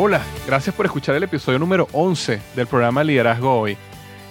Hola, 0.00 0.22
gracias 0.46 0.76
por 0.76 0.86
escuchar 0.86 1.16
el 1.16 1.24
episodio 1.24 1.58
número 1.58 1.88
11 1.90 2.40
del 2.54 2.68
programa 2.68 3.02
Liderazgo 3.02 3.58
Hoy. 3.58 3.76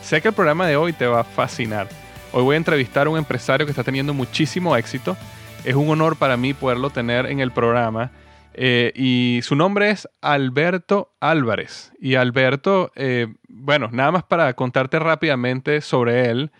Sé 0.01 0.21
que 0.21 0.29
el 0.29 0.33
programa 0.33 0.65
de 0.65 0.77
hoy 0.77 0.93
te 0.93 1.05
va 1.05 1.19
a 1.19 1.23
fascinar. 1.25 1.89
Hoy 2.31 2.43
voy 2.43 2.53
a 2.53 2.57
entrevistar 2.57 3.05
a 3.05 3.09
un 3.09 3.17
empresario 3.17 3.65
que 3.65 3.71
está 3.71 3.83
teniendo 3.83 4.13
muchísimo 4.13 4.77
éxito. 4.77 5.17
Es 5.65 5.75
un 5.75 5.89
honor 5.89 6.15
para 6.15 6.37
mí 6.37 6.53
poderlo 6.53 6.89
tener 6.89 7.25
en 7.25 7.41
el 7.41 7.51
programa. 7.51 8.11
Eh, 8.53 8.93
y 8.95 9.41
su 9.43 9.57
nombre 9.57 9.89
es 9.89 10.07
Alberto 10.21 11.11
Álvarez. 11.19 11.91
Y 11.99 12.15
Alberto, 12.15 12.93
eh, 12.95 13.27
bueno, 13.49 13.89
nada 13.91 14.13
más 14.13 14.23
para 14.23 14.53
contarte 14.53 14.99
rápidamente 14.99 15.81
sobre 15.81 16.29
él. 16.29 16.51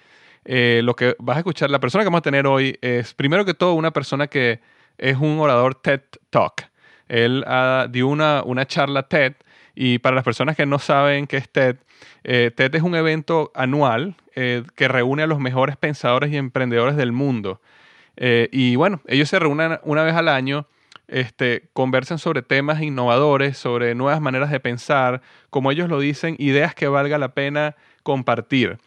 Eh, 0.43 0.81
lo 0.83 0.97
que 0.97 1.15
vas 1.19 1.37
a 1.37 1.39
escuchar, 1.39 1.69
la 1.69 1.79
persona 1.79 2.03
que 2.03 2.09
vamos 2.09 2.19
a 2.19 2.23
tener 2.23 2.45
hoy 2.45 2.77
es, 2.81 3.13
primero 3.13 3.45
que 3.45 3.53
todo, 3.53 3.71
una 3.75 3.91
persona 3.91 4.27
que 4.27 4.59
es 4.97 5.15
un 5.15 5.39
orador 5.39 5.75
TED 5.75 6.01
Talk. 6.29 6.67
Él 7.09 7.45
uh, 7.47 7.89
dio 7.89 8.07
una, 8.07 8.43
una 8.43 8.65
charla 8.65 9.03
TED 9.03 9.33
y 9.79 9.99
para 9.99 10.15
las 10.15 10.23
personas 10.23 10.55
que 10.55 10.65
no 10.65 10.79
saben 10.79 11.27
qué 11.27 11.37
es 11.37 11.49
TED, 11.49 11.77
eh, 12.23 12.51
TED 12.53 12.73
es 12.75 12.81
un 12.81 12.95
evento 12.95 13.51
anual 13.53 14.15
eh, 14.35 14.63
que 14.75 14.87
reúne 14.87 15.21
a 15.21 15.27
los 15.27 15.39
mejores 15.39 15.77
pensadores 15.77 16.31
y 16.31 16.37
emprendedores 16.37 16.95
del 16.95 17.11
mundo. 17.11 17.61
Eh, 18.15 18.49
y 18.51 18.75
bueno, 18.75 19.01
ellos 19.05 19.29
se 19.29 19.37
reúnen 19.37 19.79
una 19.83 20.03
vez 20.03 20.15
al 20.15 20.29
año, 20.29 20.65
este, 21.07 21.69
conversan 21.73 22.17
sobre 22.17 22.41
temas 22.41 22.81
innovadores, 22.81 23.57
sobre 23.57 23.93
nuevas 23.93 24.19
maneras 24.19 24.49
de 24.49 24.59
pensar, 24.59 25.21
como 25.51 25.71
ellos 25.71 25.89
lo 25.89 25.99
dicen, 25.99 26.35
ideas 26.39 26.73
que 26.73 26.87
valga 26.87 27.19
la 27.19 27.35
pena 27.35 27.75
compartir. 28.01 28.79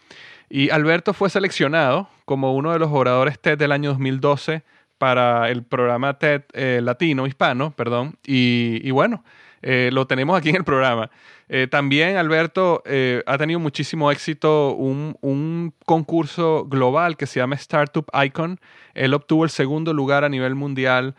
Y 0.48 0.70
Alberto 0.70 1.14
fue 1.14 1.30
seleccionado 1.30 2.08
como 2.24 2.54
uno 2.54 2.72
de 2.72 2.80
los 2.80 2.90
oradores 2.90 3.38
TED 3.38 3.56
del 3.56 3.70
año 3.70 3.90
2012 3.90 4.64
para 5.00 5.48
el 5.48 5.62
programa 5.62 6.18
TED 6.18 6.42
eh, 6.52 6.80
Latino, 6.82 7.26
hispano, 7.26 7.70
perdón, 7.70 8.18
y, 8.22 8.90
bueno, 8.90 9.24
eh, 9.62 9.88
lo 9.94 10.06
tenemos 10.06 10.38
aquí 10.38 10.50
en 10.50 10.56
el 10.56 10.64
programa. 10.64 11.10
Eh, 11.48 11.68
también 11.70 12.18
Alberto 12.18 12.82
ha 13.26 13.38
tenido 13.38 13.58
muchísimo 13.58 14.12
éxito 14.12 14.74
un, 14.74 15.16
un, 15.22 15.72
concurso 15.86 16.66
global 16.66 17.16
que 17.16 17.26
se 17.26 17.40
llama 17.40 17.54
Startup 17.54 18.04
Icon. 18.12 18.60
Él 18.92 19.14
obtuvo 19.14 19.44
el 19.44 19.50
segundo 19.50 19.94
lugar 19.94 20.22
a 20.22 20.28
nivel 20.28 20.54
mundial, 20.54 21.14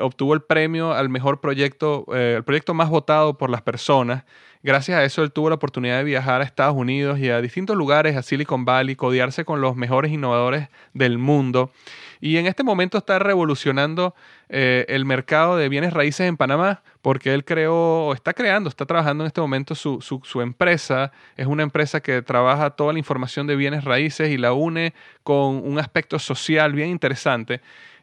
obtuvo 0.00 0.32
el 0.32 0.40
premio 0.40 0.94
al 0.94 1.10
mejor 1.10 1.42
proyecto, 1.42 2.06
el 2.14 2.42
proyecto 2.44 2.72
más 2.72 2.88
votado 2.88 3.36
por 3.36 3.50
las 3.50 3.60
personas. 3.60 4.24
Gracias 4.62 4.98
a 4.98 5.04
eso 5.04 5.22
él 5.22 5.32
tuvo 5.32 5.48
la 5.48 5.54
oportunidad 5.54 5.98
de 5.98 6.04
viajar 6.04 6.40
a 6.40 6.44
Estados 6.44 6.74
Unidos 6.74 7.18
y 7.18 7.30
a 7.30 7.40
distintos 7.40 7.76
lugares, 7.76 8.16
a 8.16 8.22
Silicon 8.22 8.64
Valley, 8.64 8.96
codiarse 8.96 9.44
con 9.44 9.60
los 9.60 9.76
mejores 9.76 10.12
innovadores 10.12 10.68
del 10.94 11.18
mundo. 11.18 11.70
Y 12.20 12.36
en 12.38 12.46
este 12.46 12.64
momento 12.64 12.98
está 12.98 13.18
revolucionando 13.20 14.14
eh, 14.48 14.84
el 14.88 15.04
mercado 15.04 15.56
de 15.56 15.68
bienes 15.68 15.92
raíces 15.92 16.26
en 16.26 16.36
Panamá 16.36 16.82
porque 17.02 17.32
él 17.32 17.44
creó, 17.44 18.12
está 18.12 18.34
creando, 18.34 18.68
está 18.68 18.84
trabajando 18.84 19.24
en 19.24 19.28
este 19.28 19.40
momento 19.40 19.74
su, 19.74 20.00
su, 20.00 20.40
empresa. 20.40 21.12
Es 21.36 21.46
una 21.46 21.62
empresa 21.62 22.00
que 22.00 22.22
trabaja 22.22 22.70
toda 22.70 22.92
la 22.92 22.98
información 22.98 23.46
de 23.46 23.56
bienes 23.56 23.84
raíces 23.84 24.30
y 24.30 24.36
la 24.36 24.52
une 24.52 24.94
con 25.22 25.56
un 25.64 25.78
aspecto 25.78 26.18
social 26.18 26.72
bien 26.72 26.88
interesante. 26.88 27.60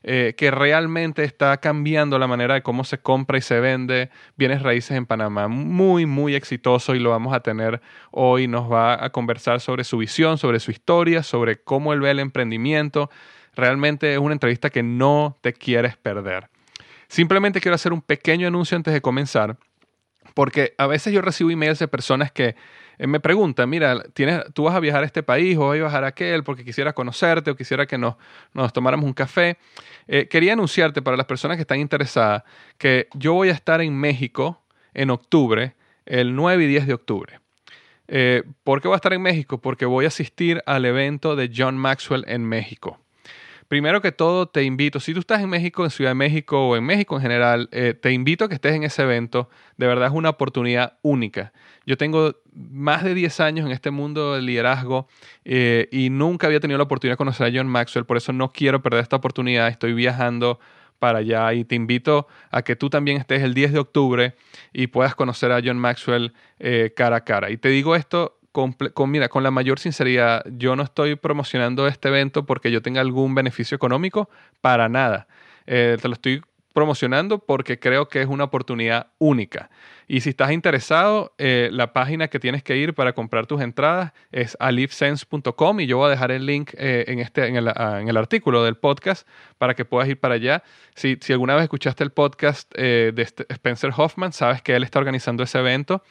Eh, 0.08 0.36
que 0.38 0.52
realmente 0.52 1.24
está 1.24 1.58
cambiando 1.58 2.20
la 2.20 2.28
manera 2.28 2.54
de 2.54 2.62
cómo 2.62 2.84
se 2.84 3.00
compra 3.00 3.40
y 3.40 3.42
se 3.42 3.60
vende 3.60 4.12
bienes 4.36 4.62
raíces 4.62 4.96
en 4.96 5.08
Panamá. 5.08 5.48
Muy, 5.48 6.06
muy 6.06 6.36
exitoso 6.36 6.94
y 6.94 7.00
lo 7.00 7.10
vamos 7.10 7.34
a 7.34 7.40
tener 7.40 7.82
hoy. 8.12 8.48
Nos 8.48 8.72
va 8.72 9.04
a 9.04 9.10
conversar 9.10 9.62
sobre 9.62 9.84
su 9.84 9.98
visión, 9.98 10.38
sobre 10.38 10.60
su 10.60 10.70
historia, 10.70 11.24
sobre 11.24 11.56
cómo 11.56 11.92
él 11.92 12.02
ve 12.02 12.12
el 12.12 12.20
emprendimiento, 12.20 13.10
Realmente 13.56 14.12
es 14.12 14.20
una 14.20 14.34
entrevista 14.34 14.70
que 14.70 14.84
no 14.84 15.38
te 15.42 15.54
quieres 15.54 15.96
perder. 15.96 16.50
Simplemente 17.08 17.62
quiero 17.62 17.76
hacer 17.76 17.94
un 17.94 18.02
pequeño 18.02 18.48
anuncio 18.48 18.76
antes 18.76 18.94
de 18.94 19.02
comenzar, 19.02 19.58
porque 20.34 20.74
a 20.78 20.88
veces 20.88 21.14
yo 21.14 21.22
recibo 21.22 21.52
emails 21.52 21.80
de 21.80 21.88
personas 21.88 22.32
que 22.32 22.56
me 23.00 23.20
preguntan, 23.20 23.70
mira, 23.70 24.04
¿tienes, 24.14 24.42
tú 24.54 24.64
vas 24.64 24.76
a 24.76 24.80
viajar 24.80 25.04
a 25.04 25.06
este 25.06 25.24
país 25.24 25.58
o 25.58 25.68
vas 25.68 25.72
a 25.72 25.80
viajar 25.80 26.04
a 26.04 26.08
aquel 26.08 26.44
porque 26.44 26.64
quisiera 26.64 26.94
conocerte 26.94 27.52
o 27.52 27.56
quisiera 27.56 27.86
que 27.86 27.98
nos, 27.98 28.16
nos 28.54 28.72
tomáramos 28.74 29.06
un 29.06 29.14
café. 29.14 29.58
Eh, 30.08 30.28
quería 30.28 30.54
anunciarte 30.54 31.02
para 31.02 31.18
las 31.18 31.26
personas 31.26 31.58
que 31.58 31.62
están 31.62 31.80
interesadas 31.80 32.44
que 32.78 33.08
yo 33.14 33.34
voy 33.34 33.50
a 33.50 33.54
estar 33.54 33.82
en 33.82 33.96
México 33.96 34.62
en 34.94 35.10
octubre, 35.10 35.76
el 36.06 36.36
9 36.36 36.64
y 36.64 36.68
10 36.68 36.88
de 36.88 36.94
octubre. 36.94 37.40
Eh, 38.08 38.44
¿Por 38.64 38.82
qué 38.82 38.88
voy 38.88 38.96
a 38.96 38.98
estar 38.98 39.14
en 39.14 39.22
México? 39.22 39.60
Porque 39.60 39.86
voy 39.86 40.06
a 40.06 40.10
asistir 40.10 40.62
al 40.66 40.86
evento 40.86 41.36
de 41.36 41.52
John 41.56 41.78
Maxwell 41.78 42.24
en 42.28 42.44
México. 42.44 43.00
Primero 43.68 44.00
que 44.00 44.12
todo, 44.12 44.48
te 44.48 44.64
invito, 44.64 45.00
si 45.00 45.14
tú 45.14 45.22
estás 45.22 45.42
en 45.42 45.50
México, 45.50 45.84
en 45.84 45.90
Ciudad 45.90 46.12
de 46.12 46.16
México 46.16 46.70
o 46.70 46.76
en 46.76 46.84
México 46.84 47.16
en 47.16 47.22
general, 47.24 47.68
eh, 47.72 47.96
te 48.00 48.12
invito 48.12 48.46
a 48.46 48.48
que 48.48 48.54
estés 48.56 48.74
en 48.76 48.84
ese 48.84 49.02
evento. 49.02 49.50
De 49.78 49.88
verdad 49.88 50.08
es 50.08 50.14
una 50.14 50.30
oportunidad 50.30 50.98
única. 51.02 51.52
Yo 51.86 51.98
tengo 51.98 52.36
más 52.54 53.04
de 53.04 53.16
10 53.16 53.40
años 53.40 53.66
en 53.66 53.72
este 53.72 53.90
mundo 53.90 54.36
del 54.36 54.46
liderazgo 54.46 55.08
eh, 55.46 55.88
y 55.92 56.12
nunca 56.12 56.46
había 56.46 56.60
tenido 56.60 56.78
la 56.78 56.84
oportunidad 56.84 57.14
de 57.14 57.18
conocer 57.18 57.48
a 57.48 57.52
John 57.58 57.68
Maxwell, 57.68 58.06
por 58.06 58.18
eso 58.18 58.34
no 58.34 58.52
quiero 58.52 58.84
perder 58.84 59.02
esta 59.02 59.16
oportunidad. 59.16 59.68
Estoy 59.68 59.94
viajando 59.94 60.60
para 61.00 61.20
allá 61.20 61.54
y 61.54 61.66
te 61.66 61.76
invito 61.76 62.28
a 62.52 62.62
que 62.62 62.76
tú 62.76 62.90
también 62.90 63.18
estés 63.18 63.44
el 63.44 63.54
10 63.54 63.74
de 63.74 63.80
octubre 63.80 64.36
y 64.74 64.88
puedas 64.88 65.16
conocer 65.16 65.52
a 65.52 65.62
John 65.64 65.78
Maxwell 65.78 66.34
eh, 66.60 66.94
cara 66.96 67.18
a 67.18 67.24
cara. 67.24 67.50
Y 67.50 67.58
te 67.58 67.70
digo 67.70 67.96
esto 67.96 68.35
con, 68.56 69.12
mira, 69.12 69.28
con 69.28 69.44
la 69.44 69.52
mayor 69.52 69.80
sinceridad, 69.80 70.46
yo 70.50 70.78
no 70.78 70.84
estoy 70.84 71.18
promocionando 71.18 71.88
este 71.88 72.08
evento 72.08 72.46
porque 72.46 72.72
yo 72.72 72.82
tenga 72.82 73.02
algún 73.02 73.36
beneficio 73.36 73.76
económico, 73.76 74.30
para 74.62 74.88
nada. 74.88 75.28
Eh, 75.68 75.98
te 76.02 76.08
lo 76.08 76.14
estoy 76.14 76.42
promocionando 76.72 77.40
porque 77.40 77.80
creo 77.80 78.08
que 78.08 78.22
es 78.22 78.28
una 78.28 78.46
oportunidad 78.46 79.08
única. 79.18 79.70
Y 80.08 80.22
si 80.22 80.30
estás 80.30 80.52
interesado, 80.52 81.34
eh, 81.38 81.68
la 81.74 81.92
página 81.92 82.30
que 82.30 82.40
tienes 82.40 82.64
que 82.64 82.78
ir 82.78 82.94
para 82.94 83.12
comprar 83.12 83.46
tus 83.46 83.62
entradas 83.62 84.14
es 84.32 84.56
alifsense.com 84.62 85.80
y 85.82 85.88
yo 85.88 85.98
voy 85.98 86.08
a 86.08 86.12
dejar 86.12 86.32
el 86.32 86.46
link 86.46 86.72
eh, 86.78 87.04
en, 87.08 87.20
este, 87.20 87.48
en 87.48 87.58
el, 87.58 87.68
ah, 87.68 88.00
en, 88.00 88.08
el, 88.08 88.16
artículo 88.16 88.64
del 88.64 88.78
podcast 88.78 89.28
para 89.58 89.74
que 89.74 89.84
puedas 89.84 90.08
ir 90.08 90.18
para 90.18 90.36
allá. 90.36 90.64
Si, 90.96 91.18
si 91.20 91.34
alguna 91.34 91.56
vez 91.56 91.64
escuchaste 91.64 92.06
el 92.06 92.12
podcast 92.12 92.74
de 92.74 93.14
este, 93.18 93.46
Spencer 93.50 93.92
Hoffman, 93.98 94.32
sabes 94.32 94.62
que 94.62 94.78
él 94.78 94.84
está 94.84 95.00
organizando 95.00 95.44
ese 95.44 95.60
evento. 95.60 96.04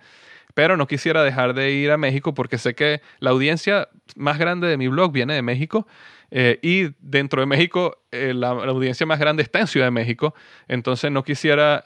pero 0.56 0.76
no 0.76 0.88
quisiera 0.88 1.24
dejar 1.24 1.54
de 1.54 1.72
ir 1.72 1.92
a 1.92 1.98
México 1.98 2.34
porque 2.34 2.58
sé 2.58 2.74
que 2.74 3.02
la 3.20 3.30
audiencia 3.30 3.88
más 4.16 4.38
grande 4.38 4.68
de 4.68 4.78
mi 4.78 4.88
blog 4.88 5.12
viene 5.12 5.36
de 5.36 5.44
México 5.44 5.88
eh, 6.32 6.60
y 6.62 6.94
dentro 7.00 7.40
de 7.40 7.46
México 7.46 8.02
eh, 8.12 8.34
la, 8.34 8.50
audiencia 8.50 9.06
más 9.06 9.20
grande 9.20 9.44
está 9.44 9.60
en 9.60 9.68
Ciudad 9.68 9.88
de 9.88 9.92
México, 9.92 10.34
entonces 10.68 11.12
no 11.12 11.24
quisiera, 11.24 11.84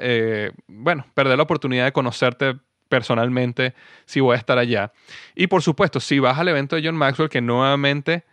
bueno, 0.68 1.06
perder 1.14 1.38
la 1.38 1.44
oportunidad 1.44 1.86
de 1.86 1.92
conocerte 1.92 2.56
personalmente 2.90 3.74
si 4.06 4.20
voy 4.20 4.36
a 4.36 4.38
estar 4.40 4.58
allá. 4.58 4.94
Y 5.36 5.48
por 5.48 5.62
supuesto, 5.62 6.00
si 6.00 6.20
vas 6.20 6.40
al 6.40 6.48
evento 6.48 6.76
de 6.76 6.84
John 6.86 6.96
Maxwell, 6.96 7.30
que 7.30 7.42
nuevamente... 7.42 8.24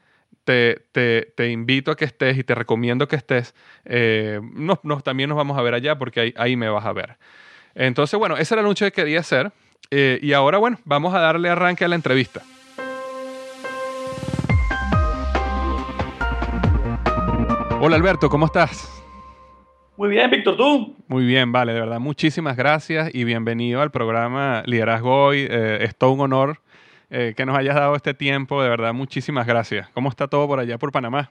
Te, 0.44 0.86
te, 0.92 1.50
invito 1.50 1.90
a 1.90 1.96
que 1.96 2.04
estés 2.04 2.36
y 2.36 2.44
te 2.44 2.54
recomiendo 2.54 3.06
que 3.06 3.16
estés. 3.16 3.54
también 5.04 5.28
nos 5.28 5.36
vamos 5.36 5.58
a 5.58 5.62
ver 5.62 5.74
allá 5.74 5.96
porque 5.96 6.20
ahí, 6.20 6.34
ahí 6.36 6.56
me 6.56 6.68
vas 6.68 6.86
a 6.86 6.92
ver. 6.92 7.18
Entonces, 7.74 8.18
bueno, 8.18 8.36
ese 8.36 8.54
era 8.54 8.60
el 8.60 8.66
anuncio 8.66 8.86
que 8.86 8.92
quería 8.92 9.20
hacer. 9.20 9.52
Eh, 9.90 10.18
y 10.22 10.32
ahora, 10.32 10.58
bueno, 10.58 10.78
vamos 10.84 11.14
a 11.14 11.20
darle 11.20 11.48
arranque 11.48 11.84
a 11.84 11.88
la 11.88 11.96
entrevista. 11.96 12.42
Hola 17.80 17.96
Alberto, 17.96 18.28
¿cómo 18.28 18.46
estás? 18.46 19.02
Muy 19.96 20.10
bien, 20.10 20.30
Víctor, 20.30 20.56
¿tú? 20.56 20.96
Muy 21.08 21.24
bien, 21.24 21.50
vale, 21.50 21.72
de 21.72 21.80
verdad, 21.80 21.98
muchísimas 21.98 22.56
gracias 22.56 23.10
y 23.14 23.24
bienvenido 23.24 23.80
al 23.80 23.90
programa 23.90 24.62
Liderazgo 24.66 25.26
Hoy. 25.26 25.46
Eh, 25.48 25.78
es 25.82 25.96
todo 25.96 26.12
un 26.12 26.20
honor 26.20 26.60
eh, 27.10 27.34
que 27.36 27.44
nos 27.44 27.56
hayas 27.56 27.74
dado 27.74 27.96
este 27.96 28.14
tiempo, 28.14 28.62
de 28.62 28.68
verdad, 28.68 28.94
muchísimas 28.94 29.46
gracias. 29.46 29.88
¿Cómo 29.90 30.08
está 30.08 30.28
todo 30.28 30.46
por 30.46 30.60
allá, 30.60 30.78
por 30.78 30.92
Panamá? 30.92 31.30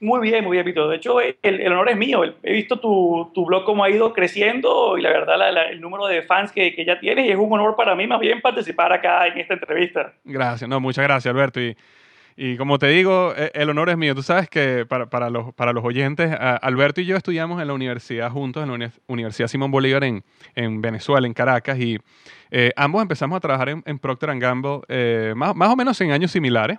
Muy 0.00 0.20
bien, 0.20 0.44
muy 0.44 0.56
bien, 0.56 0.66
Víctor. 0.66 0.90
De 0.90 0.96
hecho, 0.96 1.18
el, 1.20 1.72
honor 1.72 1.88
es 1.90 1.96
mío. 1.96 2.24
He 2.42 2.52
visto 2.52 2.80
tu, 2.80 3.30
tu, 3.32 3.46
blog 3.46 3.64
cómo 3.64 3.84
ha 3.84 3.90
ido 3.90 4.12
creciendo 4.12 4.98
y 4.98 5.02
la 5.02 5.10
verdad 5.10 5.70
el 5.70 5.80
número 5.80 6.06
de 6.08 6.22
fans 6.22 6.50
que, 6.50 6.74
que, 6.74 6.84
ya 6.84 6.98
tienes 6.98 7.26
y 7.26 7.30
es 7.30 7.36
un 7.36 7.52
honor 7.52 7.76
para 7.76 7.94
mí 7.94 8.08
más 8.08 8.18
bien 8.18 8.40
participar 8.40 8.92
acá 8.92 9.28
en 9.28 9.38
esta 9.38 9.54
entrevista. 9.54 10.12
Gracias, 10.24 10.68
no, 10.68 10.80
muchas 10.80 11.04
gracias, 11.04 11.32
Alberto. 11.32 11.60
Y, 11.60 11.76
y 12.36 12.56
como 12.56 12.78
te 12.78 12.88
digo, 12.88 13.34
e, 13.36 13.50
el 13.54 13.70
honor 13.70 13.90
es 13.90 13.96
mío. 13.96 14.14
Tú 14.14 14.22
sabes 14.22 14.48
que 14.48 14.86
para, 14.86 15.06
para, 15.10 15.30
los, 15.30 15.54
para 15.54 15.72
los 15.72 15.84
oyentes, 15.84 16.34
Alberto 16.38 17.00
y 17.00 17.06
yo 17.06 17.16
estudiamos 17.16 17.60
en 17.60 17.68
la 17.68 17.74
universidad 17.74 18.30
juntos, 18.30 18.62
en 18.62 18.78
la 18.78 18.92
Universidad 19.06 19.48
Simón 19.48 19.70
Bolívar 19.70 20.04
en, 20.04 20.24
en 20.54 20.80
Venezuela, 20.80 21.26
en 21.26 21.34
Caracas, 21.34 21.78
y 21.78 21.98
eh, 22.50 22.72
ambos 22.76 23.02
empezamos 23.02 23.36
a 23.36 23.40
trabajar 23.40 23.68
en, 23.68 23.82
en 23.86 23.98
Procter 23.98 24.38
Gamble 24.38 24.80
eh, 24.88 25.32
más, 25.36 25.54
más 25.56 25.70
o 25.70 25.76
menos 25.76 26.00
en 26.00 26.12
años 26.12 26.30
similares. 26.30 26.78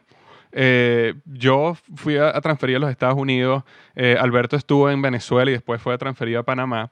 Eh, 0.55 1.15
yo 1.25 1.75
fui 1.95 2.17
a, 2.17 2.31
transferir 2.41 2.75
a 2.75 2.79
los 2.79 2.91
Estados 2.91 3.17
Unidos, 3.17 3.63
eh, 3.95 4.15
Alberto 4.19 4.55
estuvo 4.55 4.89
en 4.89 5.01
Venezuela 5.01 5.49
y 5.49 5.53
después 5.55 5.81
fue 5.81 5.97
transferido 5.97 6.39
a 6.39 6.43
Panamá. 6.43 6.91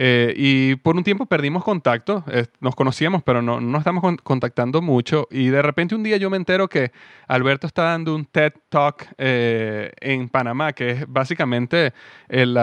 Eh, 0.00 0.32
y 0.36 0.76
por 0.76 0.96
un 0.96 1.02
tiempo 1.02 1.26
perdimos 1.26 1.64
contacto, 1.64 2.24
nos 2.60 2.76
conocíamos, 2.76 3.24
pero 3.24 3.42
no, 3.42 3.60
no 3.60 3.78
estamos 3.78 4.16
contactando 4.22 4.80
mucho. 4.80 5.26
Y 5.28 5.48
de 5.48 5.60
repente 5.60 5.96
un 5.96 6.04
día 6.04 6.16
yo 6.18 6.30
me 6.30 6.36
entero 6.36 6.68
que 6.68 6.92
Alberto 7.26 7.66
está 7.66 7.82
dando 7.82 8.14
un 8.14 8.24
TED 8.24 8.52
Talk 8.68 9.08
en 9.18 10.28
Panamá, 10.28 10.72
que 10.72 10.90
es 10.90 11.04
básicamente 11.08 11.92
el, 12.28 12.54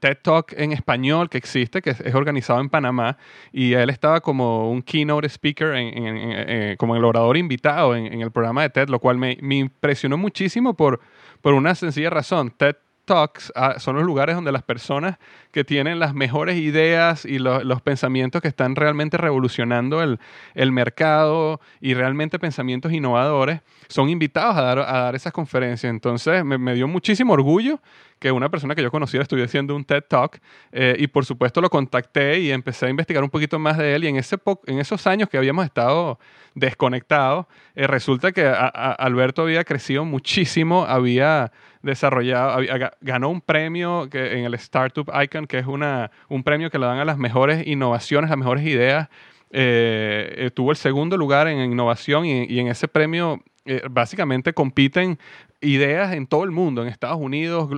TED 0.00 0.18
Talk 0.22 0.54
en 0.56 0.72
español 0.72 1.30
que 1.30 1.38
existe, 1.38 1.80
que 1.80 1.90
es, 1.90 2.14
organizado 2.16 2.60
en 2.60 2.68
Panamá. 2.68 3.16
Y 3.52 3.74
él 3.74 3.90
estaba 3.90 4.20
como 4.20 4.68
un 4.68 4.82
keynote 4.82 5.28
speaker, 5.28 6.76
como 6.78 6.96
el 6.96 7.04
orador 7.04 7.36
invitado 7.36 7.94
en 7.94 8.20
el 8.20 8.32
programa 8.32 8.62
de 8.62 8.70
TED 8.70 8.88
lo 8.88 8.98
cual 8.98 9.18
me, 9.18 9.38
impresionó 9.40 10.16
muchísimo 10.16 10.74
por, 10.74 11.00
por 11.42 11.54
una 11.54 11.76
sencilla 11.76 12.10
razón. 12.10 12.50
TED 12.50 12.74
Talks 13.06 13.52
ah, 13.54 13.76
son 13.78 13.96
los 13.96 14.04
lugares 14.04 14.34
donde 14.34 14.52
las 14.52 14.62
personas 14.62 15.16
que 15.52 15.64
tienen 15.64 15.98
las 15.98 16.12
mejores 16.12 16.58
ideas 16.58 17.24
y 17.24 17.38
los 17.38 17.80
pensamientos 17.80 18.42
que 18.42 18.48
están 18.48 18.76
realmente 18.76 19.16
revolucionando 19.16 20.02
el, 20.02 20.18
el, 20.54 20.72
mercado 20.72 21.60
y 21.80 21.94
realmente 21.94 22.38
pensamientos 22.38 22.92
innovadores 22.92 23.62
son 23.88 24.10
invitados 24.10 24.56
a 24.56 24.62
dar, 24.62 24.78
a 24.80 24.98
dar 25.00 25.14
esas 25.14 25.32
conferencias. 25.32 25.88
Entonces 25.88 26.44
me, 26.44 26.58
me 26.58 26.74
dio 26.74 26.88
muchísimo 26.88 27.32
orgullo 27.32 27.80
que 28.18 28.32
una 28.32 28.48
persona 28.48 28.74
que 28.74 28.82
yo 28.82 28.90
conocía 28.90 29.20
estuviera 29.20 29.46
haciendo 29.46 29.76
un 29.76 29.84
TED 29.84 30.04
Talk 30.08 30.40
eh, 30.72 30.96
y 30.98 31.06
por 31.06 31.24
supuesto 31.24 31.60
lo 31.60 31.68
contacté 31.68 32.40
y 32.40 32.50
empecé 32.50 32.86
a 32.86 32.88
investigar 32.88 33.22
un 33.22 33.30
poquito 33.30 33.58
más 33.58 33.76
de 33.76 33.94
él 33.94 34.04
y 34.04 34.08
en, 34.08 34.16
ese 34.16 34.36
en 34.66 34.78
esos 34.78 35.06
años 35.06 35.28
que 35.28 35.36
habíamos 35.36 35.64
estado 35.64 36.18
desconectados, 36.54 37.46
eh, 37.74 37.86
resulta 37.86 38.32
que 38.32 38.46
Alberto 38.46 39.42
había 39.42 39.62
crecido 39.64 40.06
muchísimo, 40.06 40.86
había 40.86 41.52
desarrollado, 41.86 42.58
ganó 43.00 43.30
un 43.30 43.40
premio 43.40 44.08
que, 44.10 44.38
en 44.38 44.44
el 44.44 44.54
Startup 44.54 45.10
Icon, 45.22 45.46
que 45.46 45.58
es 45.58 45.66
una, 45.66 46.10
un 46.28 46.42
premio 46.42 46.70
que 46.70 46.78
le 46.78 46.86
dan 46.86 46.98
a 46.98 47.04
las 47.04 47.16
mejores 47.16 47.66
innovaciones, 47.66 48.28
las 48.30 48.38
mejores 48.38 48.64
ideas. 48.64 49.08
Eh, 49.50 50.50
tuvo 50.54 50.72
el 50.72 50.76
segundo 50.76 51.16
lugar 51.16 51.48
en 51.48 51.58
innovación 51.60 52.26
y, 52.26 52.58
en 52.58 52.68
ese 52.68 52.88
premio 52.88 53.40
básicamente 53.90 54.52
compiten 54.52 55.18
ideas 55.60 56.14
en 56.14 56.26
todo 56.26 56.44
el 56.44 56.50
mundo, 56.50 56.82
en 56.82 56.88
Estados 56.88 57.18
Unidos, 57.18 57.68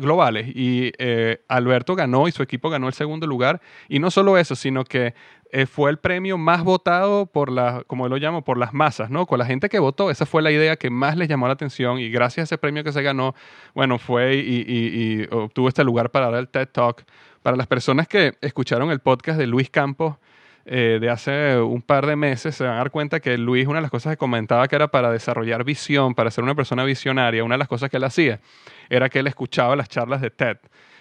globales. 0.00 0.48
Y 0.54 0.92
eh, 0.98 1.42
Alberto 1.48 1.94
ganó 1.94 2.28
y 2.28 2.32
su 2.32 2.42
equipo 2.42 2.70
ganó 2.70 2.88
el 2.88 2.94
segundo 2.94 3.26
lugar. 3.26 3.60
Y 3.88 3.98
no 3.98 4.10
solo 4.10 4.38
eso, 4.38 4.54
sino 4.54 4.84
que 4.84 5.14
eh, 5.52 5.66
fue 5.66 5.90
el 5.90 5.98
premio 5.98 6.38
más 6.38 6.62
votado 6.62 7.26
por 7.26 7.50
la, 7.50 7.82
como 7.86 8.08
lo 8.08 8.16
llamo, 8.16 8.42
por 8.42 8.58
las 8.58 8.72
masas, 8.72 9.10
¿no? 9.10 9.26
Con 9.26 9.38
la 9.38 9.46
gente 9.46 9.68
que 9.68 9.78
votó, 9.78 10.10
esa 10.10 10.26
fue 10.26 10.42
la 10.42 10.50
idea 10.50 10.76
que 10.76 10.90
más 10.90 11.16
les 11.16 11.28
llamó 11.28 11.46
la 11.46 11.54
atención. 11.54 11.98
Y 11.98 12.10
gracias 12.10 12.38
a 12.38 12.54
ese 12.54 12.58
premio 12.58 12.84
que 12.84 12.92
se 12.92 13.02
ganó, 13.02 13.34
bueno, 13.74 13.98
fue 13.98 14.36
y, 14.36 14.64
y 14.66 15.28
obtuvo 15.30 15.68
este 15.68 15.84
lugar 15.84 16.10
para 16.10 16.30
dar 16.30 16.40
el 16.40 16.48
TED 16.48 16.68
Talk. 16.68 17.04
Para 17.42 17.56
las 17.56 17.66
personas 17.66 18.06
que 18.06 18.34
escucharon 18.42 18.90
el 18.90 19.00
podcast 19.00 19.38
de 19.38 19.46
Luis 19.46 19.70
Campos, 19.70 20.16
eh, 20.72 20.98
de 21.00 21.10
hace 21.10 21.58
un 21.58 21.82
par 21.82 22.06
de 22.06 22.14
meses, 22.14 22.54
se 22.54 22.62
van 22.62 22.74
a 22.74 22.76
dar 22.76 22.92
cuenta 22.92 23.18
que 23.18 23.36
Luis, 23.36 23.66
una 23.66 23.78
de 23.78 23.82
las 23.82 23.90
cosas 23.90 24.12
que 24.12 24.16
comentaba 24.16 24.68
que 24.68 24.76
era 24.76 24.86
para 24.86 25.10
desarrollar 25.10 25.64
visión, 25.64 26.14
para 26.14 26.30
ser 26.30 26.44
una 26.44 26.54
persona 26.54 26.84
visionaria, 26.84 27.42
una 27.42 27.56
de 27.56 27.58
las 27.58 27.66
cosas 27.66 27.90
que 27.90 27.96
él 27.96 28.04
hacía 28.04 28.38
era 28.88 29.08
que 29.08 29.18
él 29.18 29.26
escuchaba 29.26 29.74
las 29.74 29.88
charlas 29.88 30.20
de 30.20 30.30
TED. 30.30 30.58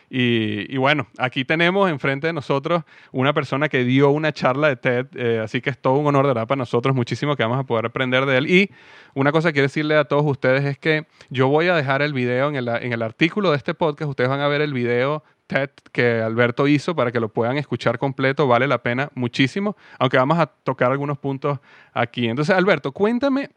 Y, 0.09 0.75
bueno, 0.77 1.05
aquí 1.19 1.45
tenemos 1.45 1.87
enfrente 1.87 2.25
de 2.25 2.33
nosotros 2.33 2.81
una 3.11 3.31
persona 3.31 3.69
que 3.69 3.83
dio 3.83 4.09
una 4.09 4.31
charla 4.33 4.69
de 4.69 4.75
TED, 4.75 5.05
eh, 5.15 5.39
así 5.43 5.61
que 5.61 5.69
es 5.69 5.77
todo 5.77 5.93
un 5.99 6.07
honor 6.07 6.25
de 6.25 6.29
verdad 6.29 6.47
para 6.47 6.57
nosotros, 6.57 6.95
muchísimo 6.95 7.35
que 7.35 7.43
vamos 7.43 7.59
a 7.59 7.63
poder 7.63 7.85
aprender 7.85 8.25
de 8.25 8.37
él. 8.39 8.49
Y 8.49 8.71
una 9.13 9.31
cosa 9.31 9.49
que 9.49 9.53
quiero 9.53 9.67
decirle 9.67 9.97
a 9.97 10.05
todos 10.05 10.25
ustedes 10.25 10.65
es 10.65 10.79
que 10.79 11.05
yo 11.29 11.47
voy 11.47 11.67
a 11.67 11.75
dejar 11.75 12.01
el 12.01 12.13
video 12.13 12.49
en 12.49 12.55
el, 12.55 12.67
en 12.69 12.91
el 12.91 13.03
artículo 13.03 13.51
de 13.51 13.57
este 13.57 13.75
podcast, 13.75 14.09
ustedes 14.09 14.31
van 14.31 14.41
a 14.41 14.47
ver 14.47 14.61
el 14.61 14.73
video 14.73 15.23
TED 15.49 15.71
que 15.91 16.21
Alberto 16.21 16.67
hizo 16.67 16.95
para 16.95 17.11
que 17.11 17.19
lo 17.19 17.29
puedan 17.29 17.57
escuchar 17.57 17.97
completo, 17.97 18.47
vale 18.47 18.67
la 18.67 18.83
pena 18.83 19.09
muchísimo, 19.15 19.75
aunque 19.97 20.17
vamos 20.17 20.37
a 20.37 20.45
tocar 20.45 20.91
algunos 20.91 21.17
puntos 21.17 21.59
aquí. 21.91 22.29
Entonces, 22.29 22.55
Alberto, 22.55 22.91
cuéntame 22.91 23.49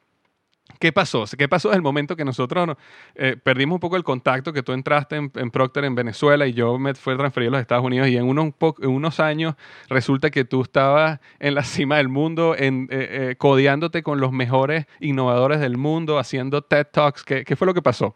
¿Qué 0.79 0.91
pasó? 0.91 1.25
¿Qué 1.37 1.49
pasó 1.49 1.69
desde 1.69 1.77
el 1.77 1.83
momento 1.83 2.17
que 2.17 2.25
nosotros 2.25 2.77
eh, 3.15 3.37
perdimos 3.41 3.77
un 3.77 3.81
poco 3.81 3.97
el 3.97 4.05
contacto, 4.05 4.53
que 4.53 4.63
tú 4.63 4.73
entraste 4.73 5.17
en, 5.17 5.51
Procter 5.51 5.85
en 5.85 5.95
Venezuela 5.95 6.47
y 6.47 6.55
yo 6.55 6.79
me 6.79 6.95
fui 6.95 7.15
transferido 7.17 7.51
a 7.51 7.53
los 7.53 7.61
Estados 7.61 7.85
Unidos 7.85 8.09
y 8.09 8.17
en 8.17 8.25
unos, 8.25 9.21
años 9.21 9.55
resulta 9.89 10.31
que 10.31 10.45
tú 10.45 10.63
estabas 10.63 11.21
en 11.41 11.55
la 11.55 11.63
cima 11.63 11.99
del 11.99 12.09
mundo, 12.09 12.55
eh, 12.57 12.71
eh, 12.91 13.35
codeándote 13.37 14.03
con 14.03 14.19
los 14.19 14.33
mejores 14.33 14.87
innovadores 14.99 15.61
del 15.61 15.77
mundo, 15.77 16.19
haciendo 16.19 16.63
TED 16.63 16.87
Talks? 16.91 17.23
¿Qué, 17.23 17.45
qué 17.45 17.55
fue 17.55 17.67
lo 17.67 17.75
que 17.75 17.83
pasó? 17.83 18.15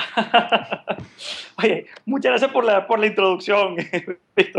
Oye, 1.62 1.86
muchas 2.04 2.30
gracias 2.30 2.50
por 2.50 2.64
la, 2.64 2.86
por 2.86 2.98
la 2.98 3.06
introducción, 3.06 3.76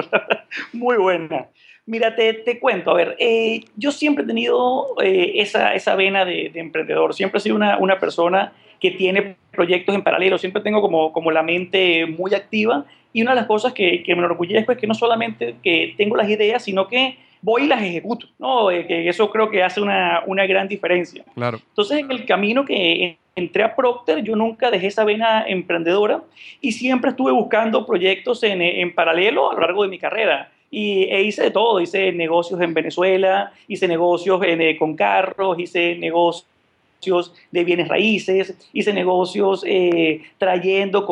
Muy 0.73 0.97
buena. 0.97 1.47
Mira, 1.85 2.15
te, 2.15 2.33
te 2.33 2.59
cuento, 2.59 2.91
a 2.91 2.93
ver, 2.93 3.15
eh, 3.19 3.61
yo 3.75 3.91
siempre 3.91 4.23
he 4.23 4.27
tenido 4.27 4.95
eh, 5.01 5.33
esa, 5.35 5.73
esa 5.73 5.95
vena 5.95 6.25
de, 6.25 6.49
de, 6.53 6.59
emprendedor, 6.59 7.13
siempre 7.15 7.39
he 7.39 7.41
sido 7.41 7.55
una, 7.55 7.77
una 7.79 7.99
persona 7.99 8.53
que 8.79 8.91
tiene 8.91 9.35
proyectos 9.51 9.93
en 9.95 10.03
paralelo, 10.03 10.37
siempre 10.37 10.61
tengo 10.61 10.81
como, 10.81 11.13
como 11.13 11.31
la 11.31 11.43
mente 11.43 12.05
muy 12.05 12.33
activa. 12.33 12.85
Y 13.13 13.21
una 13.21 13.31
de 13.31 13.35
las 13.35 13.45
cosas 13.45 13.73
que, 13.73 14.03
que 14.03 14.15
me 14.15 14.19
enorgullezco 14.19 14.71
es 14.71 14.77
que 14.77 14.87
no 14.87 14.93
solamente 14.93 15.55
que 15.61 15.93
tengo 15.97 16.15
las 16.15 16.29
ideas, 16.29 16.63
sino 16.63 16.87
que 16.87 17.17
voy 17.41 17.63
y 17.63 17.67
las 17.67 17.81
ejecuto, 17.81 18.27
¿no? 18.39 18.67
Que 18.69 19.07
eso 19.07 19.29
creo 19.29 19.49
que 19.49 19.63
hace 19.63 19.81
una, 19.81 20.23
una 20.25 20.45
gran 20.45 20.67
diferencia. 20.67 21.23
Claro. 21.35 21.59
Entonces, 21.69 21.99
en 21.99 22.11
el 22.11 22.25
camino 22.25 22.65
que 22.65 23.17
entré 23.35 23.63
a 23.63 23.75
Procter, 23.75 24.23
yo 24.23 24.35
nunca 24.35 24.69
dejé 24.71 24.87
esa 24.87 25.03
vena 25.03 25.45
emprendedora 25.47 26.21
y 26.59 26.71
siempre 26.73 27.11
estuve 27.11 27.31
buscando 27.31 27.85
proyectos 27.85 28.43
en, 28.43 28.61
en 28.61 28.93
paralelo 28.93 29.51
a 29.51 29.53
lo 29.55 29.61
largo 29.61 29.83
de 29.83 29.89
mi 29.89 29.99
carrera. 29.99 30.51
Y 30.69 31.03
e 31.03 31.23
hice 31.23 31.43
de 31.43 31.51
todo, 31.51 31.81
hice 31.81 32.11
negocios 32.13 32.61
en 32.61 32.73
Venezuela, 32.73 33.51
hice 33.67 33.87
negocios 33.87 34.41
en, 34.43 34.61
eh, 34.61 34.77
con 34.77 34.95
carros, 34.95 35.59
hice 35.59 35.95
negocios 35.95 37.33
de 37.51 37.63
bienes 37.65 37.89
raíces, 37.89 38.55
hice 38.71 38.93
negocios 38.93 39.63
eh, 39.67 40.21
trayendo, 40.37 41.05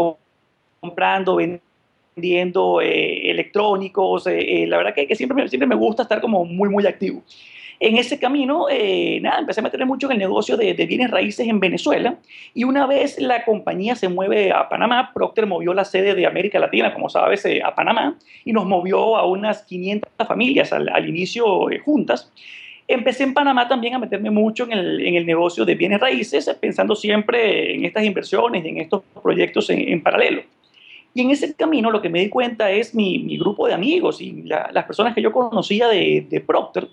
comprando, 0.79 1.35
vendiendo 1.35 1.68
eh, 2.23 3.29
electrónicos. 3.31 4.27
Eh, 4.27 4.63
eh, 4.63 4.67
la 4.67 4.77
verdad 4.77 4.93
que, 4.93 5.15
siempre, 5.15 5.47
siempre 5.47 5.67
me 5.67 5.75
gusta 5.75 6.03
estar 6.03 6.21
como 6.21 6.45
muy, 6.45 6.69
muy 6.69 6.85
activo. 6.85 7.23
En 7.81 7.97
ese 7.97 8.19
camino, 8.19 8.67
eh, 8.69 9.19
nada, 9.21 9.39
empecé 9.39 9.61
a 9.61 9.63
meterme 9.63 9.85
mucho 9.85 10.07
en 10.07 10.13
el 10.13 10.17
negocio 10.17 10.57
de, 10.57 10.73
bienes 10.73 11.09
raíces 11.09 11.47
en 11.47 11.61
Venezuela 11.61 12.17
y 12.53 12.65
una 12.65 12.85
vez 12.85 13.17
la 13.21 13.45
compañía 13.45 13.95
se 13.95 14.09
mueve 14.09 14.51
a 14.51 14.67
Panamá, 14.67 15.11
Procter 15.13 15.45
movió 15.45 15.73
la 15.73 15.85
sede 15.85 16.13
de 16.13 16.25
América 16.25 16.59
Latina, 16.59 16.93
como 16.93 17.07
sabes, 17.09 17.45
eh, 17.45 17.61
a 17.63 17.75
Panamá 17.75 18.17
y 18.43 18.51
nos 18.51 18.65
movió 18.65 19.15
a 19.15 19.25
unas 19.25 19.63
500 19.63 20.27
familias 20.27 20.73
al, 20.73 21.07
inicio 21.07 21.69
eh, 21.69 21.79
juntas 21.79 22.31
empecé 22.85 23.23
en 23.23 23.35
Panamá 23.35 23.67
también 23.67 23.93
a 23.93 23.99
meterme 23.99 24.31
mucho 24.31 24.63
en 24.63 24.73
el, 24.73 25.05
en 25.05 25.13
el, 25.13 25.25
negocio 25.25 25.63
de 25.63 25.75
bienes 25.75 25.99
raíces, 25.99 26.49
pensando 26.59 26.95
siempre 26.95 27.75
en 27.75 27.85
estas 27.85 28.03
inversiones, 28.03 28.65
en 28.65 28.79
estos 28.79 29.03
proyectos 29.21 29.69
en 29.69 30.01
paralelo. 30.01 30.41
En 31.21 31.31
ese 31.31 31.53
camino 31.53 31.91
lo 31.91 32.01
que 32.01 32.09
me 32.09 32.19
di 32.19 32.29
cuenta 32.29 32.71
es 32.71 32.95
mi, 32.95 33.37
grupo 33.37 33.67
de 33.67 33.73
amigos 33.73 34.21
y 34.21 34.43
la, 34.43 34.69
las 34.71 34.85
personas 34.85 35.13
que 35.13 35.21
yo 35.21 35.31
conocía 35.31 35.87
de, 35.87 36.25
de, 36.29 36.39
Procter, 36.41 36.87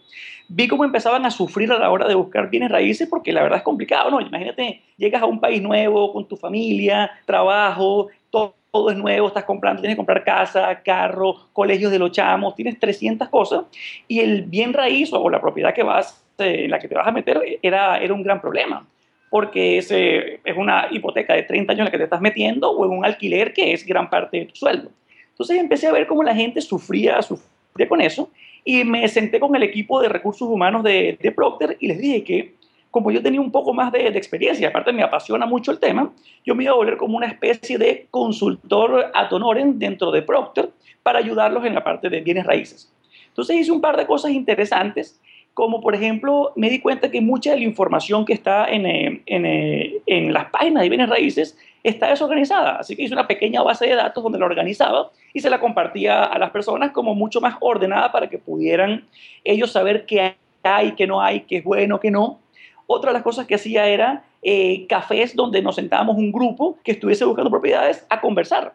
vi 0.49 0.66
cómo 0.68 0.85
empezaban 0.85 1.25
a 1.25 1.30
sufrir 1.30 1.71
a 1.71 1.78
la 1.78 1.90
hora 1.90 2.09
de 2.09 2.14
buscar 2.14 2.50
bienes 2.50 2.71
raíces 2.71 3.09
porque 3.09 3.33
la 3.33 3.42
verdad 3.42 3.59
es 3.59 3.64
complicado, 3.64 4.11
¿no? 4.11 4.21
Imagínate, 4.21 4.83
llegas 4.97 5.23
a 5.23 5.26
un 5.26 5.40
país 5.40 5.62
nuevo 5.62 6.12
con 6.12 6.26
tu 6.26 6.37
familia, 6.37 7.11
trabajo, 7.25 8.09
todo, 8.30 8.54
todo 8.71 8.90
es 8.90 8.97
nuevo, 8.97 9.28
estás 9.28 9.45
comprando, 9.45 9.80
tienes 9.80 9.95
que 9.95 9.99
comprar 9.99 10.25
casa, 10.25 10.83
carro, 10.83 11.49
colegios 11.52 11.92
de 11.92 11.99
los 11.99 12.11
chamos, 12.11 12.54
tienes 12.54 12.78
300 12.78 13.28
cosas 13.28 13.64
y 14.09 14.21
el 14.21 14.42
bien 14.42 14.73
raíz 14.73 15.12
o 15.12 15.30
la 15.30 15.40
propiedad 15.40 15.73
que 15.73 15.83
vas, 15.83 16.25
eh, 16.38 16.64
en 16.64 16.71
la 16.71 16.78
que 16.78 16.88
te 16.88 16.95
vas 16.95 17.06
a 17.06 17.12
meter 17.12 17.40
era, 17.62 17.99
era 17.99 18.12
un 18.12 18.23
gran 18.23 18.40
problema 18.40 18.87
porque 19.30 19.78
es, 19.78 19.90
eh, 19.90 20.40
es 20.45 20.56
una 20.56 20.88
hipoteca 20.90 21.35
de 21.35 21.42
30 21.42 21.73
años 21.73 21.80
en 21.80 21.85
la 21.87 21.90
que 21.90 21.99
te 21.99 22.04
estás 22.04 22.21
metiendo 22.21 22.71
o 22.71 22.85
en 22.85 22.99
un 22.99 23.04
alquiler 23.04 23.52
que 23.52 23.73
es 23.73 23.85
gran 23.85 24.09
parte 24.09 24.38
de 24.38 24.47
tu 24.47 24.56
sueldo. 24.56 24.90
Entonces 25.30 25.59
empecé 25.59 25.87
a 25.87 25.92
ver 25.92 26.06
cómo 26.06 26.23
la 26.23 26.35
gente 26.35 26.61
sufría, 26.61 27.21
sufría 27.23 27.88
con 27.88 28.00
eso 28.00 28.30
y 28.64 28.85
me 28.85 29.06
senté 29.09 29.38
con 29.38 29.54
el 29.54 29.62
equipo 29.62 30.00
de 30.00 30.09
recursos 30.09 30.49
humanos 30.49 30.83
de, 30.83 31.18
de 31.21 31.33
Procter 31.33 31.76
y 31.80 31.88
les 31.88 31.99
dije 31.99 32.25
que 32.25 32.54
como 32.90 33.11
yo 33.11 33.23
tenía 33.23 33.42
un 33.42 33.52
poco 33.52 33.75
más 33.75 33.92
de, 33.92 34.11
de, 34.11 34.16
experiencia, 34.16 34.68
aparte 34.68 34.90
me 34.90 35.02
apasiona 35.02 35.45
mucho 35.45 35.71
el 35.71 35.78
tema, 35.78 36.11
yo 36.47 36.54
me 36.54 36.64
iba 36.64 36.73
a 36.73 36.76
volver 36.76 36.97
como 36.97 37.18
una 37.18 37.26
especie 37.26 37.76
de 37.76 38.06
consultor 38.11 39.11
ad 39.12 39.30
honorem 39.30 39.78
dentro 39.78 40.11
de 40.11 40.23
Procter 40.23 40.71
para 41.02 41.18
ayudarlos 41.18 41.66
en 41.66 41.75
la 41.75 41.85
parte 41.85 42.09
de 42.09 42.23
bienes 42.23 42.47
raíces. 42.47 42.90
Entonces 43.28 43.56
hice 43.56 43.71
un 43.71 43.83
par 43.83 43.99
de 43.99 44.06
cosas 44.06 44.30
interesantes 44.30 45.21
como 45.56 45.80
por 45.80 45.94
ejemplo 45.94 46.52
me 46.54 46.68
di 46.68 46.80
cuenta 46.80 47.10
que 47.10 47.22
mucha 47.22 47.52
de 47.52 47.56
la 47.56 47.64
información 47.64 48.26
que 48.26 48.34
está 48.34 48.66
en, 48.66 48.84
eh, 48.84 49.22
en, 49.25 49.46
eh, 49.46 50.02
en, 50.04 50.34
las 50.34 50.50
páginas 50.50 50.82
de 50.82 50.90
bienes 50.90 51.08
raíces 51.08 51.56
está 51.82 52.10
desorganizada. 52.10 52.76
Así 52.76 52.94
que 52.94 53.04
hice 53.04 53.14
una 53.14 53.26
pequeña 53.26 53.62
base 53.62 53.86
de 53.86 53.94
datos 53.94 54.22
donde 54.22 54.38
la 54.38 54.44
organizaba 54.44 55.10
y 55.32 55.40
se 55.40 55.48
la 55.48 55.58
compartía 55.58 56.25
a 56.25 56.38
las 56.38 56.50
personas 56.50 56.90
como 56.90 57.14
mucho 57.14 57.40
más 57.40 57.56
ordenada 57.60 58.12
para 58.12 58.28
que 58.28 58.36
pudieran 58.36 59.06
ellos 59.44 59.72
saber 59.72 60.04
qué 60.04 60.34
hay, 60.62 60.92
qué 60.92 61.06
no 61.06 61.22
hay, 61.22 61.40
qué 61.40 61.56
es 61.56 61.64
bueno, 61.64 62.00
qué 62.00 62.10
no. 62.10 62.38
Otra 62.86 63.08
de 63.08 63.14
las 63.14 63.22
cosas 63.22 63.46
que 63.46 63.54
hacía 63.54 63.88
era 63.88 64.25
eh, 64.42 64.86
cafés 64.86 65.34
donde 65.34 65.62
nos 65.62 65.76
sentábamos 65.76 66.18
un 66.18 66.32
grupo 66.32 66.76
que 66.84 66.92
estuviese 66.92 67.25
buscando 67.25 67.50
propiedades 67.50 68.04
a 68.10 68.20
conversar. 68.20 68.75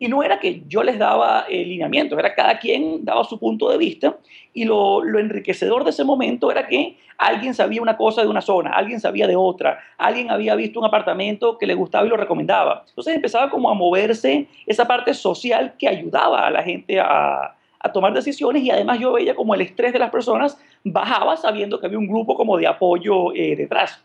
Y 0.00 0.08
no 0.08 0.24
era 0.24 0.40
que 0.40 0.62
yo 0.66 0.82
les 0.82 0.98
daba 0.98 1.44
el 1.48 1.68
lineamiento, 1.68 2.18
era 2.18 2.34
cada 2.34 2.58
quien 2.58 3.04
daba 3.04 3.22
su 3.22 3.38
punto 3.38 3.70
de 3.70 3.78
vista 3.78 4.16
y 4.52 4.64
lo, 4.64 5.04
lo, 5.04 5.20
enriquecedor 5.20 5.84
de 5.84 5.90
ese 5.90 6.02
momento 6.02 6.50
era 6.50 6.66
que 6.66 6.96
alguien 7.18 7.54
sabía 7.54 7.80
una 7.80 7.96
cosa 7.96 8.22
de 8.22 8.28
una 8.28 8.40
zona, 8.40 8.70
alguien 8.70 8.98
sabía 8.98 9.28
de 9.28 9.36
otra, 9.36 9.78
alguien 9.98 10.30
había 10.30 10.56
visto 10.56 10.80
un 10.80 10.86
apartamento 10.86 11.56
que 11.58 11.66
le 11.66 11.74
gustaba 11.74 12.06
y 12.06 12.08
lo 12.08 12.16
recomendaba. 12.16 12.84
Entonces 12.88 13.14
empezaba 13.14 13.50
como 13.50 13.70
a 13.70 13.74
moverse 13.74 14.48
esa 14.66 14.88
parte 14.88 15.14
social 15.14 15.74
que 15.78 15.86
ayudaba 15.86 16.46
a 16.46 16.50
la 16.50 16.64
gente 16.64 16.98
a, 16.98 17.54
a 17.80 17.92
tomar 17.92 18.12
decisiones 18.12 18.62
y 18.62 18.70
además 18.70 18.98
yo 18.98 19.12
veía 19.12 19.34
como 19.34 19.54
el 19.54 19.62
estrés 19.62 19.92
de 19.92 19.98
las 19.98 20.10
personas 20.10 20.58
bajaba 20.84 21.36
sabiendo 21.36 21.80
que 21.80 21.86
había 21.86 21.98
un 21.98 22.06
grupo 22.06 22.36
como 22.36 22.56
de 22.58 22.66
apoyo 22.66 23.34
eh, 23.34 23.56
detrás. 23.56 24.04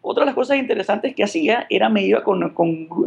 Otra 0.00 0.22
de 0.22 0.26
las 0.26 0.34
cosas 0.34 0.58
interesantes 0.58 1.14
que 1.14 1.22
hacía 1.22 1.66
era 1.70 1.88
me 1.88 2.02
iba 2.02 2.24
con, 2.24 2.52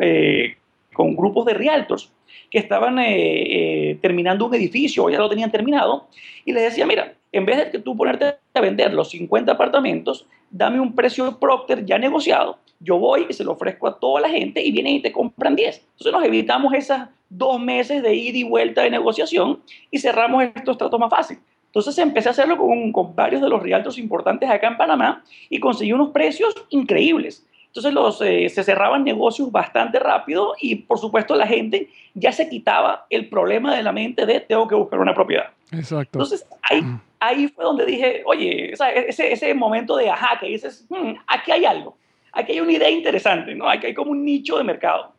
eh, 0.01 0.55
con 0.95 1.15
grupos 1.15 1.45
de 1.45 1.53
realtors 1.53 2.11
que 2.49 2.57
estaban 2.57 2.97
eh, 2.97 3.91
eh, 3.91 3.99
terminando 4.01 4.45
un 4.45 4.55
edificio 4.55 5.03
o 5.03 5.09
ya 5.09 5.19
lo 5.19 5.29
tenían 5.29 5.51
terminado 5.51 6.07
y 6.43 6.53
les 6.53 6.63
decía, 6.63 6.87
mira, 6.87 7.13
en 7.31 7.45
vez 7.45 7.57
de 7.57 7.69
que 7.69 7.79
tú 7.79 7.95
ponerte 7.95 8.37
a 8.53 8.61
vender 8.61 8.93
los 8.93 9.09
50 9.09 9.51
apartamentos, 9.51 10.25
dame 10.49 10.79
un 10.79 10.95
precio 10.95 11.37
Procter 11.37 11.85
ya 11.85 11.99
negociado, 11.99 12.57
yo 12.79 12.97
voy 12.97 13.27
y 13.29 13.33
se 13.33 13.43
lo 13.43 13.51
ofrezco 13.51 13.87
a 13.87 13.99
toda 13.99 14.21
la 14.21 14.29
gente 14.29 14.63
y 14.63 14.71
vienen 14.71 14.95
y 14.95 15.01
te 15.01 15.11
compran 15.11 15.55
10. 15.55 15.77
Entonces 15.77 16.11
nos 16.13 16.23
evitamos 16.23 16.73
esas 16.73 17.09
dos 17.29 17.59
meses 17.59 18.01
de 18.01 18.15
ida 18.15 18.37
y 18.37 18.43
vuelta 18.43 18.83
de 18.83 18.89
negociación 18.89 19.59
y 19.91 19.99
cerramos 19.99 20.43
estos 20.55 20.77
tratos 20.77 20.99
más 20.99 21.09
fácil. 21.09 21.39
Entonces 21.65 21.97
empecé 21.97 22.29
a 22.29 22.31
hacerlo 22.31 22.57
con, 22.57 22.93
con 22.93 23.13
varios 23.15 23.41
de 23.41 23.49
los 23.49 23.61
realtors 23.61 23.97
importantes 23.97 24.49
acá 24.49 24.67
en 24.67 24.77
Panamá 24.77 25.23
y 25.49 25.59
conseguí 25.59 25.91
unos 25.91 26.11
precios 26.11 26.55
increíbles. 26.69 27.45
Entonces 27.75 27.93
los, 27.93 28.21
eh, 28.21 28.47
se 28.47 28.63
cerraban 28.63 29.03
negocios 29.03 29.51
bastante 29.51 29.99
rápido 29.99 30.53
y 30.61 30.75
por 30.75 30.97
supuesto 30.97 31.35
la 31.35 31.45
gente 31.45 31.89
ya 32.13 32.31
se 32.31 32.47
quitaba 32.47 33.05
el 33.09 33.27
problema 33.27 33.75
de 33.75 33.83
la 33.83 33.91
mente 33.91 34.25
de 34.25 34.39
tengo 34.39 34.65
que 34.65 34.75
buscar 34.75 34.97
una 34.97 35.13
propiedad. 35.13 35.49
Exacto. 35.73 36.17
Entonces 36.17 36.47
ahí, 36.61 36.81
mm. 36.81 37.01
ahí 37.19 37.47
fue 37.49 37.65
donde 37.65 37.85
dije, 37.85 38.23
oye, 38.25 38.71
ese, 38.71 39.33
ese 39.33 39.53
momento 39.53 39.97
de 39.97 40.09
ajá, 40.09 40.39
que 40.39 40.47
dices, 40.47 40.85
hmm, 40.87 41.15
aquí 41.27 41.51
hay 41.51 41.65
algo, 41.65 41.97
aquí 42.31 42.53
hay 42.53 42.61
una 42.61 42.71
idea 42.71 42.89
interesante, 42.89 43.53
¿no? 43.53 43.67
Aquí 43.67 43.87
hay 43.87 43.93
como 43.93 44.11
un 44.11 44.23
nicho 44.23 44.57
de 44.57 44.63
mercado. 44.63 45.13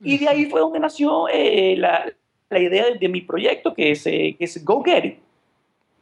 Y 0.00 0.18
de 0.18 0.28
ahí 0.28 0.46
fue 0.46 0.60
donde 0.60 0.78
nació 0.78 1.26
eh, 1.28 1.74
la, 1.76 2.12
la, 2.48 2.58
idea 2.60 2.84
de, 2.84 2.98
de, 2.98 3.08
mi 3.08 3.22
proyecto, 3.22 3.74
que 3.74 3.90
es, 3.90 4.06
eh, 4.06 4.36
que 4.38 4.44
es 4.44 4.64
Go 4.64 4.84
Get 4.84 5.04
It 5.04 5.23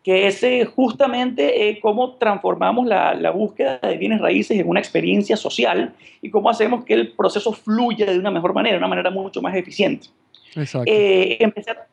que 0.02 0.26
es 0.26 0.42
eh, 0.42 0.64
justamente 0.64 1.68
eh, 1.68 1.78
cómo 1.80 2.16
transformamos 2.16 2.87
la, 2.87 3.14
la, 3.14 3.30
búsqueda 3.30 3.78
de 3.78 3.97
bienes 3.97 4.21
raíces 4.21 4.59
en 4.59 4.68
una 4.68 4.80
experiencia 4.80 5.37
social 5.37 5.94
y 6.21 6.30
cómo 6.30 6.50
hacemos 6.50 6.85
que 6.85 6.94
el 6.94 7.12
proceso 7.12 7.52
fluya 7.52 8.06
de 8.06 8.18
una 8.18 8.30
mejor 8.30 8.52
manera, 8.52 8.75
de 8.75 8.78
una 8.78 8.88
manera 8.88 9.11
mucho 9.11 9.40
más 9.40 9.54
eficiente. 9.54 10.09
Exacto. 10.56 10.90
Eh, 10.90 11.37
empecé 11.40 11.71
a, 11.71 11.87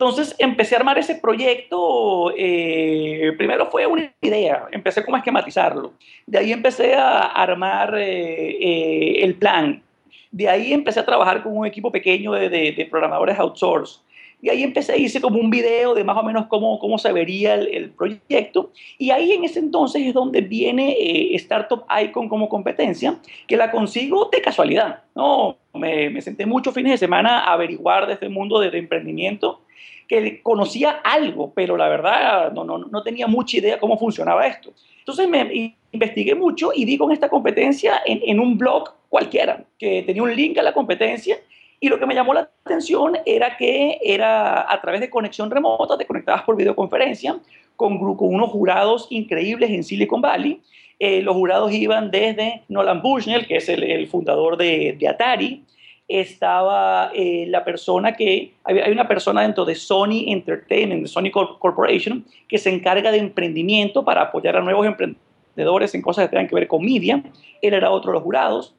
entonces 0.00 0.34
empecé 0.38 0.74
a 0.74 0.78
armar 0.78 0.96
ese 0.96 1.16
proyecto, 1.16 2.32
eh, 2.34 3.34
primero 3.36 3.66
fue 3.70 3.86
una 3.86 4.10
idea, 4.22 4.66
empecé 4.72 5.04
como 5.04 5.16
a 5.16 5.18
esquematizarlo, 5.18 5.92
de 6.26 6.38
ahí 6.38 6.52
empecé 6.52 6.94
a 6.94 7.20
armar 7.20 7.94
eh, 7.98 9.22
el 9.22 9.34
plan, 9.34 9.82
de 10.30 10.48
ahí 10.48 10.72
empecé 10.72 11.00
a 11.00 11.04
trabajar 11.04 11.42
con 11.42 11.54
un 11.54 11.66
equipo 11.66 11.92
pequeño 11.92 12.32
de, 12.32 12.48
de, 12.48 12.72
de 12.72 12.86
programadores 12.86 13.38
outsource, 13.38 14.00
y 14.42 14.48
ahí 14.48 14.62
empecé, 14.62 14.98
hice 14.98 15.20
como 15.20 15.38
un 15.38 15.50
video 15.50 15.94
de 15.94 16.02
más 16.02 16.16
o 16.16 16.22
menos 16.22 16.46
cómo, 16.46 16.78
cómo 16.78 16.98
se 16.98 17.12
vería 17.12 17.54
el, 17.54 17.90
proyecto. 17.90 18.70
Y 18.98 19.10
ahí 19.10 19.32
en 19.32 19.44
ese 19.44 19.58
entonces 19.58 20.02
es 20.02 20.14
donde 20.14 20.40
viene 20.40 20.92
eh, 20.92 21.34
Startup 21.34 21.84
Icon 22.02 22.28
como 22.28 22.48
competencia, 22.48 23.18
que 23.46 23.56
la 23.56 23.70
consigo 23.70 24.30
de 24.32 24.40
casualidad. 24.40 25.02
No, 25.14 25.58
me, 25.74 26.08
me 26.10 26.22
senté 26.22 26.46
muchos 26.46 26.74
fines 26.74 26.92
de 26.92 26.98
semana 26.98 27.40
a 27.40 27.52
averiguar 27.52 28.06
de 28.06 28.14
este 28.14 28.28
mundo 28.28 28.58
de, 28.60 28.70
de 28.70 28.78
emprendimiento 28.78 29.60
que 30.08 30.42
conocía 30.42 31.00
algo, 31.04 31.52
pero 31.54 31.76
la 31.76 31.88
verdad 31.88 32.50
no, 32.52 32.64
no, 32.64 32.78
no 32.78 33.02
tenía 33.02 33.28
mucha 33.28 33.58
idea 33.58 33.78
cómo 33.78 33.96
funcionaba 33.96 34.46
esto. 34.46 34.72
Entonces 34.98 35.28
me 35.28 35.76
investigué 35.92 36.34
mucho 36.34 36.72
y 36.74 36.84
di 36.84 36.96
con 36.96 37.12
esta 37.12 37.28
competencia 37.28 38.02
en, 38.04 38.20
en 38.24 38.40
un 38.40 38.58
blog 38.58 38.92
cualquiera, 39.08 39.64
que 39.78 40.02
tenía 40.02 40.22
un 40.22 40.34
link 40.34 40.58
a 40.58 40.62
la 40.62 40.72
competencia 40.72 41.36
y 41.80 41.88
lo 41.88 41.98
que 41.98 42.06
me 42.06 42.14
llamó 42.14 42.34
la 42.34 42.50
atención 42.64 43.16
era 43.24 43.56
que 43.56 43.98
era 44.02 44.70
a 44.70 44.80
través 44.80 45.00
de 45.00 45.10
conexión 45.10 45.50
remota, 45.50 45.96
te 45.96 46.06
conectabas 46.06 46.42
por 46.42 46.56
videoconferencia 46.56 47.38
con, 47.74 47.98
con 48.16 48.34
unos 48.34 48.50
jurados 48.50 49.06
increíbles 49.10 49.70
en 49.70 49.82
Silicon 49.82 50.20
Valley. 50.20 50.60
Eh, 50.98 51.22
los 51.22 51.34
jurados 51.34 51.72
iban 51.72 52.10
desde 52.10 52.62
Nolan 52.68 53.00
Bushnell, 53.00 53.46
que 53.46 53.56
es 53.56 53.68
el, 53.70 53.82
el 53.82 54.06
fundador 54.06 54.58
de, 54.58 54.94
de 54.98 55.08
Atari, 55.08 55.64
estaba 56.10 57.12
eh, 57.14 57.46
la 57.48 57.64
persona 57.64 58.14
que, 58.14 58.52
hay 58.64 58.90
una 58.90 59.06
persona 59.06 59.42
dentro 59.42 59.64
de 59.64 59.76
Sony 59.76 60.24
Entertainment, 60.26 61.02
de 61.02 61.08
Sony 61.08 61.30
Corporation, 61.30 62.24
que 62.48 62.58
se 62.58 62.68
encarga 62.68 63.12
de 63.12 63.18
emprendimiento 63.18 64.04
para 64.04 64.22
apoyar 64.22 64.56
a 64.56 64.60
nuevos 64.60 64.84
emprendedores 64.84 65.94
en 65.94 66.02
cosas 66.02 66.24
que 66.24 66.30
tengan 66.30 66.48
que 66.48 66.54
ver 66.56 66.66
con 66.66 66.84
media. 66.84 67.22
Él 67.62 67.74
era 67.74 67.92
otro 67.92 68.10
de 68.10 68.14
los 68.14 68.24
jurados. 68.24 68.74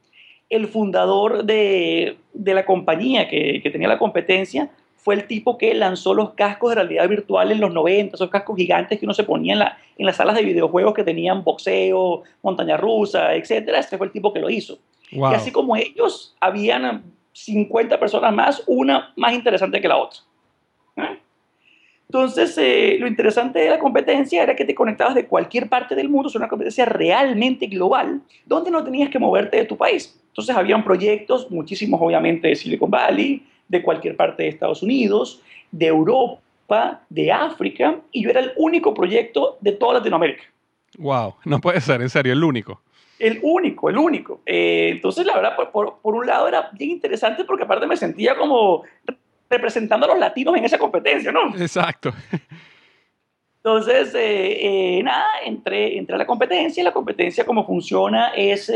El 0.51 0.67
fundador 0.67 1.43
de, 1.43 2.17
de 2.34 2.53
la 2.53 2.65
compañía 2.65 3.27
que, 3.27 3.62
que 3.63 3.72
tenía 3.72 3.88
la 3.88 3.98
competencia 3.98 4.70
fue 5.03 5.15
el 5.15 5.25
tipo 5.25 5.58
que 5.58 5.74
lanzó 5.74 6.13
los 6.13 6.34
cascos 6.34 6.70
de 6.70 6.75
realidad 6.75 7.10
virtual 7.10 7.51
en 7.51 7.60
los 7.60 7.74
90, 7.74 8.15
esos 8.15 8.29
cascos 8.29 8.55
gigantes 8.55 9.00
que 9.00 9.05
uno 9.05 9.15
se 9.15 9.24
ponía 9.24 9.53
en, 9.53 9.60
la, 9.60 9.77
en 9.98 10.05
las 10.05 10.17
salas 10.17 10.36
de 10.36 10.43
videojuegos 10.43 10.93
que 10.93 11.03
tenían 11.03 11.43
boxeo, 11.43 12.22
montaña 12.43 12.77
rusa, 12.77 13.34
etc. 13.34 13.70
Este 13.79 13.98
fue 13.98 14.08
el 14.08 14.13
tipo 14.13 14.31
que 14.31 14.39
lo 14.39 14.50
hizo. 14.50 14.77
Y 15.10 15.22
así 15.24 15.51
como 15.51 15.75
ellos, 15.75 16.36
habían 16.39 17.03
50 17.34 18.00
personas 18.00 18.34
más, 18.34 18.63
una 18.67 19.12
más 19.15 19.34
interesante 19.34 19.81
que 19.81 19.88
la 19.88 19.98
otra. 19.98 20.20
¿eh? 20.98 21.20
Entonces, 22.08 22.58
eh, 22.58 22.98
lo 23.00 23.08
interesante 23.08 23.60
de 23.60 23.70
la 23.72 23.79
competencia 23.79 24.43
era 24.43 24.55
que 24.55 24.65
te 24.65 24.75
conectabas 24.75 25.15
de 25.15 25.27
cualquier 25.27 25.67
parte 25.67 25.96
del 25.96 26.10
mundo, 26.10 26.29
es 26.29 26.36
una 26.36 26.48
competencia 26.48 26.86
realmente 26.86 27.65
global, 27.65 28.22
donde 28.46 28.70
no 28.70 28.84
tenías 28.84 29.10
que 29.10 29.17
moverte 29.17 29.58
de 29.58 29.65
tu 29.65 29.75
país. 29.75 30.20
Entonces, 30.31 30.55
habían 30.55 30.83
proyectos, 30.83 31.51
muchísimos 31.51 32.00
obviamente 32.01 32.47
de 32.47 32.55
Silicon 32.55 32.89
Valley, 32.89 33.45
de 33.67 33.81
cualquier 33.83 34.15
parte 34.15 34.43
de 34.43 34.50
Estados 34.50 34.81
Unidos, 34.81 35.41
de 35.71 35.88
Europa, 35.88 37.01
de 37.09 37.31
África, 37.31 37.97
y 38.11 38.23
yo 38.23 38.29
era 38.29 38.39
el 38.39 38.53
único 38.55 38.93
proyecto 38.93 39.57
de 39.59 39.73
toda 39.73 39.95
Latinoamérica. 39.95 40.43
Wow, 40.97 41.35
no 41.45 41.59
puede 41.59 41.81
ser, 41.81 42.01
en 42.01 42.09
serio, 42.09 42.33
el 42.33 42.43
único. 42.43 42.81
El 43.19 43.39
único, 43.43 43.89
el 43.89 43.97
único. 43.97 44.41
Eh, 44.45 44.89
entonces, 44.93 45.25
la 45.25 45.35
verdad, 45.35 45.55
por, 45.71 46.00
por, 46.01 46.15
un 46.15 46.25
lado 46.25 46.47
era 46.47 46.69
bien 46.73 46.91
interesante 46.91 47.43
porque 47.43 47.63
aparte 47.63 47.85
me 47.85 47.95
sentía 47.95 48.35
como 48.35 48.83
representando 49.50 50.05
a 50.05 50.09
los 50.09 50.19
latinos 50.19 50.55
en 50.55 50.65
esa 50.65 50.77
competencia, 50.77 51.31
¿no? 51.31 51.55
Exacto. 51.55 52.13
Entonces, 53.63 54.15
eh, 54.15 54.97
eh, 54.97 55.03
nada, 55.03 55.27
entré, 55.45 55.97
entré 55.97 56.15
a 56.15 56.17
la 56.17 56.25
competencia. 56.25 56.83
La 56.83 56.93
competencia, 56.93 57.45
como 57.45 57.65
funciona, 57.65 58.29
es, 58.35 58.71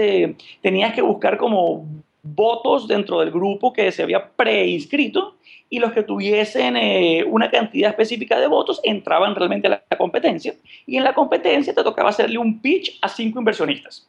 tenías 0.61 0.93
que 0.93 1.01
buscar 1.01 1.37
como 1.37 1.85
votos 2.21 2.87
dentro 2.87 3.19
del 3.19 3.31
grupo 3.31 3.71
que 3.71 3.91
se 3.91 4.01
había 4.01 4.29
preinscrito 4.29 5.35
y 5.69 5.79
los 5.79 5.93
que 5.93 6.03
tuviesen 6.03 6.75
eh, 6.75 7.23
una 7.23 7.49
cantidad 7.49 7.91
específica 7.91 8.39
de 8.39 8.47
votos 8.47 8.79
entraban 8.83 9.35
realmente 9.35 9.67
a 9.67 9.81
la, 9.89 9.97
competencia 9.97 10.53
y 10.85 10.97
en 10.97 11.03
la 11.03 11.13
competencia 11.13 11.73
te 11.73 11.83
tocaba 11.83 12.09
hacerle 12.09 12.37
un 12.37 12.61
pitch 12.61 12.97
a 13.01 13.09
cinco 13.09 13.39
inversionistas. 13.39 14.07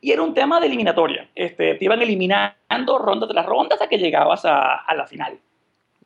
Y 0.00 0.12
era 0.12 0.22
un 0.22 0.32
tema 0.32 0.58
de 0.60 0.66
eliminatoria. 0.66 1.28
Este, 1.34 1.74
te 1.74 1.84
iban 1.84 2.00
eliminando 2.00 2.98
ronda 2.98 3.28
tras 3.28 3.44
ronda 3.44 3.74
hasta 3.74 3.88
que 3.88 3.98
llegabas 3.98 4.44
a, 4.46 4.82
la 4.96 5.06
final. 5.06 5.38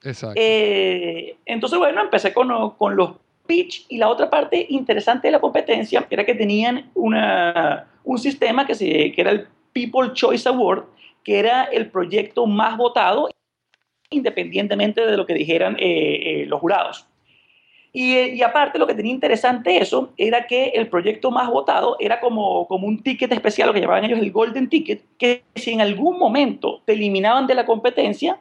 Exacto. 0.02 0.34
Eh, 0.36 1.36
entonces, 1.46 1.78
bueno, 1.78 2.00
empecé 2.00 2.34
con, 2.34 2.70
con, 2.70 2.96
los 2.96 3.12
pitch 3.46 3.86
y 3.88 3.98
la 3.98 4.08
otra 4.08 4.30
parte 4.30 4.66
interesante 4.68 5.28
de 5.28 5.32
la 5.32 5.40
competencia 5.40 6.06
era 6.10 6.24
que 6.24 6.34
tenían 6.34 6.90
una, 6.94 7.86
un 8.04 8.18
sistema 8.18 8.66
que, 8.66 8.74
se, 8.74 9.12
que 9.12 9.20
era 9.20 9.30
el 9.30 9.46
People 9.72 10.12
Choice 10.12 10.48
Award, 10.48 10.84
que 11.22 11.38
era 11.38 11.64
el 11.64 11.90
proyecto 11.90 12.46
más 12.46 12.76
votado, 12.76 13.28
independientemente 14.10 15.04
de 15.04 15.16
lo 15.16 15.26
que 15.26 15.34
dijeran 15.34 15.76
eh, 15.78 16.42
eh, 16.42 16.46
los 16.46 16.60
jurados. 16.60 17.06
Y, 17.96 18.42
aparte, 18.42 18.80
lo 18.80 18.88
que 18.88 18.94
tenía 18.94 19.12
interesante 19.12 19.76
eso 19.76 20.12
era 20.16 20.48
que 20.48 20.70
el 20.70 20.88
proyecto 20.88 21.30
más 21.30 21.48
votado 21.48 21.96
era 22.00 22.18
como, 22.18 22.66
como 22.66 22.88
un 22.88 23.04
ticket 23.04 23.30
especial, 23.30 23.68
lo 23.68 23.72
que 23.72 23.80
llamaban 23.80 24.04
ellos 24.04 24.18
el 24.18 24.32
Golden 24.32 24.68
Ticket, 24.68 25.04
que 25.16 25.44
si 25.54 25.70
en 25.70 25.80
algún 25.80 26.18
momento 26.18 26.82
te 26.84 26.94
eliminaban 26.94 27.46
de 27.46 27.54
la 27.54 27.64
competencia, 27.64 28.40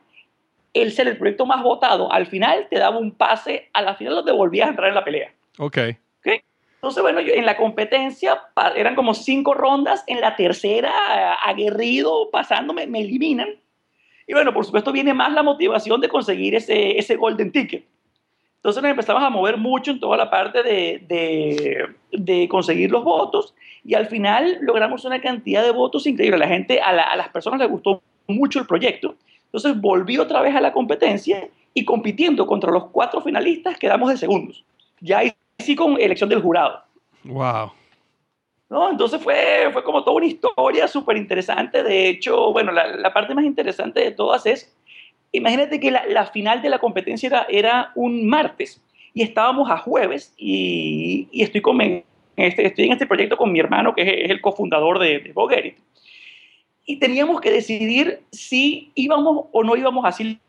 el 0.74 0.92
ser 0.92 1.08
el 1.08 1.18
proyecto 1.18 1.46
más 1.46 1.62
votado, 1.64 2.12
al 2.12 2.26
final 2.26 2.68
te 2.70 2.80
daba 2.80 2.98
un 2.98 3.12
pase, 3.12 3.70
a 3.74 3.82
la 3.82 3.96
final 3.96 4.24
te 4.26 4.32
volvías 4.32 4.68
a 4.68 4.70
entrar 4.72 4.90
en 4.90 4.96
la 4.96 5.04
pelea. 5.04 5.32
Ok. 5.60 5.78
¿Okay? 6.20 6.42
Entonces, 6.76 7.02
bueno, 7.02 7.20
en 7.20 7.46
la 7.46 7.56
competencia 7.56 8.42
eran 8.76 8.96
como 8.96 9.14
cinco 9.14 9.54
rondas, 9.54 10.04
en 10.08 10.20
la 10.20 10.36
tercera, 10.36 11.36
aguerrido, 11.36 12.30
pasándome, 12.32 12.88
me 12.88 13.02
eliminan. 13.02 13.50
Y 14.28 14.34
bueno, 14.34 14.54
por 14.54 14.66
supuesto 14.66 14.92
viene 14.92 15.14
más 15.14 15.32
la 15.34 15.44
motivación 15.44 16.02
de 16.02 16.10
conseguir 16.10 16.56
ese, 16.56 16.98
ese 16.98 17.16
golden 17.16 17.52
ticket. 17.52 17.86
Entonces 18.58 18.82
nos 18.82 18.92
empezamos 18.92 19.22
a 19.22 19.30
mover 19.30 19.58
mucho 19.58 19.92
en 19.92 20.00
toda 20.00 20.16
la 20.16 20.30
parte 20.30 20.64
de, 20.64 21.04
de, 21.06 21.90
de, 22.12 22.48
conseguir 22.48 22.92
los 22.92 23.04
votos 23.04 23.54
y 23.84 23.94
al 23.94 24.08
final 24.08 24.60
logramos 24.62 25.04
una 25.04 25.20
cantidad 25.20 25.62
de 25.62 25.72
votos 25.72 26.08
increíble. 26.08 26.38
La 26.38 26.48
gente, 26.48 26.80
a, 26.80 26.92
a, 26.92 27.16
las 27.18 27.28
personas 27.28 27.60
les 27.60 27.70
gustó 27.70 28.02
mucho 28.26 28.60
el 28.60 28.66
proyecto. 28.66 29.16
Entonces 29.54 29.80
volví 29.80 30.18
otra 30.18 30.42
vez 30.42 30.56
a 30.56 30.62
la 30.62 30.74
competencia 30.74 31.48
y 31.76 31.86
compitiendo 31.86 32.48
contra 32.48 32.72
los 32.72 32.86
cuatro 32.86 33.22
finalistas 33.22 33.78
quedamos 33.78 34.10
de 34.10 34.18
segundos. 34.18 34.66
Ya 35.00 35.22
sí 35.60 35.76
con 35.76 36.02
elección 36.02 36.28
del 36.28 36.42
jurado. 36.42 36.82
Wow. 37.24 37.72
¿No? 38.72 38.90
Entonces 38.90 39.22
fue, 39.22 39.70
fue 39.72 39.84
como 39.84 40.04
toda 40.04 40.18
una 40.18 40.26
historia 40.26 40.88
súper 40.88 41.18
interesante. 41.18 41.84
De 41.84 42.10
hecho, 42.10 42.52
bueno, 42.52 42.72
la, 42.72 43.14
parte 43.14 43.36
más 43.36 43.46
interesante 43.46 44.00
de 44.00 44.10
todas 44.10 44.48
es, 44.48 44.76
imagínate 45.32 45.80
que 45.80 45.92
la, 45.92 46.26
final 46.26 46.64
de 46.64 46.70
la 46.70 46.80
competencia 46.80 47.28
era, 47.28 47.46
era, 47.48 47.92
un 47.94 48.28
martes 48.28 48.82
y 49.14 49.22
estábamos 49.22 49.70
a 49.70 49.78
jueves 49.78 50.34
y, 50.36 51.28
y 51.32 51.44
estoy, 51.44 51.62
con, 51.62 51.80
este, 51.80 52.66
estoy 52.66 52.86
en 52.86 52.94
este 52.94 53.06
proyecto 53.06 53.38
con 53.38 53.52
mi 53.52 53.60
hermano, 53.60 53.94
que 53.94 54.02
es, 54.02 54.32
el 54.32 54.42
cofundador 54.42 54.98
de, 54.98 55.20
de 55.20 55.32
Bogerit. 55.32 55.78
Y 56.86 56.98
teníamos 56.98 57.40
que 57.42 57.52
decidir 57.52 58.24
si 58.32 58.92
íbamos 58.96 59.46
o 59.52 59.64
no 59.64 59.76
íbamos 59.76 60.06
a 60.06 60.12
Silicon 60.12 60.42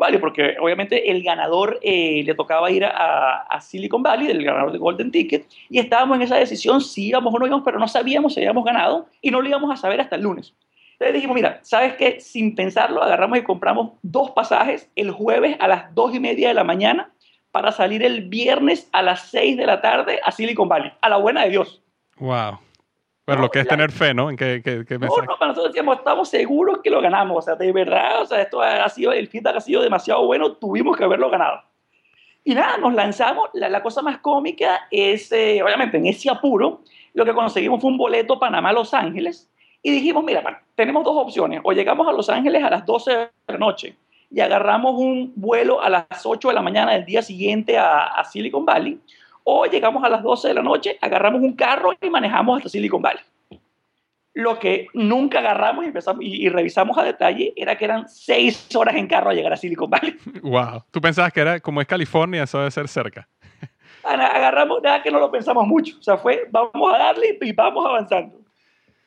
Valley, 0.00 0.18
porque 0.18 0.56
obviamente 0.60 1.10
el 1.10 1.22
ganador 1.22 1.78
eh, 1.82 2.22
le 2.24 2.34
tocaba 2.34 2.70
ir 2.70 2.84
a, 2.84 3.60
Silicon 3.60 4.02
Valley, 4.02 4.28
el 4.28 4.44
ganador 4.44 4.72
de 4.72 4.78
Golden 4.78 5.10
Ticket, 5.10 5.46
y 5.68 5.78
estábamos 5.78 6.16
en 6.16 6.22
esa 6.22 6.36
decisión 6.36 6.80
si 6.80 7.08
íbamos 7.08 7.34
o 7.34 7.38
no 7.38 7.46
íbamos, 7.46 7.64
pero 7.64 7.78
no 7.78 7.88
sabíamos 7.88 8.34
si 8.34 8.40
habíamos 8.40 8.64
ganado 8.64 9.06
y 9.20 9.30
no 9.30 9.42
lo 9.42 9.48
íbamos 9.48 9.70
a 9.70 9.76
saber 9.76 10.00
hasta 10.00 10.16
el 10.16 10.22
lunes. 10.22 10.54
Entonces 10.92 11.14
dijimos, 11.14 11.34
mira, 11.34 11.60
¿sabes 11.62 11.94
qué? 11.94 12.20
Sin 12.20 12.54
pensarlo, 12.54 13.02
agarramos 13.02 13.38
y 13.38 13.42
compramos 13.42 13.92
dos 14.02 14.32
pasajes 14.32 14.90
el 14.96 15.10
jueves 15.10 15.56
a 15.58 15.66
las 15.66 15.94
dos 15.94 16.14
y 16.14 16.20
media 16.20 16.48
de 16.48 16.54
la 16.54 16.64
mañana 16.64 17.10
para 17.52 17.72
salir 17.72 18.02
el 18.02 18.28
viernes 18.28 18.88
a 18.92 19.02
las 19.02 19.30
seis 19.30 19.56
de 19.56 19.66
la 19.66 19.80
tarde 19.80 20.20
a 20.22 20.30
Silicon 20.30 20.68
Valley, 20.68 20.92
a 21.00 21.08
la 21.08 21.16
buena 21.16 21.44
de 21.44 21.50
Dios. 21.50 21.82
Wow. 22.18 22.58
Pero 23.24 23.42
lo 23.42 23.50
que 23.50 23.60
es 23.60 23.68
tener 23.68 23.92
fe, 23.92 24.12
¿no? 24.12 24.30
¿En 24.30 24.36
qué, 24.36 24.60
qué, 24.64 24.98
no, 24.98 25.06
no, 25.06 25.36
para 25.38 25.48
nosotros 25.48 25.68
decíamos, 25.68 25.98
estamos 25.98 26.28
seguros 26.28 26.80
que 26.82 26.90
lo 26.90 27.00
ganamos. 27.00 27.38
O 27.38 27.42
sea, 27.42 27.54
de 27.54 27.70
verdad, 27.72 28.22
o 28.22 28.26
sea, 28.26 28.42
esto 28.42 28.60
ha 28.60 28.88
sido, 28.88 29.12
el 29.12 29.28
feedback 29.28 29.56
ha 29.56 29.60
sido 29.60 29.82
demasiado 29.82 30.26
bueno, 30.26 30.52
tuvimos 30.52 30.96
que 30.96 31.04
haberlo 31.04 31.30
ganado. 31.30 31.62
Y 32.42 32.54
nada, 32.54 32.78
nos 32.78 32.94
lanzamos. 32.94 33.50
La, 33.52 33.68
la 33.68 33.82
cosa 33.82 34.02
más 34.02 34.18
cómica 34.18 34.88
es, 34.90 35.30
eh, 35.30 35.62
obviamente, 35.62 35.98
en 35.98 36.06
ese 36.06 36.30
apuro, 36.30 36.82
lo 37.14 37.24
que 37.24 37.34
conseguimos 37.34 37.80
fue 37.80 37.90
un 37.90 37.98
boleto 37.98 38.38
Panamá-Los 38.38 38.94
Ángeles. 38.94 39.48
Y 39.82 39.92
dijimos, 39.92 40.24
mira, 40.24 40.62
tenemos 40.74 41.04
dos 41.04 41.16
opciones. 41.16 41.60
O 41.62 41.72
llegamos 41.72 42.08
a 42.08 42.12
Los 42.12 42.28
Ángeles 42.28 42.62
a 42.64 42.70
las 42.70 42.84
12 42.84 43.10
de 43.12 43.28
la 43.46 43.58
noche 43.58 43.96
y 44.30 44.40
agarramos 44.40 44.94
un 44.94 45.32
vuelo 45.34 45.82
a 45.82 45.90
las 45.90 46.24
8 46.24 46.48
de 46.48 46.54
la 46.54 46.62
mañana 46.62 46.92
del 46.92 47.04
día 47.04 47.20
siguiente 47.20 47.76
a, 47.76 48.04
a 48.04 48.24
Silicon 48.24 48.64
Valley, 48.64 49.00
o 49.52 49.66
llegamos 49.66 50.04
a 50.04 50.08
las 50.08 50.22
12 50.22 50.48
de 50.48 50.54
la 50.54 50.62
noche, 50.62 50.96
agarramos 51.00 51.42
un 51.42 51.54
carro 51.54 51.92
y 52.00 52.08
manejamos 52.08 52.58
hasta 52.58 52.68
Silicon 52.68 53.02
Valley. 53.02 53.22
Lo 54.32 54.60
que 54.60 54.86
nunca 54.94 55.40
agarramos 55.40 55.84
y, 55.84 55.88
empezamos, 55.88 56.22
y, 56.24 56.48
revisamos 56.48 56.96
a 56.96 57.02
detalle 57.02 57.52
era 57.56 57.76
que 57.76 57.84
eran 57.84 58.08
seis 58.08 58.74
horas 58.76 58.94
en 58.94 59.08
carro 59.08 59.30
a 59.30 59.34
llegar 59.34 59.52
a 59.52 59.56
Silicon 59.56 59.90
Valley. 59.90 60.16
Wow. 60.42 60.84
¿Tú 60.92 61.00
pensabas 61.00 61.32
que 61.32 61.40
era 61.40 61.58
como 61.58 61.80
es 61.80 61.88
California, 61.88 62.44
eso 62.44 62.58
debe 62.58 62.70
ser 62.70 62.86
cerca? 62.86 63.28
Agarramos 64.04 64.80
nada 64.82 65.02
que 65.02 65.10
no 65.10 65.18
lo 65.18 65.30
pensamos 65.30 65.66
mucho. 65.66 65.96
O 65.98 66.02
sea, 66.02 66.16
fue 66.16 66.46
vamos 66.50 66.94
a 66.94 66.98
darle 66.98 67.36
y 67.40 67.52
vamos 67.52 67.84
avanzando. 67.84 68.39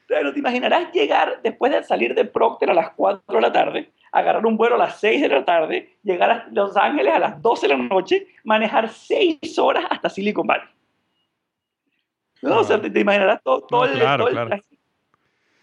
Pero 0.07 0.33
te 0.33 0.39
imaginarás 0.39 0.91
llegar 0.91 1.39
después 1.41 1.71
de 1.71 1.83
salir 1.83 2.13
de 2.15 2.25
Procter 2.25 2.69
a 2.69 2.73
las 2.73 2.91
4 2.91 3.23
de 3.27 3.41
la 3.41 3.51
tarde, 3.51 3.91
agarrar 4.11 4.45
un 4.45 4.57
vuelo 4.57 4.75
a 4.75 4.79
las 4.79 4.99
6 4.99 5.21
de 5.21 5.27
la 5.27 5.45
tarde, 5.45 5.97
llegar 6.03 6.29
a 6.29 6.47
Los 6.51 6.75
Ángeles 6.77 7.13
a 7.13 7.19
las 7.19 7.41
12 7.41 7.67
de 7.67 7.77
la 7.77 7.83
noche, 7.83 8.27
manejar 8.43 8.89
6 8.89 9.57
horas 9.59 9.85
hasta 9.89 10.09
Silicon 10.09 10.45
Valley. 10.45 10.67
No, 12.41 12.59
o 12.59 12.63
sea, 12.63 12.81
te, 12.81 12.87
imaginarás 12.99 13.41
todo, 13.41 13.85
el, 13.85 13.93
claro, 13.93 14.27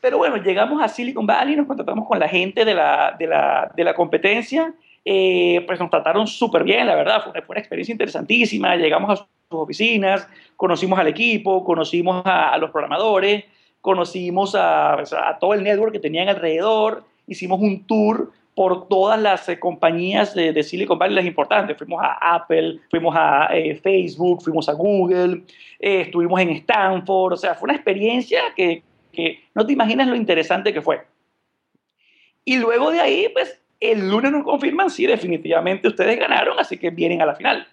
Pero 0.00 0.16
bueno, 0.16 0.38
llegamos 0.38 0.82
a 0.82 0.88
Silicon 0.88 1.26
Valley, 1.26 1.54
nos 1.54 1.66
contactamos 1.66 2.08
con 2.08 2.18
la 2.18 2.26
gente 2.26 2.64
de 2.64 2.74
la, 2.74 3.14
de 3.18 3.26
la, 3.26 3.70
de 3.76 3.84
la 3.84 3.94
competencia, 3.94 4.72
eh, 5.04 5.62
pues 5.66 5.78
nos 5.78 5.90
trataron 5.90 6.26
súper 6.26 6.64
bien, 6.64 6.86
la 6.86 6.94
verdad, 6.94 7.22
fue, 7.22 7.32
fue, 7.42 7.52
una 7.54 7.60
experiencia 7.60 7.92
interesantísima, 7.92 8.76
llegamos 8.76 9.10
a 9.10 9.16
sus 9.16 9.26
oficinas, 9.50 10.26
conocimos 10.56 10.98
al 10.98 11.08
equipo, 11.08 11.64
conocimos 11.64 12.22
a, 12.24 12.56
los 12.58 12.70
programadores, 12.70 13.44
conocimos 13.80 14.54
a, 14.54 14.94
a, 14.94 15.38
todo 15.38 15.54
el 15.54 15.62
network 15.62 15.92
que 15.92 15.98
tenían 15.98 16.28
alrededor, 16.28 17.04
hicimos 17.26 17.60
un 17.60 17.86
tour 17.86 18.32
por 18.54 18.88
todas 18.88 19.18
las 19.18 19.48
eh, 19.48 19.58
compañías 19.58 20.34
de, 20.34 20.62
Silicon 20.62 20.98
Valley, 20.98 21.14
las 21.14 21.24
importantes. 21.24 21.78
Fuimos 21.78 22.02
a 22.02 22.34
Apple, 22.34 22.80
fuimos 22.90 23.14
a 23.16 23.48
eh, 23.52 23.74
Facebook, 23.76 24.42
fuimos 24.42 24.68
a 24.68 24.72
Google, 24.72 25.44
eh, 25.78 26.02
estuvimos 26.02 26.38
en 26.40 26.50
Stanford. 26.50 27.32
O 27.32 27.36
sea, 27.36 27.54
fue 27.54 27.68
una 27.68 27.76
experiencia 27.76 28.42
que, 28.54 28.82
que, 29.12 29.44
no 29.54 29.64
te 29.64 29.72
imaginas 29.72 30.08
lo 30.08 30.14
interesante 30.14 30.74
que 30.74 30.82
fue. 30.82 31.00
Y 32.44 32.58
luego 32.58 32.90
de 32.90 33.00
ahí, 33.00 33.28
pues 33.32 33.62
el 33.78 34.10
lunes 34.10 34.32
nos 34.32 34.44
confirman, 34.44 34.90
sí, 34.90 35.06
definitivamente 35.06 35.88
ustedes 35.88 36.18
ganaron, 36.18 36.58
así 36.58 36.76
que 36.76 36.90
vienen 36.90 37.22
a 37.22 37.26
la 37.26 37.36
final. 37.36 37.66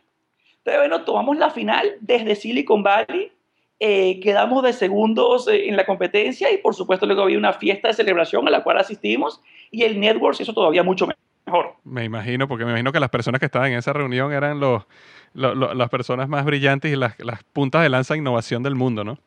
Entonces, 0.59 0.79
bueno, 0.79 1.03
tomamos 1.03 1.37
la 1.37 1.49
final 1.49 1.95
desde 1.99 2.35
Silicon 2.35 2.83
Valley, 2.83 3.31
eh, 3.79 4.19
quedamos 4.21 4.63
de 4.63 4.73
segundos 4.73 5.47
eh, 5.47 5.69
en 5.69 5.77
la 5.77 5.85
competencia 5.85 6.51
y 6.51 6.57
por 6.57 6.73
supuesto 6.73 7.05
luego 7.05 7.23
había 7.23 7.37
una 7.37 7.53
fiesta 7.53 7.89
de 7.89 7.93
celebración 7.93 8.47
a 8.47 8.51
la 8.51 8.63
cual 8.63 8.77
asistimos 8.79 9.41
y 9.69 9.83
el 9.83 9.99
network 9.99 10.39
hizo 10.39 10.53
todavía 10.53 10.83
mucho 10.83 11.07
mejor. 11.07 11.75
Me 11.83 12.03
imagino, 12.03 12.47
porque 12.47 12.65
me 12.65 12.71
imagino 12.71 12.91
que 12.91 12.99
las 12.99 13.09
personas 13.09 13.39
que 13.39 13.45
estaban 13.45 13.71
en 13.71 13.77
esa 13.77 13.93
reunión 13.93 14.33
eran 14.33 14.59
los, 14.59 14.83
las 15.33 15.89
personas 15.89 16.27
más 16.27 16.43
brillantes 16.43 16.91
y 16.91 16.95
las, 16.95 17.17
las 17.19 17.43
puntas 17.43 17.83
de 17.83 17.89
lanza 17.89 18.15
de 18.15 18.19
innovación 18.19 18.63
del 18.63 18.75
mundo, 18.75 19.03
¿no? 19.03 19.17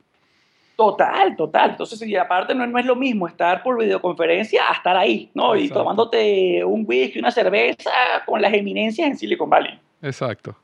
Total, 0.81 1.37
total. 1.37 1.73
Entonces, 1.73 2.01
y 2.03 2.17
aparte 2.17 2.55
no, 2.55 2.79
es 2.79 2.87
lo 2.87 2.97
mismo 2.97 3.29
estar 3.29 3.63
por 3.63 3.79
videoconferencia 3.79 4.63
a 4.67 4.73
estar 4.73 4.97
ahí, 4.97 5.31
¿no? 5.35 5.55
Y 5.55 5.69
tomándote 5.69 6.65
un 6.65 6.85
whisky, 6.89 7.19
una 7.19 7.31
cerveza 7.31 7.91
con 8.25 8.41
las 8.41 8.53
eminencias 8.55 9.07
en 9.07 9.19
Silicon 9.19 9.51
Valley. 9.51 9.79
Exacto. 10.01 10.57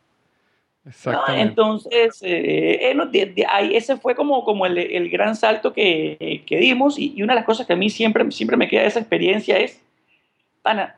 Exactamente. 0.87 1.43
Entonces, 1.43 2.23
eh, 2.23 2.93
eh, 2.93 3.45
ahí, 3.49 3.75
ese 3.75 3.97
fue 3.97 4.15
como, 4.15 4.45
como 4.45 4.67
el, 4.67 4.79
el 4.79 5.11
gran 5.11 5.35
salto 5.35 5.73
que, 5.73 6.43
que 6.47 6.57
dimos 6.59 6.99
y, 6.99 7.21
una 7.23 7.33
de 7.33 7.41
las 7.41 7.45
cosas 7.45 7.67
que 7.67 7.73
a 7.73 7.77
mí 7.77 7.91
siempre, 7.91 8.31
siempre 8.31 8.57
me 8.57 8.69
queda 8.69 8.83
de 8.83 8.89
esa 8.89 9.01
experiencia 9.01 9.57
es, 9.59 9.83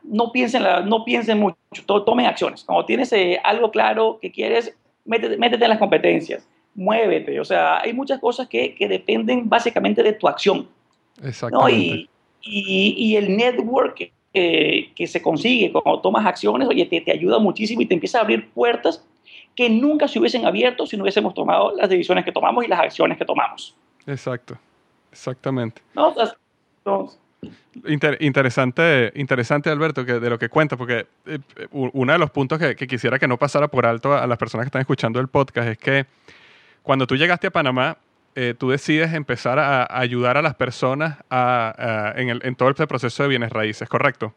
no 0.03 0.31
piensen, 0.31 0.63
la, 0.63 0.81
no 0.81 1.03
piensen 1.05 1.39
mucho, 1.39 1.57
tomen 1.85 2.25
acciones. 2.27 2.63
Cuando 2.63 2.85
tienes 2.85 3.11
eh, 3.13 3.39
algo 3.43 3.71
claro 3.71 4.19
que 4.21 4.31
quieres, 4.31 4.75
métete, 5.05 5.37
métete 5.37 5.63
en 5.63 5.69
las 5.69 5.79
competencias 5.79 6.47
muévete. 6.75 7.39
O 7.39 7.45
sea, 7.45 7.81
hay 7.81 7.91
muchas 7.91 8.19
cosas 8.19 8.47
que, 8.47 8.73
que 8.73 8.87
dependen 8.87 9.49
básicamente 9.49 10.01
de 10.01 10.13
tu 10.13 10.27
acción. 10.27 10.67
Exactamente. 11.21 12.07
Y, 12.41 12.95
y, 12.97 13.15
el 13.17 13.35
network 13.35 14.11
que 14.31 15.07
se 15.07 15.21
consigue 15.21 15.73
cuando 15.73 15.99
tomas 15.99 16.25
acciones, 16.25 16.69
oye, 16.69 16.85
te, 16.85 17.01
te 17.01 17.11
ayuda 17.11 17.37
muchísimo 17.37 17.81
y 17.81 17.85
te 17.85 17.95
empieza 17.95 18.19
a 18.19 18.21
abrir 18.21 18.49
puertas 18.51 19.05
que 19.59 19.69
nunca 19.69 20.07
se 20.07 20.19
hubiesen 20.19 20.45
abierto 20.45 20.85
si 20.85 20.95
no 20.95 21.03
hubiésemos 21.03 21.33
tomado 21.33 21.75
las 21.75 21.89
decisiones 21.89 22.23
que 22.23 22.31
tomamos 22.31 22.63
y 22.63 22.69
las 22.69 22.79
acciones 22.79 23.17
que 23.17 23.25
tomamos. 23.25 23.75
Exacto, 24.07 24.57
exactamente. 25.11 25.81
¿No? 25.93 26.15
interesante, 27.89 29.11
interesante, 29.15 29.69
Alberto, 29.69 30.05
que 30.05 30.21
de 30.21 30.29
lo 30.29 30.39
que 30.39 30.47
cuenta, 30.47 30.77
porque 30.77 31.07
eh, 31.25 31.39
uno 31.71 32.13
de 32.13 32.19
los 32.19 32.31
puntos 32.31 32.57
que, 32.57 32.73
que, 32.77 32.87
quisiera 32.87 33.19
que 33.19 33.27
no 33.27 33.35
pasara 33.35 33.67
por 33.67 33.85
alto 33.85 34.13
a 34.13 34.25
las 34.27 34.37
personas 34.37 34.63
que 34.63 34.69
están 34.69 34.79
escuchando 34.79 35.19
el 35.19 35.27
podcast 35.27 35.67
es 35.67 35.77
que 35.77 36.05
cuando 36.81 37.05
tú 37.05 37.17
llegaste 37.17 37.47
a 37.47 37.51
Panamá, 37.51 37.97
eh, 38.35 38.55
tú 38.57 38.69
decides 38.69 39.13
empezar 39.13 39.59
a, 39.59 39.87
ayudar 39.89 40.37
a 40.37 40.41
las 40.41 40.55
personas 40.55 41.17
en, 42.15 42.55
todo 42.55 42.69
el 42.69 42.75
proceso 42.75 43.23
de 43.23 43.27
bienes 43.27 43.51
raíces, 43.51 43.89
¿correcto? 43.89 44.33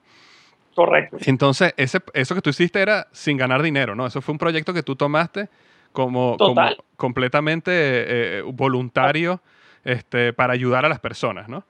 Correcto. 0.74 1.18
Entonces, 1.26 1.74
ese, 1.76 2.00
eso 2.14 2.35
que 2.35 2.42
tú 2.42 2.50
hiciste 2.50 2.80
era 2.80 3.08
sin 3.12 3.37
ganar 3.37 3.62
dinero, 3.62 3.94
¿no? 3.94 4.06
Eso 4.06 4.20
fue 4.20 4.32
un 4.32 4.38
proyecto 4.38 4.72
que 4.72 4.82
tú 4.82 4.96
tomaste 4.96 5.48
como, 5.92 6.37
completamente 6.96 7.70
eh, 7.72 8.42
voluntario 8.42 9.42
este, 9.85 10.32
para 10.32 10.52
ayudar 10.54 10.85
a 10.85 10.88
las 10.88 11.00
personas, 11.00 11.48
¿no? 11.48 11.64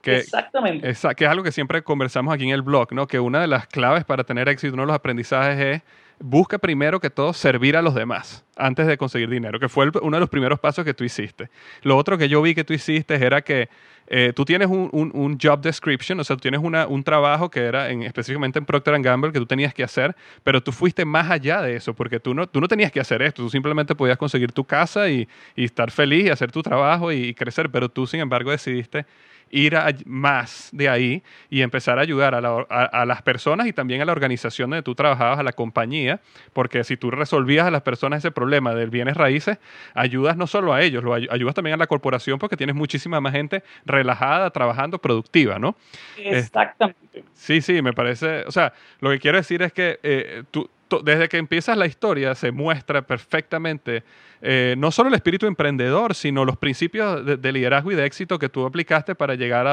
Que, 0.00 0.18
Exactamente. 0.18 0.86
que 1.16 1.24
es 1.24 1.30
algo 1.30 1.42
que 1.42 1.52
siempre 1.52 1.82
conversamos 1.82 2.32
aquí 2.32 2.44
en 2.44 2.50
el 2.50 2.62
blog, 2.62 2.92
¿no? 2.92 3.06
Que 3.06 3.18
una 3.18 3.40
de 3.40 3.48
las 3.48 3.66
claves 3.66 4.04
para 4.04 4.24
tener 4.24 4.48
éxito, 4.48 4.74
uno 4.74 4.84
de 4.84 4.86
los 4.88 4.96
aprendizajes 4.96 5.58
es 5.58 5.82
busca 6.18 6.58
primero 6.58 7.00
que 7.00 7.10
todo 7.10 7.32
servir 7.32 7.76
a 7.76 7.82
los 7.82 7.94
demás 7.94 8.44
antes 8.56 8.86
de 8.86 8.96
conseguir 8.96 9.28
dinero, 9.28 9.60
que 9.60 9.68
fue 9.68 9.90
uno 10.00 10.16
de 10.16 10.20
los 10.20 10.30
primeros 10.30 10.58
pasos 10.58 10.84
que 10.84 10.94
tú 10.94 11.04
hiciste. 11.04 11.50
Lo 11.82 11.96
otro 11.96 12.16
que 12.16 12.28
yo 12.28 12.40
vi 12.40 12.54
que 12.54 12.64
tú 12.64 12.72
hiciste 12.72 13.14
era 13.14 13.42
que 13.42 13.68
eh, 14.08 14.32
tú 14.34 14.44
tienes 14.44 14.68
un, 14.68 15.38
job 15.42 15.60
description, 15.60 16.18
o 16.20 16.24
sea, 16.24 16.36
tú 16.36 16.42
tienes 16.42 16.60
un 16.60 17.04
trabajo 17.04 17.50
que 17.50 17.60
era 17.60 17.90
en, 17.90 18.02
específicamente 18.02 18.58
en 18.58 18.64
Procter 18.64 19.00
Gamble 19.02 19.32
que 19.32 19.38
tú 19.38 19.46
tenías 19.46 19.74
que 19.74 19.82
hacer, 19.82 20.14
pero 20.44 20.62
tú 20.62 20.72
fuiste 20.72 21.04
más 21.04 21.30
allá 21.30 21.60
de 21.60 21.76
eso, 21.76 21.92
porque 21.92 22.20
tú 22.20 22.32
no, 22.32 22.46
tú 22.46 22.60
no 22.60 22.68
tenías 22.68 22.92
que 22.92 23.00
hacer 23.00 23.20
esto, 23.22 23.42
tú 23.42 23.50
simplemente 23.50 23.94
podías 23.94 24.16
conseguir 24.16 24.52
tu 24.52 24.64
casa 24.64 25.08
y, 25.10 25.28
estar 25.56 25.90
feliz 25.90 26.26
y 26.26 26.28
hacer 26.30 26.52
tu 26.52 26.62
trabajo 26.62 27.12
y 27.12 27.34
crecer, 27.34 27.70
pero 27.70 27.88
tú, 27.88 28.06
sin 28.06 28.20
embargo, 28.20 28.50
decidiste 28.50 29.06
ir 29.50 29.76
a, 29.76 29.94
más 30.04 30.68
de 30.72 30.88
ahí 30.88 31.22
y 31.50 31.62
empezar 31.62 31.98
a 31.98 32.02
ayudar 32.02 32.34
a, 32.34 33.06
las 33.06 33.22
personas 33.22 33.66
y 33.66 33.72
también 33.72 34.02
a 34.02 34.04
la 34.04 34.12
organización 34.12 34.70
donde 34.70 34.82
tú 34.82 34.94
trabajabas, 34.94 35.38
a 35.38 35.42
la 35.42 35.52
compañía, 35.52 36.20
porque 36.52 36.84
si 36.84 36.96
tú 36.96 37.10
resolvías 37.10 37.66
a 37.66 37.70
las 37.70 37.82
personas 37.82 38.18
ese 38.18 38.30
problema 38.30 38.74
del 38.74 38.90
bienes 38.90 39.16
raíces, 39.16 39.58
ayudas 39.94 40.36
no 40.36 40.46
solo 40.46 40.72
a 40.72 40.82
ellos, 40.82 41.04
lo 41.04 41.14
ayudas 41.14 41.54
también 41.54 41.74
a 41.74 41.76
la 41.76 41.86
corporación 41.86 42.38
porque 42.38 42.56
tienes 42.56 42.74
muchísima 42.74 43.20
más 43.20 43.32
gente 43.32 43.62
relajada, 43.84 44.50
trabajando, 44.50 44.98
productiva, 44.98 45.58
¿no? 45.58 45.76
Exactamente. 46.16 47.24
sí, 47.34 47.60
sí, 47.60 47.82
me 47.82 47.92
parece, 47.92 48.44
o 48.46 48.50
sea, 48.50 48.72
lo 49.00 49.10
que 49.10 49.18
quiero 49.18 49.38
decir 49.38 49.62
es 49.62 49.72
que 49.72 50.00
eh, 50.02 50.42
tú, 50.50 50.68
desde 51.02 51.28
que 51.28 51.38
empiezas 51.38 51.76
la 51.76 51.86
historia 51.86 52.34
se 52.34 52.52
muestra 52.52 53.02
perfectamente 53.02 54.04
eh, 54.42 54.74
no 54.76 54.90
solo 54.90 55.08
el 55.08 55.14
espíritu 55.14 55.46
emprendedor, 55.46 56.14
sino 56.14 56.44
los 56.44 56.56
principios 56.56 57.24
de, 57.24 57.52
liderazgo 57.52 57.90
y 57.92 57.94
de 57.94 58.04
éxito 58.04 58.38
que 58.38 58.48
tú 58.48 58.66
aplicaste 58.66 59.14
para 59.14 59.34
llegar 59.34 59.66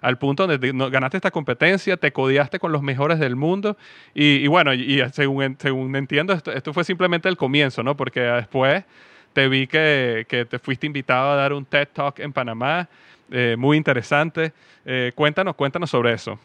al 0.00 0.18
punto 0.18 0.46
donde 0.46 0.72
ganaste 0.90 1.18
esta 1.18 1.30
competencia, 1.30 1.96
te 1.96 2.12
codiaste 2.12 2.58
con 2.58 2.72
los 2.72 2.82
mejores 2.82 3.18
del 3.18 3.36
mundo 3.36 3.76
y, 4.14 4.46
bueno, 4.46 4.72
y, 4.72 5.02
según, 5.12 5.56
según 5.58 5.94
entiendo, 5.94 6.32
esto, 6.32 6.72
fue 6.72 6.84
simplemente 6.84 7.28
el 7.28 7.36
comienzo, 7.36 7.82
¿no? 7.82 7.96
Porque 7.96 8.20
después 8.20 8.84
te 9.34 9.48
vi 9.48 9.66
que, 9.66 10.26
te 10.48 10.58
fuiste 10.58 10.86
invitado 10.86 11.32
a 11.32 11.36
dar 11.36 11.52
un 11.52 11.64
TED 11.64 11.88
Talk 11.92 12.18
en 12.18 12.32
Panamá, 12.32 12.88
eh, 13.30 13.56
muy 13.58 13.76
interesante. 13.76 14.52
Eh, 14.84 15.12
cuéntanos, 15.14 15.54
cuéntanos 15.54 15.90
sobre 15.90 16.12
eso. 16.12 16.38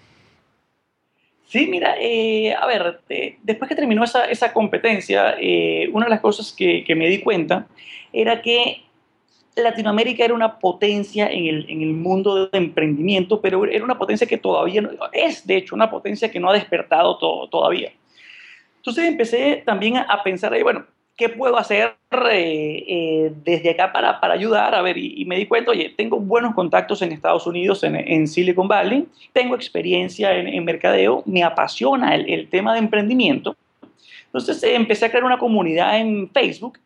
Sí, 1.47 1.65
mira, 1.67 1.95
eh, 1.97 2.53
a 2.53 2.65
ver, 2.67 2.99
eh, 3.07 3.37
después 3.41 3.69
que 3.69 3.75
terminó 3.75 4.03
esa, 4.03 4.25
esa 4.25 4.51
competencia, 4.51 5.37
eh, 5.39 5.89
una 5.93 6.05
de 6.05 6.09
las 6.09 6.19
cosas 6.19 6.51
que, 6.51 6.83
que, 6.83 6.93
me 6.93 7.07
di 7.07 7.21
cuenta 7.21 7.67
era 8.11 8.41
que 8.41 8.83
Latinoamérica 9.55 10.25
era 10.25 10.33
una 10.33 10.59
potencia 10.59 11.31
en 11.31 11.45
el, 11.47 11.69
en 11.69 11.81
el, 11.83 11.93
mundo 11.93 12.47
de 12.47 12.57
emprendimiento, 12.57 13.39
pero 13.39 13.63
era 13.65 13.85
una 13.85 13.97
potencia 13.97 14.27
que 14.27 14.37
todavía 14.37 14.81
no, 14.81 14.89
es, 15.13 15.47
de 15.47 15.55
hecho, 15.55 15.73
una 15.73 15.89
potencia 15.89 16.29
que 16.29 16.39
no 16.39 16.49
ha 16.49 16.53
despertado 16.53 17.17
todavía. 17.17 17.93
Entonces 18.75 19.05
empecé 19.05 19.63
también 19.65 19.95
a, 19.95 20.01
a 20.01 20.23
pensar 20.23 20.51
ahí, 20.51 20.63
bueno, 20.63 20.85
¿qué 21.17 21.29
puedo 21.29 21.57
hacer 21.57 21.95
eh, 22.31 22.85
eh, 22.87 23.33
desde 23.43 23.71
acá 23.71 23.91
para, 23.91 24.21
para, 24.21 24.35
ayudar? 24.35 24.75
A 24.75 24.81
ver, 24.81 24.97
y, 24.97 25.25
me 25.25 25.35
di 25.35 25.47
cuenta, 25.47 25.71
oye, 25.71 25.93
tengo 25.97 26.19
buenos 26.19 26.53
contactos 26.53 27.01
en 27.01 27.11
Estados 27.11 27.47
Unidos, 27.47 27.83
en, 27.83 27.95
en 27.95 28.27
Silicon 28.27 28.67
Valley, 28.67 29.07
tengo 29.33 29.55
experiencia 29.55 30.33
en, 30.37 30.47
en 30.47 30.63
mercadeo, 30.63 31.23
me 31.25 31.43
apasiona 31.43 32.15
el, 32.15 32.29
el, 32.29 32.47
tema 32.49 32.73
de 32.73 32.79
emprendimiento. 32.79 33.55
Entonces 34.37 34.63
eh, 34.63 34.75
empecé 34.75 35.05
a 35.05 35.09
crear 35.09 35.23
una 35.23 35.37
comunidad 35.37 35.99
en 35.99 36.29
Facebook 36.29 36.79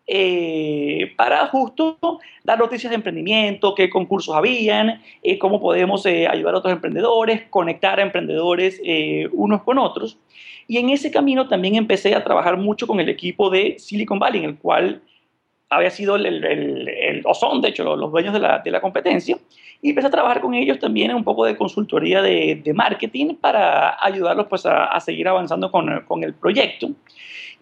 para 1.16 1.48
justo 1.48 1.98
dar 2.44 2.60
noticias 2.60 2.90
de 2.90 2.96
emprendimiento, 2.96 3.76
qué 3.76 3.90
concursos 3.90 4.36
habían, 4.36 5.02
cómo 5.40 5.62
podemos 5.62 6.06
ayudar 6.06 6.56
a 6.56 6.58
otros 6.58 6.74
emprendedores, 6.74 7.44
conectar 7.50 8.00
a 8.00 8.04
emprendedores 8.04 8.82
unos 9.32 9.64
con 9.64 9.78
otros. 9.78 10.18
Y 10.68 10.78
en 10.78 10.90
ese 10.90 11.12
camino 11.12 11.48
también 11.48 11.76
empecé 11.76 12.16
a 12.16 12.24
trabajar 12.24 12.58
mucho 12.58 12.88
con 12.88 13.00
el 13.00 13.10
equipo 13.10 13.50
de 13.50 13.76
Silicon 13.78 14.20
Valley, 14.20 14.44
en 14.44 14.50
el 14.52 14.58
cual 14.58 15.02
había 15.72 15.90
sido 15.90 16.18
el, 16.18 16.26
el, 16.26 17.22
o 17.26 17.34
son 17.34 17.62
de 17.62 17.70
hecho 17.70 17.84
los, 17.84 18.12
dueños 18.12 18.34
de 18.34 18.40
la, 18.40 18.60
de 18.60 18.72
la, 18.72 18.82
competencia, 18.82 19.38
y 19.82 19.90
empecé 19.90 20.08
a 20.08 20.12
trabajar 20.12 20.42
con 20.42 20.54
ellos 20.54 20.80
también 20.80 21.12
en 21.12 21.18
un 21.18 21.24
poco 21.24 21.46
de 21.46 21.58
consultoría 21.58 22.22
de, 22.22 22.62
de 22.64 22.74
marketing 22.74 23.36
para 23.36 23.98
ayudarlos 24.04 24.48
pues 24.48 24.66
a, 24.66 24.86
a 24.86 25.00
seguir 25.00 25.28
avanzando 25.28 25.72
con, 25.72 26.02
con, 26.08 26.24
el 26.24 26.34
proyecto. 26.34 26.92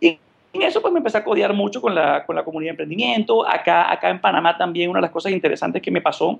Y 0.02 0.20
en 0.54 0.62
eso 0.64 0.82
pues 0.82 0.92
me 0.92 1.00
empecé 1.00 1.18
a 1.18 1.24
codear 1.24 1.54
mucho 1.54 1.82
con 1.82 1.96
la, 1.96 2.26
con 2.26 2.36
la 2.36 2.44
comunidad 2.44 2.70
de 2.70 2.72
emprendimiento. 2.72 3.48
Acá, 3.48 3.92
acá 3.92 4.10
en 4.10 4.20
Panamá 4.20 4.58
también 4.58 4.90
una 4.90 5.00
de 5.00 5.04
las 5.04 5.12
cosas 5.12 5.32
interesantes 5.32 5.82
que 5.82 5.92
me 5.92 6.02
pasó 6.02 6.40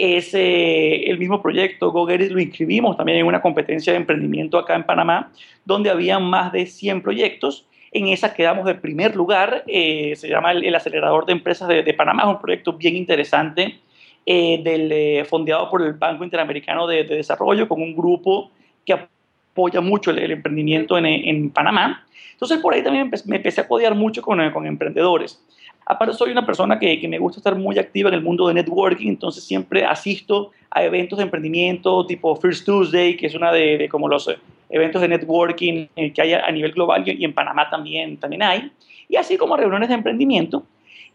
es 0.00 0.30
el 0.32 1.18
mismo 1.18 1.42
proyecto 1.42 1.92
GoGetit 1.92 2.30
lo 2.30 2.40
inscribimos 2.40 2.96
también 2.96 3.18
en 3.18 3.26
una 3.26 3.42
competencia 3.42 3.92
de 3.92 3.98
emprendimiento 3.98 4.58
acá 4.58 4.74
en 4.74 4.84
Panamá, 4.84 5.30
donde 5.64 5.90
había 5.90 6.18
más 6.18 6.52
de 6.52 6.64
100 6.64 7.02
proyectos. 7.02 7.66
En 7.92 8.06
esa 8.06 8.32
quedamos 8.32 8.64
de 8.64 8.76
primer 8.76 9.14
lugar, 9.14 9.62
eh, 9.66 10.14
se 10.16 10.28
llama 10.28 10.52
el, 10.52 10.74
acelerador 10.74 11.26
de 11.26 11.32
empresas 11.32 11.68
de, 11.68 11.94
Panamá, 11.94 12.22
es 12.22 12.28
un 12.28 12.40
proyecto 12.40 12.72
bien 12.72 12.96
interesante, 12.96 13.80
eh, 14.26 14.60
del, 14.62 14.92
eh, 14.92 15.24
fondeado 15.24 15.70
por 15.70 15.82
el 15.82 15.94
Banco 15.94 16.24
Interamericano 16.24 16.86
de, 16.86 17.04
Desarrollo, 17.04 17.68
con 17.68 17.80
un 17.80 17.94
grupo 17.96 18.50
que 18.84 18.92
apoya 18.92 19.80
mucho 19.80 20.10
el, 20.10 20.30
emprendimiento 20.30 20.98
en, 20.98 21.06
en, 21.06 21.50
Panamá. 21.50 22.04
Entonces 22.32 22.58
por 22.58 22.74
ahí 22.74 22.82
también 22.82 23.10
me 23.26 23.36
empecé 23.36 23.60
a 23.60 23.68
codear 23.68 23.94
mucho 23.94 24.22
con, 24.22 24.50
con 24.50 24.66
emprendedores. 24.66 25.42
Aparte 25.86 26.14
soy 26.14 26.30
una 26.30 26.46
persona 26.46 26.78
que, 26.78 27.00
que, 27.00 27.08
me 27.08 27.18
gusta 27.18 27.40
estar 27.40 27.56
muy 27.56 27.78
activa 27.78 28.08
en 28.08 28.14
el 28.14 28.22
mundo 28.22 28.46
de 28.46 28.54
networking, 28.54 29.08
entonces 29.08 29.42
siempre 29.42 29.84
asisto 29.84 30.52
a 30.70 30.84
eventos 30.84 31.18
de 31.18 31.24
emprendimiento 31.24 32.06
tipo 32.06 32.36
First 32.36 32.64
Tuesday, 32.64 33.16
que 33.16 33.26
es 33.26 33.34
una 33.34 33.50
de, 33.50 33.88
como 33.90 34.06
los 34.06 34.28
eh, 34.28 34.38
eventos 34.68 35.02
de 35.02 35.08
networking 35.08 35.86
eh, 35.96 36.12
que 36.12 36.22
hay 36.22 36.34
a 36.34 36.50
nivel 36.52 36.72
global 36.72 37.02
y, 37.06 37.24
en 37.24 37.32
Panamá 37.32 37.68
también, 37.68 38.18
también 38.18 38.42
hay, 38.42 38.70
y 39.08 39.16
así 39.16 39.36
como 39.36 39.56
reuniones 39.56 39.88
de 39.88 39.96
emprendimiento. 39.96 40.64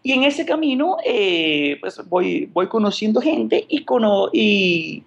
Y 0.06 0.12
en 0.12 0.22
ese 0.22 0.46
camino, 0.46 0.98
eh, 1.04 1.78
pues 1.82 2.00
voy, 2.08 2.48
voy 2.54 2.68
conociendo 2.68 3.20
gente 3.20 3.66
y, 3.68 3.86
cono 3.86 4.30
y, 4.32 5.02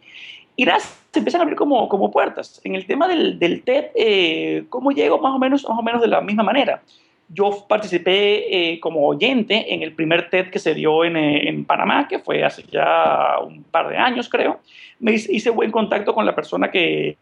Y 0.56 0.64
nada, 0.64 0.80
se 0.80 1.20
empiezan 1.20 1.40
a 1.40 1.42
abrir 1.44 1.56
como, 1.56 1.88
como 1.88 2.10
puertas. 2.10 2.60
En 2.64 2.74
el 2.74 2.84
tema 2.84 3.06
del, 3.06 3.38
del 3.38 3.62
TED, 3.62 3.92
eh, 3.94 4.64
¿cómo 4.68 4.90
llego? 4.90 5.20
Más 5.20 5.32
o, 5.32 5.38
menos, 5.38 5.64
más 5.68 5.78
o 5.78 5.82
menos 5.82 6.00
de 6.00 6.08
la 6.08 6.20
misma 6.20 6.42
manera. 6.42 6.82
Yo 7.28 7.64
participé 7.68 8.72
eh, 8.72 8.80
como 8.80 9.06
oyente 9.06 9.72
en 9.72 9.84
el 9.84 9.92
primer 9.92 10.30
TED 10.30 10.50
que 10.50 10.58
se 10.58 10.74
dio 10.74 11.04
en, 11.04 11.16
eh, 11.16 11.48
en, 11.48 11.64
Panamá, 11.64 12.08
que 12.08 12.18
fue 12.18 12.42
hace 12.42 12.64
ya 12.64 13.38
un 13.46 13.62
par 13.62 13.90
de 13.90 13.98
años, 13.98 14.28
creo. 14.28 14.58
Me 14.98 15.12
hice 15.12 15.50
buen 15.50 15.70
contacto 15.70 16.12
con 16.12 16.26
la 16.26 16.34
persona 16.34 16.72
que, 16.72 17.16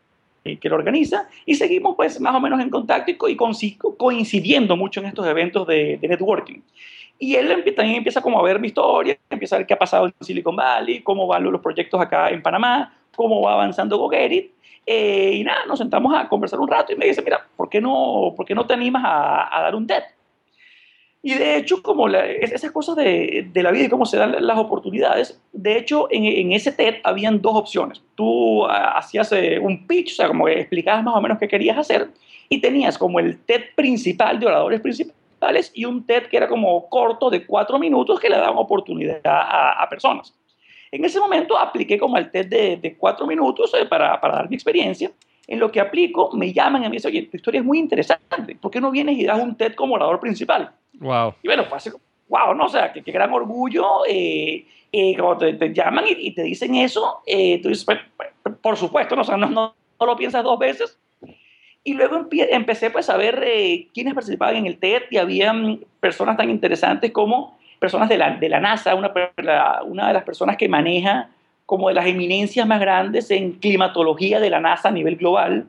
que 0.60 0.68
lo 0.68 0.76
organiza 0.76 1.28
y 1.44 1.54
seguimos 1.56 1.96
pues 1.96 2.20
más 2.20 2.34
o 2.34 2.40
menos 2.40 2.60
en 2.60 2.70
contacto 2.70 3.10
y, 3.10 3.16
y 3.32 3.76
coincidiendo 3.96 4.76
mucho 4.76 5.00
en 5.00 5.06
estos 5.06 5.26
eventos 5.26 5.66
de, 5.66 5.98
de 6.00 6.08
networking. 6.08 6.60
Y 7.18 7.34
él 7.34 7.48
también 7.74 7.96
empieza 7.96 8.20
como 8.20 8.38
a 8.38 8.42
ver 8.42 8.60
mi 8.60 8.68
historia, 8.68 9.16
empieza 9.30 9.56
a 9.56 9.58
ver 9.58 9.66
qué 9.66 9.74
ha 9.74 9.78
pasado 9.78 10.06
en 10.06 10.14
Silicon 10.20 10.54
Valley, 10.54 11.02
cómo 11.02 11.26
van 11.26 11.44
los 11.44 11.60
proyectos 11.60 12.00
acá 12.00 12.28
en 12.30 12.42
Panamá, 12.42 12.94
cómo 13.14 13.40
va 13.40 13.54
avanzando 13.54 13.98
GoGetit. 13.98 14.52
Eh, 14.84 15.32
y 15.36 15.42
nada, 15.42 15.66
nos 15.66 15.78
sentamos 15.78 16.14
a 16.14 16.28
conversar 16.28 16.60
un 16.60 16.68
rato 16.68 16.92
y 16.92 16.96
me 16.96 17.06
dice, 17.06 17.22
mira, 17.22 17.44
¿por 17.56 17.68
qué 17.68 17.80
no, 17.80 18.34
por 18.36 18.46
qué 18.46 18.54
no 18.54 18.66
te 18.66 18.74
animas 18.74 19.02
a, 19.04 19.58
a 19.58 19.62
dar 19.62 19.74
un 19.74 19.86
TED? 19.86 20.02
Y 21.22 21.34
de 21.34 21.56
hecho, 21.56 21.82
como 21.82 22.08
esas 22.08 22.70
cosas 22.70 22.96
de, 22.96 23.48
de, 23.52 23.62
la 23.62 23.72
vida 23.72 23.86
y 23.86 23.88
cómo 23.88 24.06
se 24.06 24.16
dan 24.16 24.36
las 24.38 24.58
oportunidades, 24.58 25.40
de 25.52 25.76
hecho, 25.76 26.06
en, 26.10 26.24
en 26.24 26.52
ese 26.52 26.70
TED 26.70 26.96
habían 27.02 27.42
dos 27.42 27.56
opciones. 27.56 28.00
Tú 28.14 28.62
uh, 28.62 28.66
hacías 28.66 29.32
eh, 29.32 29.58
un 29.58 29.86
pitch, 29.86 30.12
o 30.12 30.14
sea, 30.14 30.28
como 30.28 30.48
explicabas 30.48 31.02
más 31.02 31.16
o 31.16 31.20
menos 31.20 31.38
qué 31.38 31.48
querías 31.48 31.78
hacer, 31.78 32.08
y 32.48 32.60
tenías 32.60 32.96
como 32.96 33.18
el 33.18 33.38
TED 33.44 33.62
principal 33.74 34.38
de 34.38 34.46
oradores 34.46 34.80
principales 34.80 35.72
y 35.74 35.84
un 35.84 36.06
TED 36.06 36.28
que 36.28 36.36
era 36.36 36.48
como 36.48 36.88
corto 36.88 37.28
de 37.28 37.44
cuatro 37.44 37.78
minutos 37.78 38.20
que 38.20 38.30
le 38.30 38.36
daban 38.36 38.56
oportunidad 38.56 39.20
a, 39.24 39.82
a 39.82 39.88
personas. 39.88 40.32
En 40.90 41.04
ese 41.04 41.18
momento 41.18 41.58
apliqué 41.58 41.98
como 41.98 42.16
el 42.16 42.30
TED 42.30 42.46
de, 42.46 42.76
de 42.76 42.96
cuatro 42.96 43.26
minutos 43.26 43.72
eh, 43.74 43.86
para, 43.86 44.20
para, 44.20 44.36
dar 44.36 44.48
mi 44.48 44.54
experiencia. 44.54 45.10
En 45.48 45.60
lo 45.60 45.70
que 45.70 45.80
aplico, 45.80 46.30
me 46.32 46.52
llaman 46.52 46.82
y 46.82 46.86
me 46.88 46.96
dicen, 46.96 47.10
oye, 47.10 47.22
tu 47.22 47.36
historia 47.36 47.60
es 47.60 47.66
muy 47.66 47.78
interesante, 47.78 48.56
¿por 48.60 48.70
qué 48.70 48.80
no 48.80 48.90
vienes 48.90 49.16
y 49.16 49.24
das 49.24 49.40
un 49.40 49.56
TED 49.56 49.74
como 49.74 49.94
orador 49.94 50.18
principal? 50.18 50.72
Wow. 50.94 51.34
Y 51.42 51.48
bueno, 51.48 51.64
fue 51.66 51.78
así, 51.78 51.90
wow, 52.28 52.54
no, 52.54 52.64
o 52.64 52.68
sea, 52.68 52.92
qué, 52.92 53.00
gran 53.12 53.32
orgullo. 53.32 54.04
Eh, 54.08 54.66
eh, 54.92 55.14
cuando 55.16 55.38
te, 55.38 55.54
te, 55.54 55.72
llaman 55.72 56.04
y, 56.08 56.28
y, 56.28 56.34
te 56.34 56.42
dicen 56.42 56.74
eso, 56.74 57.20
eh, 57.26 57.60
tú 57.62 57.68
dices, 57.68 57.84
pues, 57.84 57.98
por 58.60 58.76
supuesto, 58.76 59.14
no, 59.16 59.22
o 59.22 59.24
sea, 59.24 59.36
no, 59.36 59.48
no, 59.48 59.74
no, 60.00 60.06
lo 60.06 60.16
piensas 60.16 60.42
dos 60.42 60.58
veces. 60.58 60.98
Y 61.84 61.94
luego 61.94 62.26
empecé 62.32 62.90
pues 62.90 63.08
a 63.10 63.16
ver 63.16 63.44
eh, 63.46 63.88
quiénes 63.94 64.14
participaban 64.14 64.56
en 64.56 64.66
el 64.66 64.78
TED 64.78 65.02
y 65.10 65.18
había 65.18 65.54
personas 66.00 66.36
tan 66.36 66.50
interesantes 66.50 67.12
como 67.12 67.58
personas 67.78 68.08
de 68.08 68.18
la, 68.18 68.36
de 68.36 68.48
la 68.48 68.58
NASA, 68.58 68.94
una, 68.96 69.12
la, 69.36 69.82
una 69.84 70.08
de 70.08 70.14
las 70.14 70.24
personas 70.24 70.56
que 70.56 70.68
maneja 70.68 71.30
como 71.66 71.88
de 71.88 71.94
las 71.94 72.06
eminencias 72.06 72.66
más 72.66 72.80
grandes 72.80 73.30
en 73.30 73.52
climatología 73.52 74.40
de 74.40 74.50
la 74.50 74.60
NASA 74.60 74.88
a 74.88 74.92
nivel 74.92 75.16
global, 75.16 75.66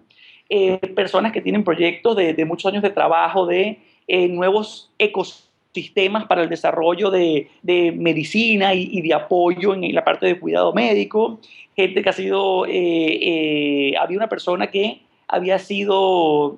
eh, 0.50 0.78
personas 0.96 1.34
que 1.34 1.42
tienen 1.42 1.64
proyectos 1.64 2.16
de, 2.16 2.46
muchos 2.46 2.72
años 2.72 2.84
de 2.84 2.92
trabajo 2.92 3.46
de 3.46 3.80
eh, 4.08 4.28
nuevos 4.30 4.92
ecosistemas 4.98 6.26
para 6.26 6.44
el 6.44 6.50
desarrollo 6.50 7.12
de, 7.12 7.50
medicina 7.98 8.74
y, 8.74 9.02
de 9.02 9.14
apoyo 9.14 9.74
en, 9.74 9.94
la 9.94 10.06
parte 10.06 10.28
de 10.28 10.40
cuidado 10.40 10.72
médico, 10.72 11.40
gente 11.76 12.02
que 12.02 12.10
ha 12.10 12.14
sido, 12.14 12.66
eh, 12.68 13.94
había 14.00 14.18
una 14.18 14.30
persona 14.30 14.68
que 14.68 15.02
había 15.28 15.60
sido 15.60 16.56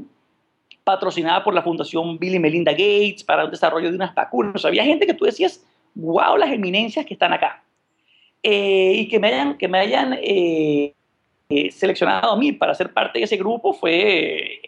patrocinada 0.83 1.43
por 1.43 1.53
la 1.53 1.61
Fundación 1.61 2.17
Bill 2.19 2.35
y 2.35 2.39
Melinda 2.39 2.71
Gates 2.71 3.23
para 3.23 3.43
el 3.43 3.51
desarrollo 3.51 3.89
de 3.89 3.95
unas 3.95 4.13
vacunas. 4.13 4.65
Había 4.65 4.83
gente 4.83 5.05
que 5.05 5.13
tú 5.13 5.25
decías, 5.25 5.65
wow, 5.95 6.37
las 6.37 6.51
eminencias 6.51 7.05
que 7.05 7.13
están 7.13 7.33
acá. 7.33 7.63
Eh, 8.41 8.93
y 8.95 9.07
que 9.07 9.19
me 9.19 9.27
hayan, 9.27 9.57
que 9.57 9.67
me 9.67 9.79
hayan 9.79 10.13
eh, 10.13 10.93
eh, 11.49 11.71
seleccionado 11.71 12.31
a 12.31 12.37
mí 12.37 12.53
para 12.53 12.73
ser 12.73 12.93
parte 12.93 13.19
de 13.19 13.25
ese 13.25 13.35
grupo 13.35 13.73
fue, 13.73 14.61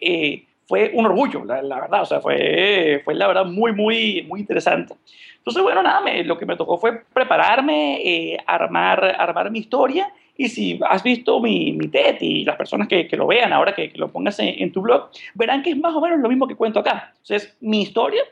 fue 0.66 0.90
un 0.94 1.06
orgullo, 1.06 1.44
la, 1.44 1.62
la, 1.62 1.80
verdad. 1.80 2.02
O 2.02 2.06
sea, 2.06 2.20
fue, 2.20 3.00
fue 3.04 3.14
la 3.14 3.26
verdad 3.26 3.46
muy, 3.46 3.72
muy, 3.72 4.22
muy 4.28 4.40
interesante. 4.40 4.94
Entonces, 5.38 5.62
bueno, 5.62 5.82
nada, 5.82 6.00
me, 6.00 6.22
lo 6.22 6.38
que 6.38 6.46
me 6.46 6.56
tocó 6.56 6.78
fue 6.78 7.02
prepararme, 7.12 8.38
armar, 8.46 9.16
armar 9.18 9.50
mi 9.50 9.60
historia 9.60 10.12
y 10.36 10.48
si 10.48 10.80
has 10.88 11.02
visto 11.02 11.40
mi, 11.40 11.72
mi 11.72 11.88
TED 11.88 12.16
y 12.20 12.44
las 12.44 12.56
personas 12.56 12.88
que, 12.88 13.06
que 13.06 13.16
lo 13.16 13.26
vean 13.26 13.52
ahora, 13.52 13.74
que, 13.74 13.90
que 13.90 13.98
lo 13.98 14.08
pongas 14.08 14.38
en, 14.38 14.54
en, 14.62 14.72
tu 14.72 14.82
blog, 14.82 15.10
verán 15.34 15.62
que 15.62 15.70
es 15.70 15.76
más 15.76 15.94
o 15.94 16.00
menos 16.00 16.20
lo 16.20 16.28
mismo 16.28 16.46
que 16.46 16.56
cuento 16.56 16.80
acá. 16.80 17.12
Entonces, 17.22 17.56
mi 17.60 17.82
historia, 17.82 18.22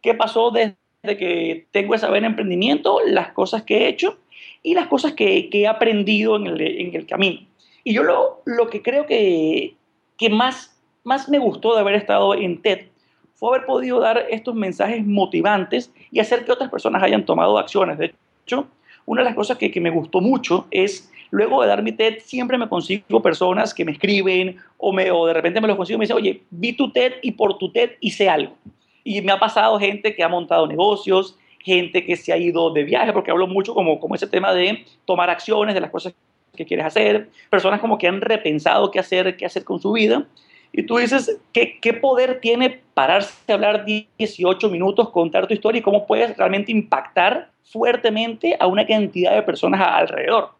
qué 0.00 0.14
pasó 0.14 0.50
desde 0.50 0.76
que 1.02 1.66
tengo 1.70 1.94
esa 1.94 2.10
vena 2.10 2.26
emprendimiento, 2.26 3.00
las 3.06 3.32
cosas 3.32 3.62
que 3.62 3.78
he 3.78 3.88
hecho 3.88 4.18
y 4.64 4.74
las 4.74 4.88
cosas 4.88 5.12
que, 5.12 5.48
que 5.50 5.60
he 5.60 5.66
aprendido 5.68 6.36
en 6.36 6.48
el, 6.48 6.60
en 6.60 6.96
el, 6.96 7.06
camino. 7.06 7.40
Y 7.84 7.94
yo 7.94 8.02
lo, 8.02 8.42
lo 8.46 8.68
que 8.68 8.82
creo 8.82 9.06
que, 9.06 9.74
que 10.16 10.30
más, 10.30 10.74
más 11.04 11.28
me 11.28 11.38
gustó 11.38 11.74
de 11.74 11.80
haber 11.80 11.94
estado 11.94 12.34
en 12.34 12.60
TED 12.62 12.86
fue 13.34 13.50
haber 13.50 13.66
podido 13.66 14.00
dar 14.00 14.26
estos 14.30 14.54
mensajes 14.54 15.04
motivantes 15.06 15.92
y 16.10 16.18
hacer 16.18 16.44
que 16.44 16.52
otras 16.52 16.70
personas 16.70 17.02
hayan 17.02 17.26
tomado 17.26 17.58
acciones. 17.58 17.98
De 17.98 18.14
hecho, 18.44 18.66
una 19.04 19.20
de 19.20 19.26
las 19.26 19.34
cosas 19.34 19.58
que, 19.58 19.70
que 19.70 19.82
me 19.82 19.90
gustó 19.90 20.22
mucho 20.22 20.66
es 20.70 21.12
luego 21.30 21.60
de 21.60 21.68
dar 21.68 21.82
mi 21.82 21.92
TED, 21.92 22.20
siempre 22.22 22.56
me 22.56 22.68
consigo 22.68 23.20
personas 23.20 23.74
que 23.74 23.84
me 23.84 23.92
escriben 23.92 24.56
o, 24.78 24.92
me, 24.92 25.10
o 25.10 25.26
de 25.26 25.34
repente 25.34 25.60
me 25.60 25.68
los 25.68 25.76
consigo 25.76 25.96
y 25.96 25.98
me 25.98 26.04
dicen, 26.04 26.16
oye, 26.16 26.42
vi 26.50 26.72
tu 26.72 26.90
TED 26.90 27.14
y 27.22 27.32
por 27.32 27.58
tu 27.58 27.70
TED 27.70 27.90
hice 28.00 28.30
algo. 28.30 28.54
Y 29.02 29.20
me 29.20 29.32
ha 29.32 29.38
pasado 29.38 29.78
gente 29.78 30.14
que 30.14 30.22
ha 30.22 30.28
montado 30.28 30.66
negocios, 30.66 31.36
gente 31.64 32.04
que 32.04 32.16
se 32.16 32.32
ha 32.32 32.36
ido 32.36 32.70
de 32.70 32.84
viaje, 32.84 33.12
porque 33.12 33.30
hablo 33.30 33.46
mucho 33.46 33.74
como, 33.74 33.98
como 33.98 34.14
ese 34.14 34.26
tema 34.26 34.52
de 34.52 34.84
tomar 35.06 35.30
acciones 35.30 35.74
de 35.74 35.80
las 35.80 35.90
cosas 35.90 36.14
que 36.54 36.66
quieres 36.66 36.86
hacer, 36.86 37.30
personas 37.50 37.80
como 37.80 37.98
que 37.98 38.06
han 38.06 38.20
repensado 38.20 38.90
qué 38.90 39.00
hacer, 39.00 39.36
qué 39.36 39.46
hacer 39.46 39.64
con 39.64 39.80
su 39.80 39.92
vida. 39.92 40.26
Y 40.72 40.84
tú 40.84 40.98
dices, 40.98 41.40
¿qué, 41.52 41.78
qué 41.80 41.94
poder 41.94 42.40
tiene 42.40 42.82
pararse 42.92 43.50
a 43.50 43.54
hablar 43.54 43.84
18 43.84 44.68
minutos, 44.68 45.10
contar 45.10 45.46
tu 45.46 45.54
historia 45.54 45.78
y 45.78 45.82
cómo 45.82 46.06
puedes 46.06 46.36
realmente 46.36 46.70
impactar 46.70 47.50
fuertemente 47.62 48.56
a 48.60 48.66
una 48.66 48.86
cantidad 48.86 49.34
de 49.34 49.42
personas 49.42 49.80
alrededor? 49.80 50.50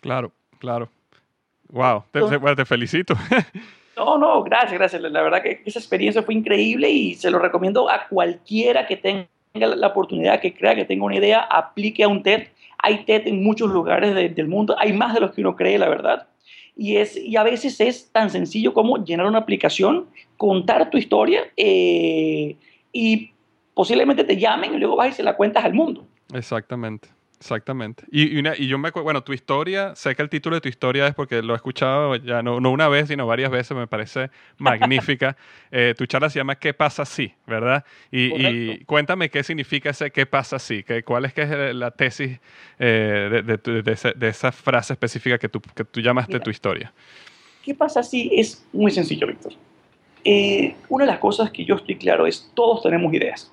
Claro, 0.00 0.32
claro. 0.58 0.88
Wow, 1.68 2.04
te, 2.10 2.22
te, 2.22 2.56
te 2.56 2.64
felicito. 2.64 3.14
No, 3.98 4.16
no, 4.16 4.44
gracias, 4.44 4.74
gracias. 4.74 5.02
La 5.02 5.22
verdad 5.22 5.42
que 5.42 5.60
esa 5.66 5.80
experiencia 5.80 6.22
fue 6.22 6.34
increíble 6.34 6.88
y 6.88 7.16
se 7.16 7.32
lo 7.32 7.40
recomiendo 7.40 7.90
a 7.90 8.06
cualquiera 8.06 8.86
que 8.86 8.96
tenga 8.96 9.26
la 9.66 9.86
oportunidad, 9.86 10.40
que 10.40 10.54
crea 10.54 10.74
que 10.74 10.84
tenga 10.84 11.04
una 11.04 11.16
idea, 11.16 11.40
aplique 11.40 12.04
a 12.04 12.08
un 12.08 12.22
TED. 12.22 12.48
Hay 12.78 13.04
TED 13.04 13.26
en 13.26 13.42
muchos 13.42 13.70
lugares 13.70 14.14
de, 14.14 14.28
del 14.28 14.48
mundo, 14.48 14.76
hay 14.78 14.92
más 14.92 15.14
de 15.14 15.20
los 15.20 15.32
que 15.32 15.40
uno 15.40 15.56
cree, 15.56 15.78
la 15.78 15.88
verdad. 15.88 16.28
Y, 16.76 16.96
es, 16.96 17.16
y 17.16 17.36
a 17.36 17.42
veces 17.42 17.80
es 17.80 18.10
tan 18.12 18.30
sencillo 18.30 18.72
como 18.72 19.04
llenar 19.04 19.26
una 19.26 19.38
aplicación, 19.38 20.06
contar 20.36 20.90
tu 20.90 20.96
historia 20.96 21.50
eh, 21.56 22.56
y 22.92 23.32
posiblemente 23.74 24.22
te 24.22 24.36
llamen 24.36 24.74
y 24.74 24.78
luego 24.78 24.94
vas 24.96 25.10
y 25.10 25.12
se 25.12 25.22
la 25.24 25.36
cuentas 25.36 25.64
al 25.64 25.74
mundo. 25.74 26.06
Exactamente. 26.32 27.08
Exactamente. 27.40 28.04
Y, 28.10 28.34
y, 28.34 28.38
una, 28.40 28.54
y, 28.56 28.66
yo 28.66 28.78
me 28.78 28.88
acuerdo, 28.88 29.04
bueno, 29.04 29.22
tu 29.22 29.32
historia, 29.32 29.94
sé 29.94 30.16
que 30.16 30.22
el 30.22 30.28
título 30.28 30.56
de 30.56 30.60
tu 30.60 30.68
historia 30.68 31.06
es 31.06 31.14
porque 31.14 31.40
lo 31.40 31.52
he 31.52 31.56
escuchado 31.56 32.16
ya 32.16 32.42
no, 32.42 32.58
no 32.58 32.70
una 32.72 32.88
vez, 32.88 33.08
sino 33.08 33.26
varias 33.26 33.50
veces, 33.50 33.76
me 33.76 33.86
parece 33.86 34.30
magnífica. 34.58 35.36
eh, 35.70 35.94
tu 35.96 36.06
charla 36.06 36.30
se 36.30 36.40
llama 36.40 36.56
¿Qué 36.56 36.74
pasa 36.74 37.04
si? 37.04 37.32
¿Verdad? 37.46 37.84
Y, 38.10 38.46
y, 38.46 38.84
cuéntame 38.84 39.30
qué 39.30 39.44
significa 39.44 39.90
ese 39.90 40.10
¿qué 40.10 40.26
pasa 40.26 40.58
si? 40.58 40.82
¿Qué, 40.82 41.04
¿Cuál 41.04 41.26
es 41.26 41.32
que 41.32 41.42
es 41.42 41.74
la 41.74 41.92
tesis 41.92 42.40
eh, 42.78 43.28
de, 43.30 43.42
de, 43.42 43.56
de, 43.56 43.82
de, 43.82 43.92
esa, 43.92 44.12
de, 44.12 44.28
esa, 44.28 44.50
frase 44.50 44.94
específica 44.94 45.38
que 45.38 45.48
tú, 45.48 45.60
que 45.60 45.84
tú 45.84 46.00
llamaste 46.00 46.32
Mira, 46.32 46.44
tu 46.44 46.50
historia? 46.50 46.92
¿Qué 47.62 47.74
pasa 47.74 48.02
si? 48.02 48.30
Es 48.32 48.66
muy 48.72 48.90
sencillo, 48.90 49.26
Víctor. 49.28 49.52
Eh, 50.24 50.74
una 50.88 51.04
de 51.04 51.12
las 51.12 51.20
cosas 51.20 51.50
que 51.50 51.64
yo 51.64 51.76
estoy 51.76 51.96
claro 51.96 52.26
es, 52.26 52.50
todos 52.54 52.82
tenemos 52.82 53.12
ideas. 53.14 53.52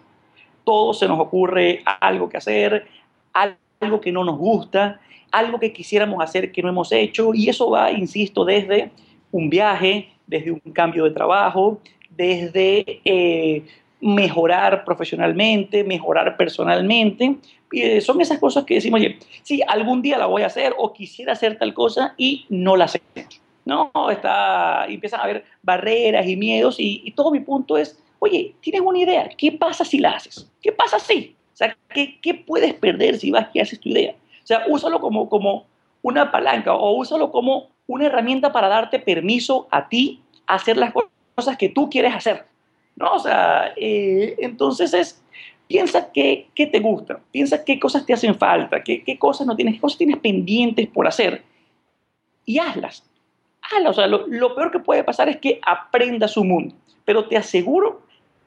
Todos 0.63 0.97
se 0.97 1.07
nos 1.07 1.19
ocurre 1.19 1.83
algo 1.85 2.27
que 2.27 2.37
hacer, 2.37 2.87
algo 3.31 3.57
algo 3.79 4.01
que 4.01 4.11
no 4.11 4.23
nos 4.23 4.37
gusta, 4.37 4.99
algo 5.31 5.59
que 5.59 5.73
quisiéramos 5.73 6.23
hacer 6.23 6.51
que 6.51 6.61
no 6.61 6.69
hemos 6.69 6.91
hecho, 6.91 7.33
y 7.33 7.49
eso 7.49 7.69
va, 7.69 7.91
insisto, 7.91 8.45
desde 8.45 8.91
un 9.31 9.49
viaje, 9.49 10.09
desde 10.27 10.51
un 10.51 10.59
cambio 10.73 11.03
de 11.03 11.11
trabajo, 11.11 11.79
desde 12.09 13.01
eh, 13.03 13.63
mejorar 14.01 14.85
profesionalmente, 14.85 15.83
mejorar 15.83 16.37
personalmente. 16.37 17.35
Eh, 17.71 17.99
son 18.01 18.21
esas 18.21 18.39
cosas 18.39 18.63
que 18.63 18.75
decimos, 18.75 18.99
oye, 18.99 19.17
sí, 19.43 19.61
algún 19.67 20.01
día 20.01 20.17
la 20.17 20.27
voy 20.27 20.43
a 20.43 20.47
hacer 20.47 20.73
o 20.77 20.93
quisiera 20.93 21.33
hacer 21.33 21.57
tal 21.57 21.73
cosa 21.73 22.13
y 22.17 22.45
no 22.49 22.75
la 22.75 22.85
hacemos. 22.85 23.41
No, 23.65 23.91
está, 24.11 24.85
empiezan 24.87 25.19
a 25.19 25.23
haber 25.23 25.45
barreras 25.63 26.27
y 26.27 26.35
miedos 26.35 26.79
y, 26.79 27.01
y 27.03 27.11
todo 27.11 27.31
mi 27.31 27.39
punto 27.39 27.77
es, 27.77 27.99
oye, 28.19 28.55
tienes 28.61 28.81
una 28.81 28.99
idea, 28.99 29.27
¿qué 29.35 29.51
pasa 29.51 29.83
si 29.83 29.97
la 29.97 30.11
haces? 30.11 30.49
¿Qué 30.61 30.71
pasa 30.71 30.99
si? 30.99 31.35
O 31.55 31.57
sea, 31.57 31.77
¿qué, 31.87 32.19
¿qué, 32.19 32.33
puedes 32.33 32.73
perder 32.73 33.17
si 33.17 33.31
vas 33.31 33.47
y 33.53 33.61
haces 33.61 33.79
tu 33.79 33.87
idea? 33.87 34.13
O 34.43 34.45
sea, 34.45 34.63
úsalo 34.67 34.99
como, 34.99 35.29
como 35.29 35.67
una 36.01 36.29
palanca 36.29 36.73
o 36.73 36.97
úsalo 36.97 37.31
como 37.31 37.69
una 37.87 38.07
herramienta 38.07 38.51
para 38.51 38.67
darte 38.67 38.99
permiso 38.99 39.65
a 39.71 39.87
ti 39.87 40.21
a 40.47 40.55
hacer 40.55 40.75
las 40.75 40.91
cosas 41.33 41.55
que 41.55 41.69
tú 41.69 41.89
quieres 41.89 42.13
hacer. 42.13 42.45
¿No? 42.97 43.13
O 43.13 43.19
sea, 43.19 43.73
eh, 43.77 44.35
entonces 44.39 44.93
es, 44.93 45.23
piensa 45.69 46.11
qué, 46.11 46.49
qué, 46.53 46.67
te 46.67 46.79
gusta, 46.81 47.21
piensa 47.31 47.63
qué 47.63 47.79
cosas 47.79 48.05
te 48.05 48.11
hacen 48.11 48.35
falta, 48.35 48.83
qué, 48.83 49.01
qué, 49.01 49.17
cosas 49.17 49.47
no 49.47 49.55
tienes, 49.55 49.75
qué 49.75 49.79
cosas 49.79 49.97
tienes 49.97 50.17
pendientes 50.17 50.87
por 50.87 51.07
hacer 51.07 51.41
y 52.43 52.59
hazlas. 52.59 53.09
Hazlas. 53.61 53.91
O 53.91 53.93
sea, 53.93 54.07
lo, 54.07 54.27
lo 54.27 54.55
peor 54.55 54.71
que 54.71 54.79
puede 54.79 55.05
pasar 55.05 55.29
es 55.29 55.37
que 55.37 55.61
aprendas 55.65 56.31
su 56.31 56.43
mundo. 56.43 56.75
Pero 57.05 57.29
te 57.29 57.37
aseguro 57.37 58.04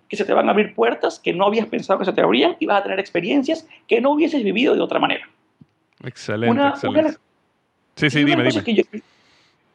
que 0.09 0.17
se 0.17 0.25
te 0.25 0.33
van 0.33 0.49
a 0.49 0.53
abrir 0.53 0.75
puertas 0.75 1.19
que 1.19 1.33
no 1.33 1.47
habías 1.47 1.67
pensado 1.67 1.99
que 1.99 2.05
se 2.05 2.13
te 2.13 2.21
abrían 2.21 2.57
y 2.59 2.67
vas 2.67 2.81
a 2.81 2.83
tener 2.83 2.99
experiencias 2.99 3.69
que 3.87 4.01
no 4.01 4.13
hubieses 4.13 4.43
vivido 4.43 4.75
de 4.75 4.81
otra 4.81 4.99
manera. 4.99 5.29
Excelente, 6.05 6.63
excelente. 6.63 7.19
sí, 7.97 8.11
sí, 8.11 8.25
dime, 8.25 8.45
dime. 8.45 8.65
Que 8.65 8.75
yo, 8.75 8.83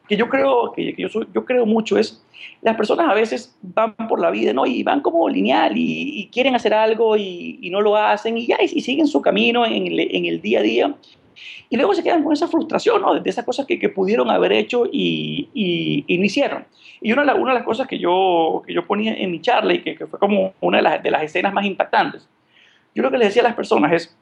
que 0.08 0.17
yo 0.17 0.30
creo, 0.30 0.74
que, 0.74 0.96
yo, 0.98 1.08
yo 1.34 1.46
creo 1.46 1.65
mucho 1.65 1.98
es, 1.98 2.24
las 2.62 2.76
personas 2.76 3.10
a 3.10 3.13
veces 3.13 3.56
van 3.62 3.96
por 3.96 4.19
la 4.19 4.32
vida, 4.32 4.54
¿no? 4.54 4.65
Y 4.65 4.84
van 4.84 5.02
como 5.02 5.28
lineal 5.30 5.74
y, 5.76 6.30
quieren 6.32 6.56
hacer 6.56 6.74
algo 6.74 7.15
y, 7.15 7.60
y, 7.62 7.69
no 7.69 7.82
lo 7.82 7.96
hacen 7.96 8.38
y 8.38 8.48
ya, 8.48 8.58
y, 8.62 8.82
siguen 8.82 9.08
su 9.08 9.22
camino 9.22 9.65
en 9.65 9.88
el, 9.88 10.00
en 10.00 10.26
el, 10.26 10.41
día 10.41 10.60
a 10.60 10.63
día. 10.63 10.96
Y 11.69 11.78
luego 11.78 11.93
se 11.93 12.04
quedan 12.04 12.24
con 12.24 12.34
esa 12.34 12.48
frustración, 12.48 13.02
¿no? 13.02 13.19
De 13.19 13.30
esas 13.30 13.46
cosas 13.46 13.65
que, 13.65 13.80
que 13.80 13.89
pudieron 13.89 14.30
haber 14.30 14.52
hecho 14.52 14.86
y, 14.91 15.50
y, 15.54 16.17
no 16.17 16.26
hicieron. 16.26 16.65
Y 17.02 17.12
una, 17.12 17.34
una 17.36 17.52
de 17.52 17.60
las 17.60 17.65
cosas 17.65 17.88
que 17.88 18.00
yo, 18.00 18.63
que 18.65 18.74
yo 18.74 18.86
ponía 18.86 19.13
en 19.13 19.32
mi 19.32 19.41
charla 19.41 19.74
y 19.74 19.82
que, 19.82 19.96
que 19.96 20.08
fue 20.08 20.19
como 20.19 20.54
una 20.62 20.78
de 20.78 20.84
las, 20.84 21.04
de 21.04 21.12
las 21.12 21.24
escenas 21.24 21.54
más 21.54 21.65
impactantes, 21.65 22.28
yo 22.96 23.04
lo 23.04 23.12
que 23.12 23.17
les 23.17 23.30
decía 23.30 23.41
a 23.41 23.46
las 23.46 23.56
personas 23.56 23.91
es, 23.91 24.17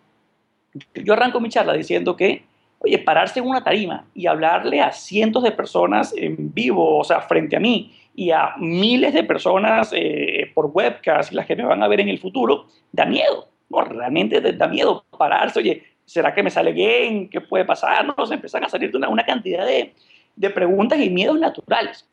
yo 0.95 1.13
arranco 1.13 1.39
mi 1.39 1.49
charla 1.49 1.73
diciendo 1.73 2.15
que, 2.15 2.43
oye, 2.79 2.97
pararse 2.99 3.39
en 3.39 3.47
una 3.47 3.63
tarima 3.63 4.05
y 4.13 4.27
hablarle 4.27 4.81
a 4.81 4.91
cientos 4.91 5.43
de 5.43 5.51
personas 5.51 6.13
en 6.15 6.53
vivo, 6.53 6.99
o 6.99 7.03
sea, 7.03 7.21
frente 7.21 7.55
a 7.55 7.59
mí, 7.59 7.93
y 8.15 8.31
a 8.31 8.55
miles 8.57 9.13
de 9.13 9.23
personas 9.23 9.91
eh, 9.93 10.51
por 10.53 10.71
webcast 10.73 11.31
y 11.31 11.35
las 11.35 11.45
que 11.45 11.55
me 11.55 11.63
van 11.63 11.81
a 11.83 11.87
ver 11.87 12.01
en 12.01 12.09
el 12.09 12.19
futuro, 12.19 12.67
da 12.91 13.05
miedo. 13.05 13.47
No, 13.69 13.81
realmente 13.81 14.41
da 14.41 14.67
miedo 14.67 15.05
pararse, 15.17 15.59
oye, 15.59 15.83
¿será 16.11 16.35
que 16.35 16.43
me 16.43 16.49
sale 16.49 16.73
bien? 16.73 17.29
¿Qué 17.29 17.39
puede 17.39 17.63
pasar? 17.63 18.05
No, 18.05 18.25
se 18.25 18.33
empiezan 18.33 18.65
a 18.65 18.69
salir 18.69 18.93
una, 18.95 19.07
una 19.07 19.25
cantidad 19.25 19.65
de, 19.65 19.93
de, 20.35 20.49
preguntas 20.49 20.99
y 20.99 21.09
miedos 21.09 21.39
naturales. 21.39 22.05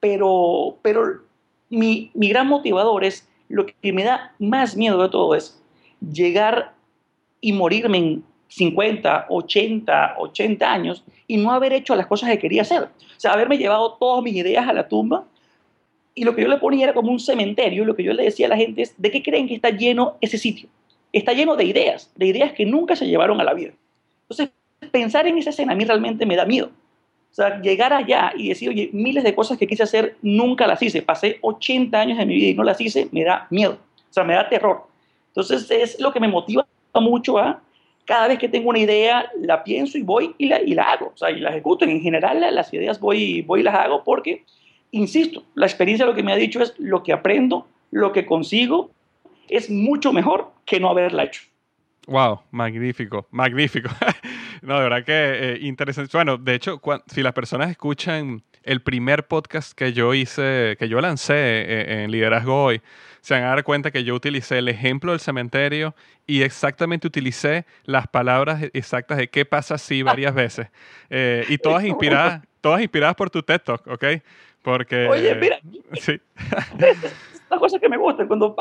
Pero, 0.00 0.78
pero 0.80 1.20
mi, 1.68 2.10
mi 2.14 2.28
gran 2.30 2.48
motivador 2.48 3.04
es, 3.04 3.28
lo 3.48 3.66
que 3.66 3.92
me 3.92 4.04
da 4.04 4.32
más 4.38 4.74
miedo 4.74 5.02
de 5.02 5.10
todo 5.10 5.34
es 5.34 5.62
llegar 6.00 6.72
y 7.42 7.52
morirme 7.52 7.98
en 7.98 8.24
50, 8.48 9.26
80, 9.28 10.14
80 10.18 10.72
años 10.72 11.04
y 11.26 11.36
no 11.36 11.52
haber 11.52 11.74
hecho 11.74 11.94
las 11.94 12.06
cosas 12.06 12.30
que 12.30 12.38
quería 12.38 12.62
hacer. 12.62 12.84
O 12.84 13.20
sea, 13.20 13.34
haberme 13.34 13.58
llevado 13.58 13.98
todas 14.00 14.22
mis 14.22 14.34
ideas 14.34 14.66
a 14.66 14.72
la 14.72 14.88
tumba 14.88 15.26
y 16.14 16.24
lo 16.24 16.34
que 16.34 16.40
yo 16.40 16.48
le 16.48 16.56
ponía 16.56 16.84
era 16.84 16.94
como 16.94 17.12
un 17.12 17.20
cementerio. 17.20 17.84
Lo 17.84 17.94
que 17.94 18.02
yo 18.02 18.14
le 18.14 18.24
decía 18.24 18.46
a 18.46 18.50
la 18.50 18.56
gente 18.56 18.80
es, 18.80 18.94
¿de 18.96 19.10
qué 19.10 19.22
creen 19.22 19.46
que 19.46 19.54
está 19.54 19.68
lleno 19.68 20.16
ese 20.22 20.38
sitio? 20.38 20.70
Está 21.12 21.32
lleno 21.32 21.56
de 21.56 21.64
ideas, 21.64 22.10
de 22.16 22.26
ideas 22.26 22.52
que 22.52 22.64
nunca 22.64 22.96
se 22.96 23.06
llevaron 23.06 23.40
a 23.40 23.44
la 23.44 23.54
vida. 23.54 23.72
Entonces, 24.22 24.50
pensar 24.90 25.26
en 25.26 25.38
esa 25.38 25.50
escena 25.50 25.72
a 25.72 25.76
mí 25.76 25.84
realmente 25.84 26.26
me 26.26 26.36
da 26.36 26.44
miedo. 26.44 26.70
O 27.30 27.34
sea, 27.34 27.60
llegar 27.60 27.92
allá 27.92 28.32
y 28.36 28.48
decir, 28.48 28.68
oye, 28.68 28.90
miles 28.92 29.24
de 29.24 29.34
cosas 29.34 29.56
que 29.58 29.66
quise 29.66 29.82
hacer, 29.82 30.16
nunca 30.22 30.66
las 30.66 30.82
hice. 30.82 31.02
Pasé 31.02 31.38
80 31.40 31.98
años 31.98 32.18
de 32.18 32.26
mi 32.26 32.34
vida 32.34 32.48
y 32.48 32.54
no 32.54 32.62
las 32.62 32.80
hice, 32.80 33.08
me 33.10 33.24
da 33.24 33.46
miedo. 33.50 33.78
O 34.10 34.12
sea, 34.12 34.24
me 34.24 34.34
da 34.34 34.48
terror. 34.48 34.86
Entonces, 35.28 35.70
es 35.70 36.00
lo 36.00 36.12
que 36.12 36.20
me 36.20 36.28
motiva 36.28 36.66
mucho 36.94 37.38
a 37.38 37.62
cada 38.04 38.28
vez 38.28 38.38
que 38.38 38.48
tengo 38.48 38.70
una 38.70 38.78
idea, 38.78 39.30
la 39.40 39.62
pienso 39.62 39.96
y 39.96 40.02
voy 40.02 40.34
y 40.36 40.46
la, 40.46 40.60
y 40.60 40.74
la 40.74 40.92
hago, 40.92 41.12
o 41.14 41.16
sea, 41.16 41.30
y 41.30 41.40
la 41.40 41.50
ejecuto. 41.50 41.84
En 41.84 42.00
general, 42.00 42.40
las 42.54 42.72
ideas 42.74 42.98
voy, 42.98 43.42
voy 43.42 43.60
y 43.60 43.62
las 43.62 43.74
hago 43.74 44.02
porque, 44.04 44.44
insisto, 44.90 45.44
la 45.54 45.66
experiencia 45.66 46.04
lo 46.04 46.14
que 46.14 46.22
me 46.22 46.32
ha 46.32 46.36
dicho 46.36 46.60
es 46.60 46.74
lo 46.78 47.02
que 47.02 47.12
aprendo, 47.12 47.66
lo 47.90 48.12
que 48.12 48.26
consigo, 48.26 48.90
es 49.48 49.70
mucho 49.70 50.12
mejor 50.12 50.52
que 50.64 50.80
no 50.80 50.90
haberla 50.90 51.24
hecho. 51.24 51.42
Wow, 52.06 52.40
magnífico, 52.50 53.28
magnífico. 53.30 53.88
no, 54.62 54.76
de 54.76 54.82
verdad 54.82 55.04
que 55.04 55.12
eh, 55.52 55.58
interesante. 55.60 56.10
Bueno, 56.16 56.36
de 56.36 56.54
hecho, 56.54 56.80
si 57.06 57.22
las 57.22 57.32
personas 57.32 57.70
escuchan 57.70 58.42
el 58.64 58.82
primer 58.82 59.26
podcast 59.26 59.72
que 59.72 59.92
yo 59.92 60.12
hice, 60.14 60.76
que 60.78 60.88
yo 60.88 61.00
lancé 61.00 61.34
eh, 61.36 62.02
en 62.02 62.10
Liderazgo 62.10 62.64
Hoy, 62.64 62.82
se 63.20 63.34
van 63.34 63.44
a 63.44 63.48
dar 63.48 63.62
cuenta 63.62 63.92
que 63.92 64.02
yo 64.02 64.16
utilicé 64.16 64.58
el 64.58 64.68
ejemplo 64.68 65.12
del 65.12 65.20
cementerio 65.20 65.94
y 66.26 66.42
exactamente 66.42 67.06
utilicé 67.06 67.66
las 67.84 68.08
palabras 68.08 68.64
exactas 68.72 69.18
de 69.18 69.28
qué 69.28 69.44
pasa 69.44 69.78
si 69.78 70.02
varias 70.02 70.34
veces. 70.34 70.68
Eh, 71.08 71.44
y 71.48 71.58
todas 71.58 71.84
inspiradas, 71.86 72.42
todas 72.60 72.82
inspiradas 72.82 73.14
por 73.14 73.30
tu 73.30 73.42
TED 73.42 73.60
Talk, 73.60 73.86
¿ok? 73.86 74.04
Porque... 74.62 75.06
Oye, 75.08 75.34
mira. 75.36 75.60
Sí. 76.00 76.20
Las 77.52 77.60
cosas 77.60 77.82
que 77.82 77.88
me 77.90 77.98
gustan 77.98 78.26
cuando 78.28 78.56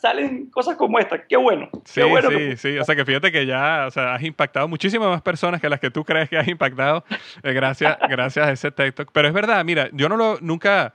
salen 0.00 0.46
cosas 0.50 0.76
como 0.76 1.00
esta. 1.00 1.26
Qué 1.26 1.36
bueno. 1.36 1.68
Sí, 1.84 2.00
bueno 2.02 2.30
sí, 2.30 2.56
sí. 2.56 2.78
O 2.78 2.84
sea, 2.84 2.94
que 2.94 3.04
fíjate 3.04 3.32
que 3.32 3.44
ya 3.44 3.86
o 3.88 3.90
sea, 3.90 4.14
has 4.14 4.22
impactado 4.22 4.68
muchísimas 4.68 5.08
más 5.08 5.20
personas 5.20 5.60
que 5.60 5.68
las 5.68 5.80
que 5.80 5.90
tú 5.90 6.04
crees 6.04 6.28
que 6.28 6.38
has 6.38 6.46
impactado 6.46 7.02
eh, 7.42 7.52
gracias, 7.52 7.98
gracias 8.08 8.46
a 8.46 8.52
ese 8.52 8.70
Talk. 8.70 9.10
Pero 9.12 9.26
es 9.26 9.34
verdad, 9.34 9.64
mira, 9.64 9.88
yo 9.92 10.08
no 10.08 10.16
lo, 10.16 10.38
nunca 10.40 10.94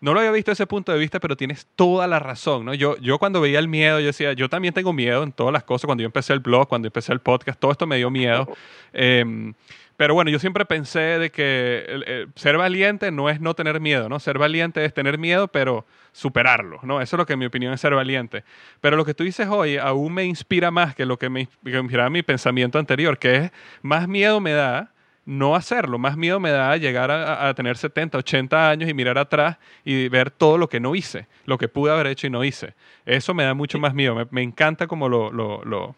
no 0.00 0.12
lo 0.12 0.18
había 0.18 0.32
visto 0.32 0.50
desde 0.50 0.64
ese 0.64 0.66
punto 0.66 0.90
de 0.90 0.98
vista, 0.98 1.20
pero 1.20 1.36
tienes 1.36 1.68
toda 1.76 2.08
la 2.08 2.18
razón, 2.18 2.64
¿no? 2.64 2.74
Yo, 2.74 2.96
yo 2.96 3.20
cuando 3.20 3.40
veía 3.40 3.60
el 3.60 3.68
miedo, 3.68 4.00
yo 4.00 4.06
decía, 4.06 4.32
yo 4.32 4.48
también 4.48 4.74
tengo 4.74 4.92
miedo 4.92 5.22
en 5.22 5.30
todas 5.30 5.52
las 5.52 5.62
cosas. 5.62 5.86
Cuando 5.86 6.02
yo 6.02 6.06
empecé 6.06 6.32
el 6.32 6.40
blog, 6.40 6.66
cuando 6.66 6.88
empecé 6.88 7.12
el 7.12 7.20
podcast, 7.20 7.60
todo 7.60 7.70
esto 7.70 7.86
me 7.86 7.98
dio 7.98 8.10
miedo. 8.10 8.48
Em, 8.92 9.54
pero 9.96 10.14
bueno, 10.14 10.32
yo 10.32 10.40
siempre 10.40 10.64
pensé 10.64 10.98
de 10.98 11.30
que 11.30 12.26
ser 12.34 12.58
valiente 12.58 13.12
no 13.12 13.30
es 13.30 13.40
no 13.40 13.54
tener 13.54 13.78
miedo, 13.78 14.08
¿no? 14.08 14.18
Ser 14.18 14.38
valiente 14.38 14.84
es 14.84 14.92
tener 14.92 15.18
miedo, 15.18 15.46
pero 15.46 15.86
superarlo, 16.12 16.78
¿no? 16.82 17.00
Eso 17.00 17.16
es 17.16 17.18
lo 17.18 17.26
que 17.26 17.32
en 17.32 17.38
mi 17.38 17.46
opinión 17.46 17.72
es 17.72 17.80
ser 17.80 17.94
valiente. 17.94 18.44
Pero 18.80 18.96
lo 18.96 19.04
que 19.04 19.14
tú 19.14 19.24
dices 19.24 19.48
hoy 19.48 19.78
aún 19.78 20.14
me 20.14 20.24
inspira 20.24 20.70
más 20.70 20.94
que 20.94 21.06
lo 21.06 21.18
que 21.18 21.28
me, 21.28 21.46
que 21.64 21.72
me 21.72 21.78
inspiraba 21.80 22.10
mi 22.10 22.22
pensamiento 22.22 22.78
anterior, 22.78 23.18
que 23.18 23.36
es 23.36 23.52
más 23.82 24.06
miedo 24.08 24.40
me 24.40 24.52
da 24.52 24.92
no 25.24 25.54
hacerlo. 25.54 25.98
Más 25.98 26.16
miedo 26.16 26.40
me 26.40 26.50
da 26.50 26.76
llegar 26.76 27.10
a, 27.10 27.52
tener 27.54 27.76
70, 27.76 28.18
80 28.18 28.70
años 28.70 28.90
y 28.90 28.94
mirar 28.94 29.18
atrás 29.18 29.58
y 29.84 30.08
ver 30.08 30.30
todo 30.30 30.58
lo 30.58 30.68
que 30.68 30.80
no 30.80 30.94
hice, 30.94 31.26
lo 31.46 31.58
que 31.58 31.68
pude 31.68 31.92
haber 31.92 32.08
hecho 32.08 32.26
y 32.26 32.30
no 32.30 32.44
hice. 32.44 32.74
Eso 33.06 33.34
me 33.34 33.44
da 33.44 33.54
mucho 33.54 33.78
más 33.78 33.94
miedo. 33.94 34.16
Me, 34.30 34.42
encanta 34.42 34.86
como 34.86 35.08
lo, 35.08 35.32
lo, 35.32 35.64
lo, 35.64 35.94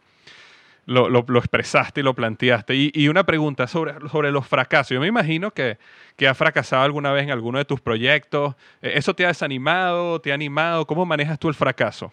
lo, 0.87 1.39
expresaste 1.39 2.01
y 2.01 2.03
lo 2.03 2.15
planteaste. 2.15 2.75
Y, 2.75 3.09
una 3.09 3.25
pregunta 3.25 3.67
sobre, 3.67 3.95
sobre 4.09 4.31
los 4.31 4.47
fracasos. 4.47 4.91
Yo 4.91 5.01
me 5.01 5.07
imagino 5.07 5.51
que, 5.51 5.79
que 6.17 6.29
has 6.29 6.37
fracasado 6.37 6.83
alguna 6.83 7.13
vez 7.13 7.25
en 7.25 7.31
alguno 7.31 7.59
de 7.59 7.65
tus 7.65 7.81
proyectos. 7.81 8.55
Eh, 8.83 8.93
¿Eso 8.97 9.15
te 9.15 9.25
ha 9.25 9.29
desanimado? 9.29 10.21
¿Te 10.21 10.33
ha 10.33 10.35
animado? 10.35 10.87
¿Cómo 10.87 11.07
manejas 11.07 11.39
tú 11.39 11.49
el 11.49 11.55
fracaso? 11.55 12.13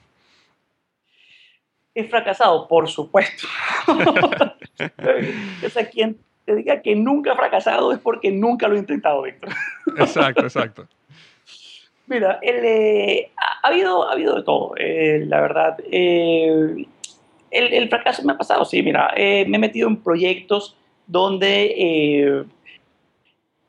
He 1.93 2.05
fracasado, 2.05 2.67
por 2.67 2.87
supuesto. 2.87 3.47
es 5.61 5.75
a 5.75 5.85
quien 5.89 6.17
te 6.45 6.55
diga 6.55 6.81
que 6.81 6.95
nunca 6.95 7.33
ha 7.33 7.35
fracasado 7.35 7.91
es 7.91 7.99
porque 7.99 8.31
nunca 8.31 8.67
lo 8.67 8.75
he 8.75 8.79
intentado, 8.79 9.21
Víctor. 9.23 9.51
Exacto, 9.97 10.43
exacto. 10.43 10.87
Mira, 12.07 12.39
eh, 12.41 13.31
ha, 13.37 13.67
habido, 13.69 14.07
ha 14.07 14.11
habido 14.11 14.35
de 14.35 14.43
todo, 14.43 14.73
eh, 14.77 15.23
la 15.27 15.39
verdad. 15.39 15.77
Eh, 15.89 16.85
el, 17.51 17.89
fracaso 17.89 18.23
me 18.23 18.33
ha 18.33 18.37
pasado, 18.37 18.65
sí, 18.65 18.81
mira, 18.81 19.13
me 19.15 19.41
he 19.41 19.59
metido 19.59 19.87
en 19.87 19.97
proyectos 19.97 20.75
donde 21.05 22.45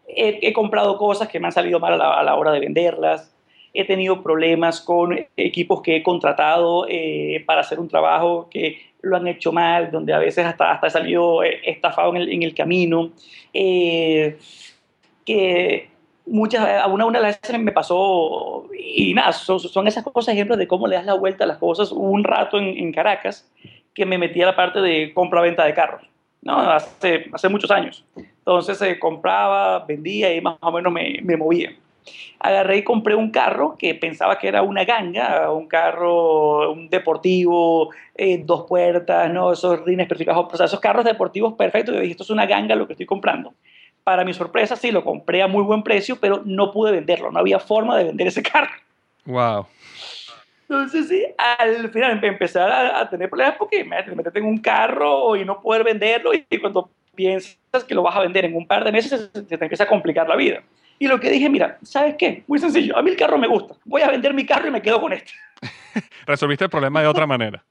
he, 0.06 0.52
comprado 0.52 0.96
cosas 0.96 1.28
que 1.28 1.40
me 1.40 1.46
han 1.46 1.52
salido 1.52 1.80
mal 1.80 2.00
a 2.00 2.22
la 2.22 2.34
hora 2.36 2.52
de 2.52 2.60
venderlas, 2.60 3.34
he 3.74 3.84
tenido 3.84 4.22
problemas 4.22 4.80
con 4.80 5.18
equipos 5.36 5.82
que 5.82 5.96
he 5.96 6.02
contratado 6.02 6.86
para 7.46 7.62
hacer 7.62 7.80
un 7.80 7.88
trabajo 7.88 8.48
que 8.50 8.92
lo 9.02 9.16
han 9.16 9.26
hecho 9.26 9.52
mal, 9.52 9.90
donde 9.90 10.14
a 10.14 10.18
veces 10.18 10.46
hasta, 10.46 10.72
hasta 10.72 10.86
he 10.86 10.90
salido 10.90 11.42
eh, 11.42 11.60
estafado 11.64 12.14
en 12.14 12.22
el, 12.22 12.32
en 12.32 12.42
el 12.42 12.54
camino, 12.54 13.10
eh, 13.52 14.38
que 15.24 15.88
muchas, 16.26 16.86
una, 16.88 17.06
una 17.06 17.18
de 17.18 17.26
las 17.26 17.40
veces 17.40 17.60
me 17.60 17.72
pasó, 17.72 18.68
y 18.76 19.14
nada, 19.14 19.32
son, 19.32 19.86
esas 19.86 20.04
cosas, 20.04 20.34
ejemplos 20.34 20.58
de 20.58 20.68
cómo 20.68 20.86
le 20.86 20.96
das 20.96 21.06
la 21.06 21.14
vuelta 21.14 21.44
a 21.44 21.46
las 21.46 21.58
cosas. 21.58 21.92
Un 21.92 22.24
rato 22.24 22.58
en, 22.58 22.92
Caracas 22.92 23.48
que 23.94 24.06
me 24.06 24.18
metí 24.18 24.40
a 24.42 24.46
la 24.46 24.56
parte 24.56 24.80
de 24.80 25.12
compra-venta 25.12 25.64
de 25.64 25.74
carros, 25.74 26.02
¿no? 26.40 26.58
hace, 26.58 27.26
hace 27.32 27.48
muchos 27.48 27.70
años. 27.70 28.04
Entonces 28.16 28.78
se 28.78 28.98
compraba, 28.98 29.80
vendía 29.80 30.34
y 30.34 30.40
más 30.40 30.56
o 30.60 30.72
menos 30.72 30.92
me, 30.92 31.20
me 31.22 31.36
movía 31.36 31.72
agarré 32.42 32.78
y 32.78 32.84
compré 32.84 33.14
un 33.14 33.30
carro 33.30 33.76
que 33.78 33.94
pensaba 33.94 34.38
que 34.38 34.48
era 34.48 34.62
una 34.62 34.84
ganga, 34.84 35.50
un 35.52 35.68
carro, 35.68 36.72
un 36.72 36.88
deportivo, 36.88 37.90
eh, 38.16 38.42
dos 38.44 38.64
puertas, 38.68 39.32
¿no? 39.32 39.52
esos 39.52 39.84
rines 39.84 40.08
perfectos, 40.08 40.36
o 40.36 40.56
sea, 40.56 40.66
esos 40.66 40.80
carros 40.80 41.04
deportivos 41.04 41.54
perfectos. 41.54 41.94
Yo 41.94 42.00
dije, 42.00 42.12
esto 42.12 42.24
es 42.24 42.30
una 42.30 42.46
ganga 42.46 42.74
lo 42.74 42.86
que 42.86 42.94
estoy 42.94 43.06
comprando. 43.06 43.54
Para 44.04 44.24
mi 44.24 44.34
sorpresa, 44.34 44.76
sí, 44.76 44.90
lo 44.90 45.04
compré 45.04 45.42
a 45.42 45.48
muy 45.48 45.62
buen 45.62 45.82
precio, 45.82 46.18
pero 46.20 46.42
no 46.44 46.72
pude 46.72 46.92
venderlo, 46.92 47.30
no 47.30 47.38
había 47.38 47.58
forma 47.58 47.96
de 47.96 48.04
vender 48.04 48.26
ese 48.26 48.42
carro. 48.52 48.72
Wow. 49.24 49.66
Entonces, 50.62 51.08
sí, 51.08 51.24
al 51.36 51.90
final 51.90 52.18
empecé 52.24 52.58
a, 52.58 53.08
tener 53.10 53.28
problemas 53.28 53.56
porque 53.58 53.84
me 53.84 54.02
metes 54.14 54.34
en 54.36 54.44
un 54.44 54.58
carro 54.58 55.36
y 55.36 55.44
no 55.44 55.60
poder 55.60 55.84
venderlo 55.84 56.32
y 56.32 56.58
cuando 56.58 56.90
piensas 57.14 57.84
que 57.86 57.94
lo 57.94 58.02
vas 58.02 58.16
a 58.16 58.20
vender 58.20 58.46
en 58.46 58.56
un 58.56 58.66
par 58.66 58.82
de 58.82 58.90
meses 58.90 59.30
se 59.32 59.42
te 59.42 59.64
empieza 59.64 59.84
a 59.84 59.88
complicar 59.88 60.26
la 60.28 60.36
vida. 60.36 60.62
Y 60.98 61.08
lo 61.08 61.18
que 61.20 61.30
dije, 61.30 61.50
mira, 61.50 61.78
¿sabes 61.82 62.14
qué? 62.16 62.44
Muy 62.46 62.58
sencillo, 62.58 62.96
a 62.96 63.02
mí 63.02 63.10
el 63.10 63.16
carro 63.16 63.36
me 63.36 63.48
gusta. 63.48 63.74
Voy 63.84 64.02
a 64.02 64.08
vender 64.08 64.32
mi 64.34 64.46
carro 64.46 64.68
y 64.68 64.70
me 64.70 64.80
quedo 64.80 65.00
con 65.00 65.12
este. 65.12 65.32
Resolviste 66.26 66.64
el 66.64 66.70
problema 66.70 67.02
de 67.02 67.08
otra 67.08 67.26
manera. 67.26 67.62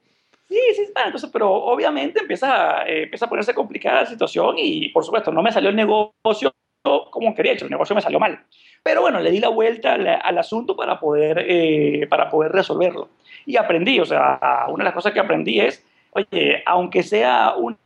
Sí, 0.52 0.60
sí, 0.76 0.92
entonces, 1.02 1.30
pero 1.32 1.50
obviamente 1.50 2.20
empieza, 2.20 2.82
eh, 2.86 3.04
empieza 3.04 3.24
a 3.24 3.28
ponerse 3.28 3.54
complicada 3.54 4.02
la 4.02 4.06
situación 4.06 4.56
y, 4.58 4.90
por 4.90 5.02
supuesto, 5.02 5.32
no 5.32 5.42
me 5.42 5.50
salió 5.50 5.70
el 5.70 5.76
negocio 5.76 6.52
como 6.82 7.34
quería, 7.34 7.52
el 7.52 7.70
negocio 7.70 7.94
me 7.94 8.02
salió 8.02 8.20
mal. 8.20 8.44
Pero 8.82 9.00
bueno, 9.00 9.20
le 9.20 9.30
di 9.30 9.38
la 9.38 9.48
vuelta 9.48 9.94
al, 9.94 10.38
asunto 10.38 10.76
para 10.76 10.98
poder, 11.00 11.44
eh, 11.48 12.06
para 12.10 12.28
poder 12.28 12.52
resolverlo. 12.52 13.08
Y 13.46 13.56
aprendí, 13.56 13.98
o 14.00 14.04
sea, 14.04 14.66
una 14.68 14.82
de 14.82 14.84
las 14.84 14.94
cosas 14.94 15.12
que 15.12 15.20
aprendí 15.20 15.60
es, 15.60 15.86
oye, 16.10 16.62
aunque 16.66 17.02
sea 17.02 17.54
una, 17.56 17.78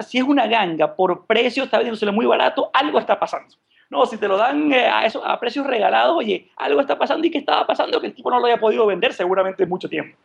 si 0.00 0.18
es 0.18 0.24
una 0.24 0.46
ganga, 0.46 0.94
por 0.94 1.26
precio 1.26 1.64
está 1.64 1.78
vendiéndoselo 1.78 2.12
muy 2.12 2.24
barato, 2.26 2.70
algo 2.72 2.98
está 2.98 3.18
pasando. 3.18 3.54
No, 3.90 4.06
si 4.06 4.16
te 4.16 4.28
lo 4.28 4.36
dan 4.36 4.72
eh, 4.72 4.86
a, 4.86 5.04
eso, 5.04 5.24
a 5.24 5.38
precios 5.38 5.66
regalados, 5.66 6.16
oye, 6.16 6.48
algo 6.56 6.80
está 6.80 6.96
pasando 6.98 7.26
y 7.26 7.30
qué 7.30 7.38
estaba 7.38 7.66
pasando 7.66 8.00
que 8.00 8.06
el 8.06 8.14
tipo 8.14 8.30
no 8.30 8.40
lo 8.40 8.46
haya 8.46 8.58
podido 8.58 8.86
vender 8.86 9.12
seguramente 9.12 9.66
mucho 9.66 9.88
tiempo. 9.88 10.16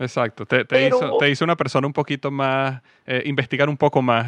Exacto, 0.00 0.46
te, 0.46 0.64
hizo, 0.86 1.18
te, 1.18 1.30
hizo, 1.30 1.44
una 1.44 1.56
persona 1.56 1.86
un 1.86 1.92
poquito 1.92 2.30
más, 2.30 2.82
eh, 3.06 3.22
investigar 3.26 3.68
un 3.68 3.76
poco 3.76 4.02
más, 4.02 4.26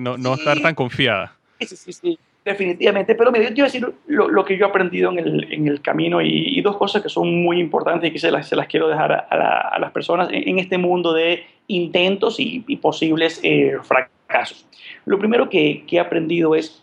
no, 0.00 0.16
no 0.16 0.34
estar 0.34 0.60
tan 0.60 0.74
confiada. 0.74 1.36
Sí, 1.60 1.76
sí, 1.76 1.92
sí 1.92 2.18
definitivamente. 2.46 3.14
Pero 3.14 3.30
me 3.30 3.50
dio 3.50 3.64
a 3.64 3.66
decir 3.66 3.92
lo, 4.06 4.44
que 4.44 4.56
yo 4.56 4.66
he 4.66 4.68
aprendido 4.68 5.10
en 5.10 5.18
el, 5.18 5.52
en 5.52 5.68
el 5.68 5.82
camino 5.82 6.22
y, 6.22 6.62
dos 6.62 6.78
cosas 6.78 7.02
que 7.02 7.08
son 7.08 7.42
muy 7.42 7.60
importantes 7.60 8.08
y 8.08 8.12
que 8.12 8.18
se 8.18 8.30
las, 8.30 8.48
se 8.48 8.56
las 8.56 8.66
quiero 8.66 8.88
dejar 8.88 9.12
a, 9.12 9.78
las 9.78 9.92
personas 9.92 10.28
en, 10.32 10.58
este 10.58 10.78
mundo 10.78 11.12
de 11.12 11.44
intentos 11.66 12.36
y, 12.38 12.60
posibles 12.76 13.40
eh, 13.42 13.76
fracasos. 13.82 14.66
Lo 15.04 15.18
primero 15.18 15.50
que, 15.50 15.84
que 15.86 15.96
he 15.96 16.00
aprendido 16.00 16.54
es 16.54 16.82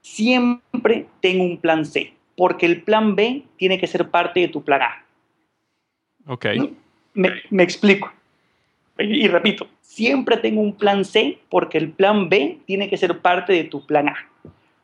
siempre 0.00 1.06
tengo 1.20 1.44
un 1.44 1.58
plan 1.58 1.84
C, 1.84 2.14
porque 2.36 2.66
el 2.66 2.82
plan 2.82 3.16
B 3.16 3.42
tiene 3.56 3.78
que 3.78 3.86
ser 3.86 4.08
parte 4.08 4.40
de 4.40 4.48
tu 4.48 4.62
plan 4.62 4.82
A. 4.82 5.04
Ok. 6.28 6.46
Me, 7.14 7.62
explico. 7.62 8.12
Y, 8.98 9.24
y 9.24 9.28
repito, 9.28 9.66
siempre 9.80 10.36
tengo 10.36 10.60
un 10.60 10.74
plan 10.74 11.04
C 11.04 11.38
porque 11.48 11.78
el 11.78 11.90
plan 11.90 12.28
B 12.28 12.58
tiene 12.66 12.88
que 12.88 12.96
ser 12.96 13.18
parte 13.18 13.52
de 13.52 13.64
tu 13.64 13.84
plan 13.84 14.08
A. 14.08 14.16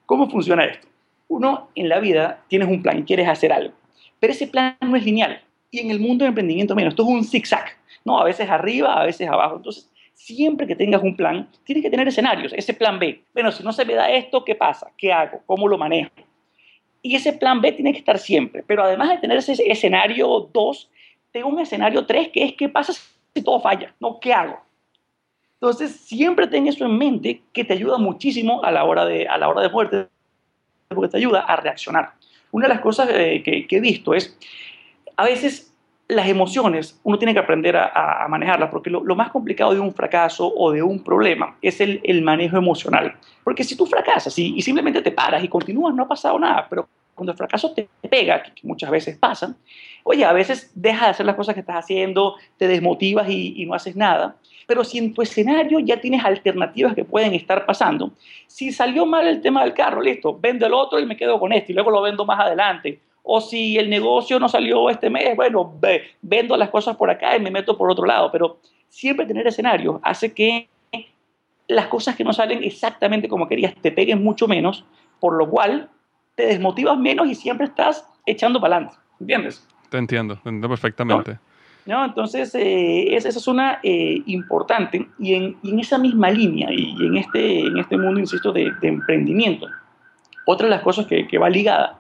¿Cómo 0.07 0.29
funciona 0.29 0.65
esto? 0.65 0.89
Uno 1.29 1.69
en 1.75 1.89
la 1.89 2.01
vida 2.01 2.43
tienes 2.49 2.69
un 2.69 2.83
plan 2.83 2.99
y 2.99 3.05
quieres 3.05 3.29
hacer 3.29 3.53
algo, 3.53 3.75
pero 4.21 4.33
ese 4.33 4.47
plan 4.47 4.77
no 4.81 4.97
es 4.97 5.05
lineal. 5.05 5.41
Y 5.71 5.81
en 5.81 5.91
el 5.91 6.01
mundo 6.01 6.25
del 6.25 6.31
emprendimiento 6.31 6.75
menos, 6.75 6.93
esto 6.93 7.03
es 7.03 7.09
un 7.09 7.25
zigzag, 7.25 7.67
¿no? 8.05 8.19
A 8.19 8.25
veces 8.25 8.49
arriba, 8.49 9.01
a 9.01 9.05
veces 9.05 9.29
abajo. 9.29 9.57
Entonces, 9.57 9.91
siempre 10.15 10.67
que 10.67 10.77
tengas 10.77 11.03
un 11.03 11.17
plan, 11.17 11.49
tienes 11.65 11.83
que 11.83 11.91
tener 11.91 12.07
escenarios, 12.07 12.53
ese 12.53 12.75
plan 12.75 12.99
B. 12.99 13.23
Bueno, 13.33 13.51
si 13.51 13.63
no 13.63 13.73
se 13.73 13.85
me 13.85 13.95
da 13.95 14.11
esto, 14.11 14.45
¿qué 14.45 14.55
pasa? 14.55 14.91
¿Qué 14.97 15.13
hago? 15.13 15.43
¿Cómo 15.47 15.67
lo 15.67 15.77
manejo? 15.77 16.11
Y 17.03 17.17
ese 17.17 17.33
plan 17.33 17.61
B 17.61 17.73
tiene 17.73 17.93
que 17.93 17.99
estar 17.99 18.19
siempre. 18.19 18.63
Pero 18.67 18.85
además 18.85 19.11
de 19.11 19.19
tener 19.19 19.39
ese 19.39 19.55
escenario 19.71 20.49
2, 20.53 20.91
tengo 21.35 21.49
un 21.49 21.59
escenario 21.59 22.07
3 22.07 22.29
que 22.29 22.45
es 22.45 22.53
¿qué 22.55 22.69
pasa 22.69 22.93
si 22.93 23.43
todo 23.43 23.61
falla? 23.61 23.93
¿No? 23.99 24.21
¿Qué 24.21 24.33
hago? 24.33 24.61
Entonces, 25.55 25.97
siempre 25.97 26.47
ten 26.47 26.69
eso 26.69 26.85
en 26.85 26.97
mente 26.97 27.43
que 27.53 27.65
te 27.65 27.73
ayuda 27.73 27.99
muchísimo 27.99 28.63
a 28.63 28.71
la 28.71 28.85
hora 28.85 29.05
de, 29.05 29.27
a 29.27 29.37
la 29.37 29.49
hora 29.49 29.63
de 29.63 29.69
muerte, 29.69 30.07
porque 30.89 31.09
te 31.09 31.17
ayuda 31.17 31.41
a 31.41 31.57
reaccionar. 31.57 32.13
Una 32.53 32.69
de 32.69 32.75
las 32.75 32.83
cosas 32.83 33.09
eh, 33.11 33.43
que, 33.43 33.67
he 33.69 33.81
visto 33.81 34.15
es, 34.15 34.39
a 35.17 35.25
veces 35.25 35.75
las 36.07 36.29
emociones 36.29 37.01
uno 37.03 37.19
tiene 37.19 37.33
que 37.33 37.41
aprender 37.41 37.77
a, 37.77 38.27
manejarlas, 38.29 38.71
porque 38.71 38.91
lo, 38.91 39.03
más 39.17 39.31
complicado 39.31 39.75
de 39.75 39.81
un 39.81 39.93
fracaso 39.93 40.53
o 40.55 40.71
de 40.71 40.83
un 40.83 41.03
problema 41.03 41.57
es 41.63 41.81
el, 41.81 42.01
el 42.05 42.23
manejo 42.23 42.59
emocional. 42.59 43.17
Porque 43.43 43.65
si 43.65 43.77
tú 43.77 43.87
fracasas 43.87 44.39
y, 44.39 44.55
y, 44.55 44.63
simplemente 44.63 45.03
te 45.03 45.11
paras 45.11 45.43
y 45.43 45.49
continúas, 45.49 45.95
no 45.95 46.05
ha 46.05 46.09
pasado 46.09 46.39
nada, 46.39 46.67
pero 46.71 46.89
cuando 47.15 47.33
el 47.33 47.39
fracaso 47.39 47.73
te 47.73 47.89
pega, 48.09 48.43
que, 48.43 48.53
muchas 48.63 48.91
veces 48.91 49.17
pasa, 49.17 49.57
oye, 50.03 50.25
a 50.25 50.33
veces 50.33 50.71
dejas 50.75 51.03
de 51.03 51.11
hacer 51.11 51.27
las 51.27 51.37
cosas 51.37 51.55
que 51.55 51.61
estás 51.61 51.77
haciendo, 51.77 52.37
te 52.57 52.69
desmotivas 52.69 53.29
y, 53.29 53.55
y 53.57 53.67
no 53.67 53.75
haces 53.75 53.97
nada. 53.97 54.37
Pero 54.67 54.85
si 54.85 54.99
en 54.99 55.13
tu 55.13 55.23
escenario 55.23 55.79
ya 55.79 56.01
tienes 56.01 56.25
alternativas 56.25 56.95
que 56.95 57.05
pueden 57.05 57.35
estar 57.35 57.67
pasando, 57.67 58.13
si 58.47 58.73
salió 58.73 59.07
mal 59.07 59.27
el 59.27 59.41
tema 59.41 59.63
del 59.63 59.75
carro, 59.75 60.01
listo, 60.01 60.39
vendo 60.39 60.67
el 60.67 60.73
otro 60.73 60.99
y 60.99 61.07
me 61.07 61.17
quedo 61.17 61.39
con 61.39 61.53
este 61.53 61.73
y 61.73 61.75
luego 61.75 61.91
lo 61.91 62.03
vendo 62.03 62.25
más 62.25 62.41
adelante. 62.41 63.01
O 63.23 63.41
si 63.41 63.79
el 63.79 63.89
negocio 63.89 64.39
no 64.39 64.49
salió 64.49 64.91
este 64.91 65.09
mes, 65.09 65.35
bueno, 65.35 65.75
vendo 66.21 66.57
las 66.57 66.69
cosas 66.69 66.97
por 66.97 67.11
acá 67.11 67.37
y 67.37 67.41
me 67.41 67.51
meto 67.51 67.77
por 67.77 67.91
otro 67.91 68.05
lado. 68.05 68.31
Pero 68.31 68.59
siempre 68.89 69.27
tener 69.27 69.47
escenarios 69.47 69.99
hace 70.03 70.33
que 70.33 70.69
las 71.69 71.87
cosas 71.87 72.17
que 72.17 72.25
no 72.25 72.33
salen 72.33 72.63
exactamente 72.63 73.29
como 73.29 73.49
querías 73.49 73.75
te 73.81 73.91
peguen 73.91 74.23
mucho 74.23 74.47
menos, 74.47 74.85
por 75.21 75.35
lo 75.37 75.49
cual 75.49 75.89
te 76.35 76.47
desmotivas 76.47 76.99
menos 76.99 77.29
y 77.29 77.35
siempre 77.35 77.67
estás 77.67 78.07
echando 78.27 78.61
para 78.61 78.77
adelante. 78.77 78.99
¿Entiendes? 79.21 79.67
Te 79.89 79.99
entiendo, 79.99 80.35
te 80.35 80.49
entiendo 80.49 80.69
perfectamente. 80.69 81.39
¿No? 81.87 82.05
Entonces, 82.05 82.55
eh, 82.55 83.15
esa 83.15 83.29
es 83.29 83.47
una 83.47 83.81
eh, 83.83 84.23
importante 84.27 85.07
y 85.19 85.35
en, 85.35 85.57
en, 85.63 85.79
esa 85.79 85.99
misma 85.99 86.31
línea 86.31 86.69
y 86.73 86.97
en 86.99 87.17
este, 87.17 87.61
en 87.61 87.77
este 87.77 87.99
mundo, 87.99 88.19
insisto, 88.19 88.53
de, 88.53 88.73
emprendimiento, 88.81 89.69
otra 90.47 90.67
de 90.67 90.71
las 90.71 90.83
cosas 90.83 91.07
que, 91.07 91.29
que 91.29 91.37
va 91.37 91.51
ligada 91.51 91.99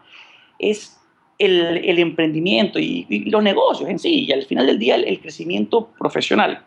es 0.58 0.98
el, 1.38 1.78
el 1.84 1.98
emprendimiento 1.98 2.78
y, 2.78 3.24
los 3.30 3.42
negocios 3.42 3.88
en 3.90 3.98
sí, 3.98 4.24
y 4.24 4.32
al 4.32 4.42
final 4.44 4.66
del 4.66 4.78
día 4.78 4.96
el, 4.96 5.20
crecimiento 5.20 5.90
profesional 5.98 6.64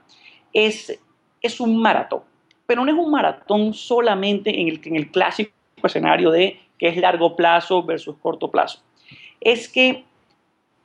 es, 0.53 0.99
es 1.41 1.59
un 1.59 1.82
maratón, 1.82 2.22
pero 2.65 2.84
no 2.84 2.91
es 2.91 2.97
un 2.97 3.11
maratón 3.11 3.74
solamente 3.74 4.61
en 4.61 4.68
el, 4.68 4.82
en 4.84 4.95
el 4.95 5.09
clásico 5.09 5.51
escenario 5.84 6.32
de 6.32 6.59
que 6.78 6.88
es 6.88 6.97
largo 6.97 7.36
plazo 7.36 7.84
versus 7.84 8.15
corto 8.17 8.49
plazo. 8.49 8.82
Es 9.41 9.69
que 9.69 10.03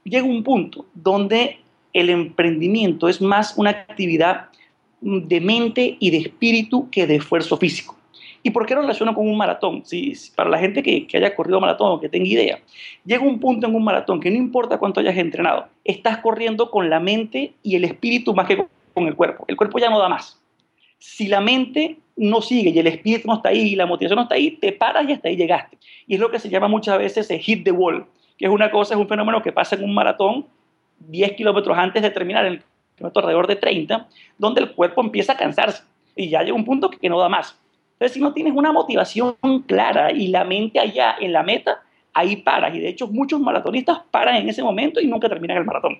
llega 0.04 0.26
un 0.26 0.42
punto 0.42 0.86
donde 0.94 1.58
el 1.92 2.10
emprendimiento 2.10 3.08
es 3.08 3.20
más 3.20 3.56
una 3.56 3.70
actividad 3.70 4.48
de 5.00 5.40
mente 5.40 5.96
y 5.98 6.10
de 6.10 6.18
espíritu 6.18 6.88
que 6.90 7.06
de 7.06 7.16
esfuerzo 7.16 7.56
físico. 7.56 7.96
¿Y 8.44 8.50
por 8.50 8.66
qué 8.66 8.74
lo 8.74 8.80
relaciono 8.80 9.14
con 9.14 9.28
un 9.28 9.36
maratón? 9.36 9.84
Si, 9.84 10.14
para 10.34 10.50
la 10.50 10.58
gente 10.58 10.82
que, 10.82 11.06
haya 11.14 11.34
corrido 11.34 11.60
maratón 11.60 11.92
o 11.92 12.00
que 12.00 12.08
tenga 12.08 12.28
idea, 12.28 12.60
llega 13.04 13.22
un 13.22 13.38
punto 13.38 13.66
en 13.66 13.74
un 13.74 13.84
maratón 13.84 14.20
que 14.20 14.30
no 14.30 14.36
importa 14.36 14.78
cuánto 14.78 15.00
hayas 15.00 15.16
entrenado, 15.16 15.68
estás 15.84 16.18
corriendo 16.18 16.70
con 16.70 16.90
la 16.90 16.98
mente 16.98 17.54
y 17.62 17.76
el 17.76 17.84
espíritu 17.84 18.34
más 18.34 18.48
que 18.48 18.64
con 18.94 19.06
el 19.06 19.14
cuerpo. 19.14 19.44
El 19.46 19.56
cuerpo 19.56 19.78
ya 19.78 19.90
no 19.90 19.98
da 19.98 20.08
más. 20.08 20.40
Si 20.98 21.28
la 21.28 21.40
mente 21.40 21.98
no 22.16 22.40
sigue 22.42 22.70
y 22.70 22.78
el 22.78 22.86
espíritu 22.86 23.28
no 23.28 23.36
está 23.36 23.50
ahí 23.50 23.72
y 23.72 23.76
la 23.76 23.86
motivación 23.86 24.16
no 24.16 24.22
está 24.22 24.34
ahí, 24.34 24.52
te 24.52 24.72
paras 24.72 25.08
y 25.08 25.12
hasta 25.12 25.28
ahí 25.28 25.36
llegaste. 25.36 25.78
Y 26.06 26.14
es 26.14 26.20
lo 26.20 26.30
que 26.30 26.38
se 26.38 26.48
llama 26.48 26.68
muchas 26.68 26.98
veces 26.98 27.30
el 27.30 27.40
hit 27.40 27.64
the 27.64 27.72
wall, 27.72 28.06
que 28.36 28.46
es 28.46 28.50
una 28.50 28.70
cosa, 28.70 28.94
es 28.94 29.00
un 29.00 29.08
fenómeno 29.08 29.42
que 29.42 29.52
pasa 29.52 29.76
en 29.76 29.84
un 29.84 29.94
maratón 29.94 30.46
10 31.08 31.32
kilómetros 31.32 31.76
antes 31.76 32.02
de 32.02 32.10
terminar, 32.10 32.44
el 32.44 32.62
kilómetro 32.96 33.20
alrededor 33.20 33.46
de 33.46 33.56
30, 33.56 34.08
donde 34.38 34.60
el 34.60 34.72
cuerpo 34.72 35.00
empieza 35.00 35.32
a 35.32 35.36
cansarse 35.36 35.82
y 36.14 36.28
ya 36.28 36.42
llega 36.42 36.54
un 36.54 36.64
punto 36.64 36.90
que, 36.90 37.08
no 37.08 37.18
da 37.18 37.28
más. 37.28 37.58
Entonces, 37.94 38.14
si 38.14 38.20
no 38.20 38.32
tienes 38.32 38.54
una 38.54 38.72
motivación 38.72 39.34
clara 39.66 40.12
y 40.12 40.28
la 40.28 40.44
mente 40.44 40.78
allá 40.78 41.16
en 41.20 41.32
la 41.32 41.42
meta, 41.42 41.82
ahí 42.12 42.36
paras. 42.36 42.74
Y 42.74 42.80
de 42.80 42.88
hecho, 42.88 43.06
muchos 43.06 43.40
maratonistas 43.40 44.00
paran 44.10 44.36
en 44.36 44.48
ese 44.48 44.62
momento 44.62 45.00
y 45.00 45.06
nunca 45.06 45.28
terminan 45.28 45.58
el 45.58 45.64
maratón. 45.64 45.98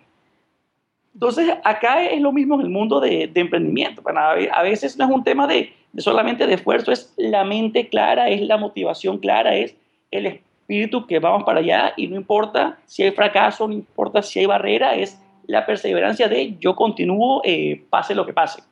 Entonces, 1.15 1.55
acá 1.65 2.05
es 2.05 2.21
lo 2.21 2.33
mismo 2.33 2.55
en 2.57 2.63
el 2.63 2.69
mundo 2.71 3.01
de, 3.01 3.31
emprendimiento. 3.35 4.03
A 4.07 4.63
veces 4.63 4.99
no 4.99 5.05
es 5.05 5.11
un 5.11 5.25
tema 5.25 5.47
de, 5.47 5.73
solamente 5.99 6.47
de 6.47 6.55
esfuerzo, 6.55 6.93
es 6.93 7.13
la 7.17 7.45
mente 7.45 7.89
clara, 7.89 8.29
es 8.29 8.41
la 8.43 8.57
motivación 8.57 9.19
clara, 9.19 9.55
es 9.55 9.77
el 10.11 10.27
espíritu 10.27 11.07
que 11.07 11.19
vamos 11.19 11.45
para 11.45 11.61
allá 11.61 11.93
y 11.97 12.09
no 12.09 12.17
importa 12.17 12.79
si 12.87 13.03
hay 13.03 13.11
fracaso, 13.13 13.67
no 13.69 13.75
importa 13.75 14.23
si 14.23 14.41
hay 14.41 14.47
barrera, 14.47 14.95
es 14.95 15.21
la 15.47 15.67
perseverancia 15.67 16.29
de 16.29 16.57
yo 16.59 16.77
continúo, 16.77 17.43
eh, 17.45 17.85
pase 17.91 18.15
lo 18.15 18.25
que 18.25 18.33
pase. 18.33 18.63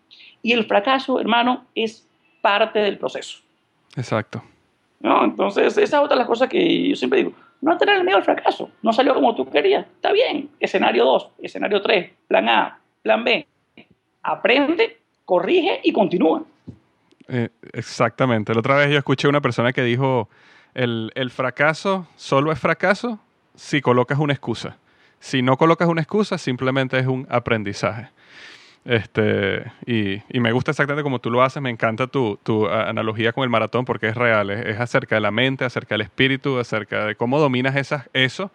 Y 0.42 0.52
el 0.52 0.64
fracaso, 0.64 1.20
hermano, 1.20 1.66
es 1.74 2.06
parte 2.40 2.78
del 2.78 2.98
proceso. 2.98 3.40
Exacto. 3.96 4.42
¿No? 5.00 5.24
Entonces, 5.24 5.76
esa 5.76 5.98
es 5.98 6.02
otra 6.02 6.14
de 6.14 6.20
las 6.20 6.26
cosas 6.26 6.48
que 6.48 6.88
yo 6.88 6.96
siempre 6.96 7.18
digo. 7.20 7.32
No 7.60 7.76
tener 7.76 8.02
miedo 8.04 8.16
al 8.16 8.24
fracaso. 8.24 8.70
No 8.82 8.92
salió 8.92 9.14
como 9.14 9.34
tú 9.34 9.48
querías. 9.48 9.86
Está 9.86 10.12
bien. 10.12 10.48
Escenario 10.60 11.04
2, 11.04 11.30
escenario 11.42 11.82
3, 11.82 12.10
plan 12.26 12.48
A, 12.48 12.78
plan 13.02 13.24
B. 13.24 13.46
Aprende, 14.22 14.98
corrige 15.24 15.80
y 15.82 15.92
continúa. 15.92 16.42
Eh, 17.32 17.48
exactamente. 17.72 18.52
La 18.52 18.60
otra 18.60 18.76
vez 18.76 18.90
yo 18.90 18.98
escuché 18.98 19.28
una 19.28 19.40
persona 19.40 19.72
que 19.72 19.84
dijo, 19.84 20.28
el, 20.74 21.12
el 21.14 21.30
fracaso 21.30 22.08
solo 22.16 22.50
es 22.50 22.58
fracaso 22.58 23.20
si 23.54 23.80
colocas 23.80 24.18
una 24.18 24.32
excusa. 24.32 24.78
Si 25.20 25.40
no 25.40 25.56
colocas 25.56 25.88
una 25.88 26.00
excusa, 26.00 26.38
simplemente 26.38 26.98
es 26.98 27.06
un 27.06 27.26
aprendizaje. 27.30 28.08
Este, 28.84 29.70
y, 29.86 30.22
y, 30.30 30.40
me 30.40 30.52
gusta 30.52 30.70
exactamente 30.70 31.02
como 31.02 31.18
tú 31.18 31.30
lo 31.30 31.42
haces, 31.42 31.62
me 31.62 31.68
encanta 31.68 32.06
tu, 32.06 32.38
tu 32.42 32.66
analogía 32.66 33.32
con 33.32 33.44
el 33.44 33.50
maratón 33.50 33.84
porque 33.84 34.08
es 34.08 34.14
real, 34.14 34.48
es, 34.50 34.80
acerca 34.80 35.16
de 35.16 35.20
la 35.20 35.30
mente, 35.30 35.66
acerca 35.66 35.94
del 35.94 36.00
espíritu, 36.00 36.58
acerca 36.58 37.04
de 37.04 37.14
cómo 37.14 37.38
dominas 37.38 37.76
esas, 37.76 38.08
eso 38.14 38.50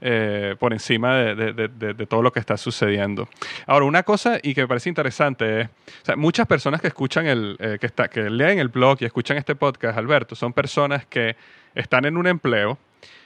eh, 0.00 0.56
por 0.58 0.72
encima 0.72 1.16
de, 1.16 2.06
todo 2.08 2.22
lo 2.22 2.32
que 2.32 2.40
está 2.40 2.56
sucediendo. 2.56 3.28
Ahora, 3.66 3.84
una 3.84 4.02
cosa 4.02 4.38
y 4.42 4.54
que 4.54 4.62
me 4.62 4.68
parece 4.68 4.88
interesante 4.88 5.60
es, 5.62 5.68
muchas 6.16 6.46
personas 6.46 6.80
que 6.80 6.88
escuchan 6.88 7.26
el, 7.26 7.56
eh, 7.58 7.78
que, 7.80 7.86
está, 7.86 8.08
que 8.08 8.30
leen 8.30 8.58
el 8.58 8.68
blog 8.68 8.98
y 9.00 9.04
escuchan 9.04 9.36
este 9.36 9.54
podcast, 9.54 9.98
Alberto, 9.98 10.34
son 10.34 10.52
personas 10.52 11.06
que 11.06 11.36
están 11.74 12.04
en 12.04 12.16
un 12.16 12.26
empleo, 12.26 12.78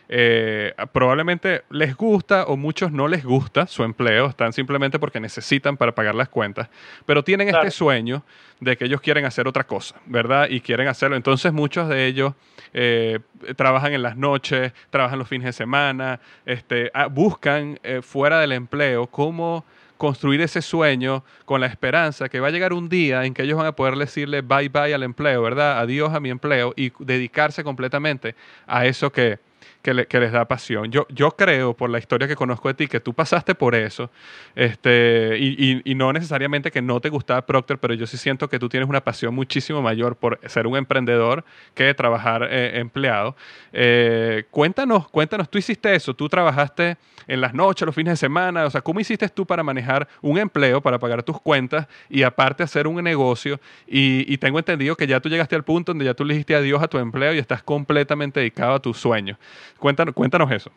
eh, 0.08 0.74
probablemente 0.92 1.62
les 1.70 1.96
gusta 1.96 2.44
o 2.44 2.56
muchos 2.56 2.92
no 2.92 3.08
les 3.08 3.24
gusta 3.24 3.66
su 3.66 3.84
empleo, 3.84 4.26
están 4.26 4.52
simplemente 4.52 4.98
porque 4.98 5.20
necesitan 5.20 5.76
para 5.76 5.94
pagar 5.94 6.14
las 6.14 6.28
cuentas, 6.28 6.68
pero 7.06 7.24
tienen 7.24 7.48
este 7.48 7.70
sueño 7.70 8.22
de 8.60 8.76
que 8.76 8.84
ellos 8.84 9.00
quieren 9.00 9.24
hacer 9.24 9.48
otra 9.48 9.64
cosa, 9.64 9.96
¿verdad? 10.06 10.48
Y 10.48 10.60
quieren 10.60 10.88
hacerlo. 10.88 11.16
Entonces 11.16 11.52
muchos 11.52 11.88
de 11.88 12.06
ellos 12.06 12.34
eh, 12.72 13.20
trabajan 13.56 13.92
en 13.92 14.02
las 14.02 14.16
noches, 14.16 14.72
trabajan 14.90 15.18
los 15.18 15.28
fines 15.28 15.46
de 15.46 15.52
semana, 15.52 16.20
este, 16.44 16.90
ah, 16.94 17.06
buscan 17.06 17.78
eh, 17.82 18.00
fuera 18.02 18.40
del 18.40 18.52
empleo 18.52 19.06
cómo 19.06 19.64
construir 19.96 20.40
ese 20.40 20.60
sueño 20.60 21.24
con 21.44 21.60
la 21.60 21.66
esperanza 21.66 22.28
que 22.28 22.40
va 22.40 22.48
a 22.48 22.50
llegar 22.50 22.72
un 22.72 22.88
día 22.88 23.24
en 23.24 23.32
que 23.32 23.42
ellos 23.42 23.56
van 23.56 23.66
a 23.66 23.72
poder 23.72 23.96
decirle 23.96 24.42
bye 24.42 24.68
bye 24.68 24.92
al 24.92 25.02
empleo, 25.02 25.40
¿verdad? 25.40 25.78
Adiós 25.78 26.12
a 26.12 26.20
mi 26.20 26.30
empleo 26.30 26.74
y 26.76 26.92
dedicarse 26.98 27.64
completamente 27.64 28.34
a 28.66 28.86
eso 28.86 29.12
que, 29.12 29.38
que, 29.84 30.18
les 30.20 30.32
da 30.32 30.46
pasión. 30.46 30.90
Yo, 30.90 31.06
yo 31.10 31.32
creo, 31.32 31.74
por 31.74 31.90
la 31.90 31.98
historia 31.98 32.26
que 32.26 32.34
conozco 32.34 32.68
de 32.68 32.74
ti, 32.74 32.88
que 32.88 33.00
tú 33.00 33.12
pasaste 33.12 33.54
por 33.54 33.74
eso, 33.74 34.10
este, 34.56 35.36
y, 35.38 35.82
y, 35.84 35.94
no 35.94 36.10
necesariamente 36.12 36.70
que 36.70 36.80
no 36.80 37.00
te 37.00 37.10
gustaba 37.10 37.44
Procter, 37.44 37.76
pero 37.78 37.92
yo 37.92 38.06
sí 38.06 38.16
siento 38.16 38.48
que 38.48 38.58
tú 38.58 38.70
tienes 38.70 38.88
una 38.88 39.04
pasión 39.04 39.34
muchísimo 39.34 39.82
mayor 39.82 40.16
por 40.16 40.40
ser 40.46 40.66
un 40.66 40.78
emprendedor 40.78 41.44
que 41.74 41.92
trabajar 41.92 42.48
eh, 42.50 42.78
empleado. 42.80 43.36
Eh, 43.72 44.44
cuéntanos, 44.50 45.08
cuéntanos, 45.10 45.50
tú 45.50 45.58
hiciste 45.58 45.94
eso, 45.94 46.14
tú 46.14 46.30
trabajaste 46.30 46.96
en 47.26 47.40
las 47.42 47.52
noches, 47.52 47.84
los 47.84 47.94
fines 47.94 48.12
de 48.12 48.16
semana, 48.16 48.64
o 48.64 48.70
sea, 48.70 48.80
¿cómo 48.80 49.00
hiciste 49.00 49.28
tú 49.28 49.46
para 49.46 49.62
manejar 49.62 50.08
un 50.22 50.38
empleo, 50.38 50.80
para 50.80 50.98
pagar 50.98 51.22
tus 51.22 51.40
cuentas 51.40 51.86
y 52.08 52.22
aparte 52.22 52.62
hacer 52.62 52.86
un 52.86 53.02
negocio? 53.02 53.60
Y, 53.86 54.32
y 54.32 54.38
tengo 54.38 54.58
entendido 54.58 54.96
que 54.96 55.06
ya 55.06 55.20
tú 55.20 55.28
llegaste 55.28 55.54
al 55.54 55.64
punto 55.64 55.92
donde 55.92 56.06
ya 56.06 56.14
tú 56.14 56.24
le 56.24 56.34
dijiste 56.34 56.54
adiós 56.54 56.82
a 56.82 56.88
tu 56.88 56.98
empleo 56.98 57.34
y 57.34 57.38
estás 57.38 57.62
completamente 57.62 58.40
dedicado 58.40 58.74
a 58.74 58.80
tus 58.80 58.98
sueños. 58.98 59.36
Cuéntanos, 59.78 60.14
cuéntanos 60.14 60.50
eso. 60.50 60.70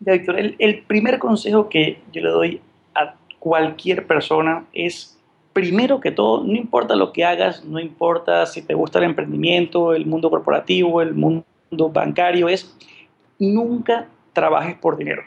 Ya, 0.00 0.12
Víctor, 0.12 0.38
el, 0.38 0.82
primer 0.86 1.18
consejo 1.18 1.68
que 1.68 2.00
yo 2.12 2.22
le 2.22 2.28
doy 2.28 2.60
a 2.94 3.14
cualquier 3.38 4.06
persona 4.06 4.66
es, 4.72 5.18
primero 5.52 6.00
que 6.00 6.10
todo, 6.10 6.44
no 6.44 6.54
importa 6.54 6.96
lo 6.96 7.12
que 7.12 7.24
hagas, 7.24 7.64
no 7.64 7.80
importa 7.80 8.44
si 8.46 8.62
te 8.62 8.74
gusta 8.74 8.98
el 8.98 9.06
emprendimiento, 9.06 9.94
el 9.94 10.04
mundo 10.04 10.28
corporativo, 10.28 11.00
el 11.00 11.14
mundo 11.14 11.46
bancario, 11.92 12.48
es 12.48 12.76
nunca 13.38 14.08
trabajes 14.32 14.76
por 14.76 14.98
dinero. 14.98 15.22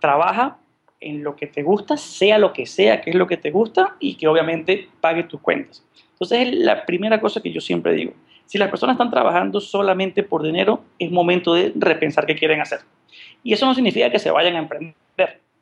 Trabaja 0.00 0.58
en 1.00 1.22
lo 1.22 1.36
que 1.36 1.46
te 1.46 1.62
gusta, 1.62 1.96
sea 1.96 2.38
lo 2.38 2.52
que 2.52 2.66
sea 2.66 3.00
que 3.00 3.10
es 3.10 3.16
lo 3.16 3.26
que 3.26 3.36
te 3.36 3.50
gusta 3.50 3.96
y 4.00 4.14
que 4.14 4.26
obviamente 4.26 4.88
pague 5.00 5.24
tus 5.24 5.40
cuentas. 5.40 5.84
Entonces 6.12 6.48
es 6.48 6.54
la 6.54 6.84
primera 6.86 7.20
cosa 7.20 7.40
que 7.40 7.52
yo 7.52 7.60
siempre 7.60 7.92
digo. 7.92 8.12
Si 8.48 8.56
las 8.56 8.70
personas 8.70 8.94
están 8.94 9.10
trabajando 9.10 9.60
solamente 9.60 10.22
por 10.22 10.42
dinero, 10.42 10.82
es 10.98 11.10
momento 11.10 11.52
de 11.52 11.70
repensar 11.76 12.24
qué 12.24 12.34
quieren 12.34 12.62
hacer. 12.62 12.80
Y 13.42 13.52
eso 13.52 13.66
no 13.66 13.74
significa 13.74 14.08
que 14.10 14.18
se 14.18 14.30
vayan 14.30 14.56
a 14.56 14.60
emprender, 14.60 14.94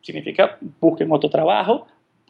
significa 0.03 0.57
busquen 0.81 1.11
otro 1.11 1.29
trabajo, 1.29 1.89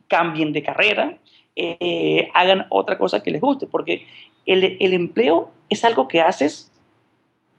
cambien 0.08 0.54
de 0.54 0.62
carrera, 0.62 1.18
eh, 1.54 2.30
hagan 2.32 2.64
otra 2.70 2.96
cosa 2.96 3.22
que 3.22 3.30
les 3.30 3.42
guste, 3.42 3.66
porque 3.66 4.06
el, 4.46 4.78
el, 4.80 4.94
empleo 4.94 5.50
es 5.68 5.84
algo 5.84 6.08
que 6.08 6.22
haces 6.22 6.72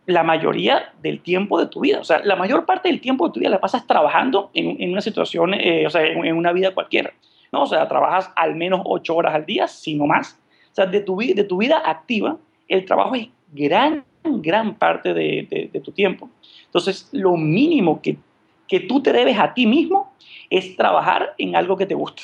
la 0.08 0.24
mayoría 0.24 0.92
del 1.04 1.22
tiempo 1.22 1.60
de 1.60 1.68
tu 1.68 1.82
vida. 1.82 2.00
O 2.00 2.04
sea, 2.04 2.22
la 2.24 2.36
mayor 2.36 2.66
parte 2.66 2.90
del 2.90 3.00
tiempo 3.00 3.28
de 3.28 3.34
tu 3.34 3.40
vida 3.42 3.50
la 3.50 3.62
pasas 3.62 3.86
trabajando 3.86 4.50
en, 4.56 4.82
en 4.82 4.92
una 4.92 5.02
situación, 5.02 5.54
eh, 5.54 5.86
o 5.86 5.92
sea, 5.92 6.04
en, 6.04 6.26
en, 6.26 6.36
una 6.36 6.52
vida 6.52 6.74
cualquiera. 6.74 7.14
¿no? 7.52 7.62
O 7.62 7.68
sea, 7.68 7.88
trabajas 7.88 8.32
al 8.36 8.56
menos 8.56 8.82
ocho 8.86 9.16
horas 9.16 9.36
al 9.36 9.46
día, 9.46 9.68
si 9.68 9.94
no 9.94 10.08
más. 10.08 10.40
O 10.72 10.76
sea, 10.76 10.88
de 10.88 11.02
tu, 11.02 11.16
de 11.18 11.44
tu 11.44 11.58
vida 11.58 11.84
activa, 11.86 12.38
el 12.68 12.86
trabajo 12.86 13.16
es 13.16 13.30
gran, 13.54 14.04
gran 14.24 14.76
parte 14.76 15.14
de, 15.14 15.82
tu 15.84 15.92
tiempo. 15.92 16.30
Entonces, 16.66 17.10
lo 17.12 17.38
mínimo 17.38 18.02
que, 18.02 18.18
que, 18.68 18.82
tú 18.82 19.02
te 19.02 19.14
debes 19.14 19.38
a 19.40 19.54
ti 19.54 19.66
mismo 19.66 20.14
es 20.50 20.76
trabajar 20.76 21.34
en 21.38 21.56
algo 21.56 21.78
que 21.78 21.86
te 21.86 21.96
gusta. 21.96 22.24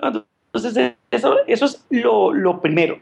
Entonces, 0.00 0.94
eso, 1.10 1.36
eso 1.46 1.64
es 1.64 1.86
lo, 1.90 2.32
lo, 2.32 2.60
primero. 2.60 2.98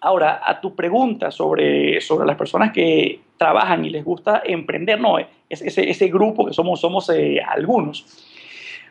Ahora, 0.00 0.42
a 0.44 0.60
tu 0.60 0.74
pregunta 0.74 1.30
sobre, 1.30 2.00
sobre 2.00 2.26
las 2.26 2.36
personas 2.36 2.72
que 2.72 3.20
trabajan 3.36 3.84
y 3.84 3.90
les 3.90 4.04
gusta 4.04 4.42
emprender, 4.44 5.00
no, 5.00 5.18
es 5.18 5.28
ese, 5.48 5.88
ese 5.88 6.08
grupo 6.08 6.46
que 6.46 6.52
somos, 6.52 6.80
somos 6.80 7.08
eh, 7.10 7.40
algunos. 7.40 8.06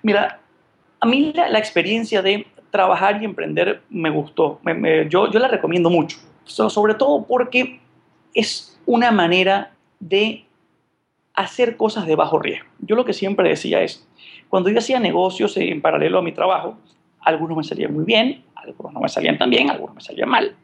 Mira, 0.03 0.39
a 0.99 1.05
mí 1.05 1.33
la, 1.35 1.49
la, 1.49 1.59
experiencia 1.59 2.21
de 2.21 2.47
trabajar 2.69 3.21
y 3.21 3.25
emprender 3.25 3.81
me 3.89 4.09
gustó. 4.09 4.61
yo, 5.09 5.29
yo 5.29 5.39
la 5.39 5.47
recomiendo 5.47 5.89
mucho 5.89 6.17
sobre 6.45 6.95
todo 6.95 7.25
porque 7.25 7.79
es 8.33 8.79
una 8.85 9.11
manera 9.11 9.71
de 9.99 10.45
hacer 11.33 11.77
cosas 11.77 12.05
de 12.05 12.15
bajo 12.15 12.39
riesgo. 12.39 12.67
Yo 12.79 12.95
lo 12.95 13.05
que 13.05 13.13
siempre 13.13 13.49
decía 13.49 13.81
es, 13.81 14.07
cuando 14.49 14.69
yo 14.69 14.79
hacía 14.79 14.99
negocios 14.99 15.55
en 15.57 15.81
paralelo 15.81 16.19
a 16.19 16.21
mi 16.21 16.31
trabajo, 16.31 16.77
algunos 17.21 17.57
me 17.57 17.63
salían 17.63 17.93
muy 17.93 18.03
bien, 18.03 18.43
algunos 18.55 18.93
no 18.93 18.99
me 18.99 19.09
salían 19.09 19.37
tan 19.37 19.49
bien, 19.49 19.69
algunos 19.69 19.95
me 19.95 20.01
salían 20.01 20.29
mal. 20.29 20.55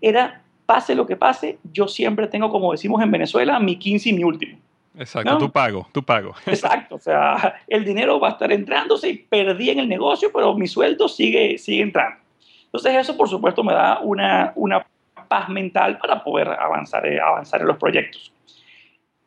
Era, 0.00 0.42
pase 0.64 0.94
lo 0.94 1.06
que 1.06 1.16
pase, 1.16 1.58
yo 1.72 1.88
siempre 1.88 2.28
tengo, 2.28 2.50
como 2.50 2.72
decimos 2.72 3.02
en 3.02 3.10
Venezuela, 3.10 3.58
mi 3.58 3.76
15 3.76 4.08
y 4.08 4.12
mi 4.12 4.24
último. 4.24 4.58
Exacto, 4.98 5.36
tú 5.36 5.52
pago, 5.52 5.86
tú 5.92 6.02
pago. 6.02 6.34
Exacto, 6.46 6.94
o 6.94 6.98
sea, 6.98 7.56
el 7.68 7.84
dinero 7.84 8.18
va 8.18 8.28
a 8.28 8.32
estar 8.32 8.50
entrando, 8.50 8.96
sí, 8.96 9.26
perdí 9.28 9.70
en 9.70 9.80
el 9.80 9.88
negocio, 9.88 10.30
pero 10.32 10.54
mi 10.54 10.66
sueldo 10.66 11.08
sigue, 11.08 11.58
sigue 11.58 11.82
entrando. 11.82 12.18
Entonces 12.64 12.94
eso, 12.96 13.16
por 13.16 13.28
supuesto, 13.28 13.62
me 13.62 13.74
da 13.74 14.00
una, 14.00 14.52
una 14.56 14.86
paz 15.26 15.48
mental 15.48 15.98
para 15.98 16.22
poder 16.22 16.48
avanzar, 16.48 17.06
eh, 17.06 17.20
avanzar 17.20 17.60
en 17.60 17.66
los 17.66 17.76
proyectos. 17.76 18.32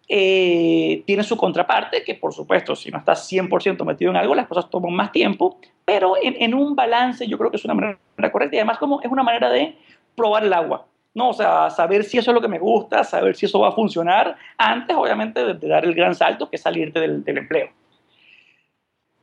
Eh, 0.08 1.04
tiene 1.06 1.24
su 1.24 1.38
contraparte, 1.38 2.04
que 2.04 2.16
por 2.16 2.34
supuesto, 2.34 2.76
si 2.76 2.90
no 2.90 2.98
estás 2.98 3.32
100% 3.32 3.86
metido 3.86 4.10
en 4.10 4.18
algo, 4.18 4.34
las 4.34 4.48
cosas 4.48 4.70
toman 4.70 4.94
más 4.94 5.12
tiempo, 5.12 5.60
pero 5.86 6.16
en, 6.22 6.54
un 6.54 6.76
balance 6.76 7.28
yo 7.28 7.38
creo 7.38 7.52
que 7.52 7.58
es 7.58 7.66
una 7.66 7.76
manera 7.76 7.98
correcta 8.32 8.56
y 8.56 8.60
además 8.60 8.80
como 8.80 9.02
es 9.02 9.12
una 9.12 9.22
manera 9.22 9.50
de 9.52 9.78
probar 10.16 10.44
el 10.44 10.54
agua, 10.54 10.88
¿no? 11.14 11.30
O 11.30 11.34
sea, 11.34 11.70
saber 11.70 12.04
si 12.04 12.18
eso 12.18 12.32
es 12.32 12.36
lo 12.36 12.42
que 12.42 12.48
me 12.48 12.58
gusta, 12.58 13.04
saber 13.04 13.36
si 13.36 13.46
eso 13.46 13.60
va 13.60 13.70
a 13.70 13.72
funcionar, 13.72 14.36
antes 14.58 14.96
obviamente 14.96 15.54
de, 15.54 15.68
dar 15.68 15.86
el 15.86 15.94
gran 15.94 16.16
salto 16.16 16.50
que 16.50 16.56
es 16.56 16.62
salirte 16.62 17.00
del 17.00 17.38
empleo. 17.38 17.70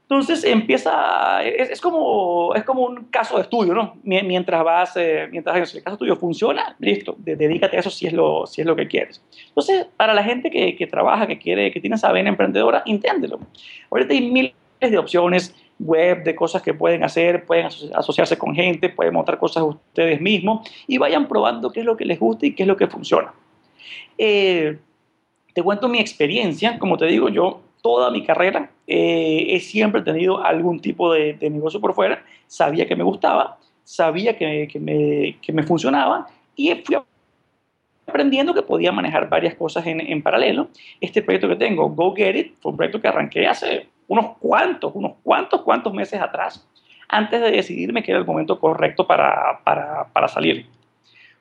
Entonces 0.09 0.44
empieza, 0.44 1.42
es, 1.42 1.80
como, 1.80 2.54
es 2.54 2.62
como 2.62 2.82
un 2.82 3.07
caso 3.07 3.36
de 3.36 3.42
estudio, 3.42 3.74
¿no? 3.74 3.96
Mientras 4.04 4.62
vas, 4.62 4.96
eh, 4.96 5.26
mientras 5.32 5.74
el 5.74 5.82
caso 5.82 5.96
tuyo 5.96 6.14
funciona, 6.14 6.76
listo, 6.78 7.16
dedícate 7.18 7.76
a 7.76 7.80
eso 7.80 7.90
si 7.90 8.07
es 8.07 8.12
lo, 8.12 8.46
si 8.46 8.61
es 8.61 8.66
lo 8.68 8.76
que 8.76 8.86
quieres. 8.86 9.20
Entonces, 9.48 9.88
para 9.96 10.14
la 10.14 10.22
gente 10.22 10.48
que, 10.48 10.76
que 10.76 10.86
trabaja, 10.86 11.26
que 11.26 11.38
quiere, 11.38 11.72
que 11.72 11.80
tiene 11.80 11.96
esa 11.96 12.12
vena 12.12 12.28
emprendedora, 12.28 12.82
inténdelo. 12.86 13.40
Ahorita 13.90 14.14
hay 14.14 14.30
miles 14.30 14.54
de 14.80 14.96
opciones 14.96 15.52
web, 15.80 16.22
de 16.22 16.36
cosas 16.36 16.62
que 16.62 16.72
pueden 16.72 17.02
hacer, 17.02 17.44
pueden 17.44 17.66
asociarse 17.66 18.38
con 18.38 18.54
gente, 18.54 18.88
pueden 18.88 19.12
montar 19.12 19.38
cosas 19.38 19.64
ustedes 19.64 20.20
mismos 20.20 20.70
y 20.86 20.98
vayan 20.98 21.26
probando 21.26 21.72
qué 21.72 21.80
es 21.80 21.86
lo 21.86 21.96
que 21.96 22.04
les 22.04 22.20
gusta 22.20 22.46
y 22.46 22.54
qué 22.54 22.62
es 22.62 22.68
lo 22.68 22.76
que 22.76 22.86
funciona. 22.86 23.34
Eh, 24.16 24.78
te 25.52 25.62
cuento 25.62 25.88
mi 25.88 25.98
experiencia, 25.98 26.78
como 26.78 26.96
te 26.96 27.07
digo, 27.07 27.28
yo 27.28 27.61
toda 27.87 28.11
mi 28.11 28.24
carrera 28.24 28.68
eh, 28.89 29.47
he 29.51 29.61
siempre 29.61 30.03
tenido 30.03 30.45
algún 30.45 30.80
tipo 30.80 31.12
de, 31.12 31.39
negocio 31.41 31.80
por 31.80 31.95
fuera, 31.95 32.20
sabía 32.49 32.84
que 32.89 32.97
me 32.97 33.05
gustaba, 33.05 33.59
sabía 33.84 34.37
que, 34.37 34.66
que, 34.66 34.80
me, 34.80 35.39
que 35.41 35.53
me, 35.53 35.62
funcionaba 35.62 36.26
y 36.57 36.74
fui 36.84 36.97
aprendiendo 38.09 38.53
que 38.53 38.62
podía 38.62 38.91
manejar 38.91 39.28
varias 39.28 39.55
cosas 39.55 39.87
en, 39.87 40.01
en, 40.01 40.20
paralelo. 40.20 40.66
Este 41.01 41.22
proyecto 41.22 41.49
que 41.49 41.55
tengo, 41.55 41.89
Go 41.91 42.12
Get 42.12 42.34
It, 42.34 42.55
fue 42.61 42.72
un 42.72 42.76
proyecto 42.76 43.01
que 43.01 43.07
arranqué 43.07 43.47
hace 43.47 43.87
unos 44.09 44.37
cuantos, 44.39 44.91
unos 44.93 45.12
cuantos, 45.22 45.62
cuantos 45.62 45.95
meses 45.95 46.20
atrás, 46.20 46.66
antes 47.09 47.41
de 47.41 47.53
decidirme 47.53 48.03
que 48.03 48.11
era 48.11 48.18
el 48.18 48.26
momento 48.26 48.59
correcto 48.59 49.07
para, 49.07 49.61
para, 49.62 50.09
para 50.12 50.26
salir. 50.26 50.66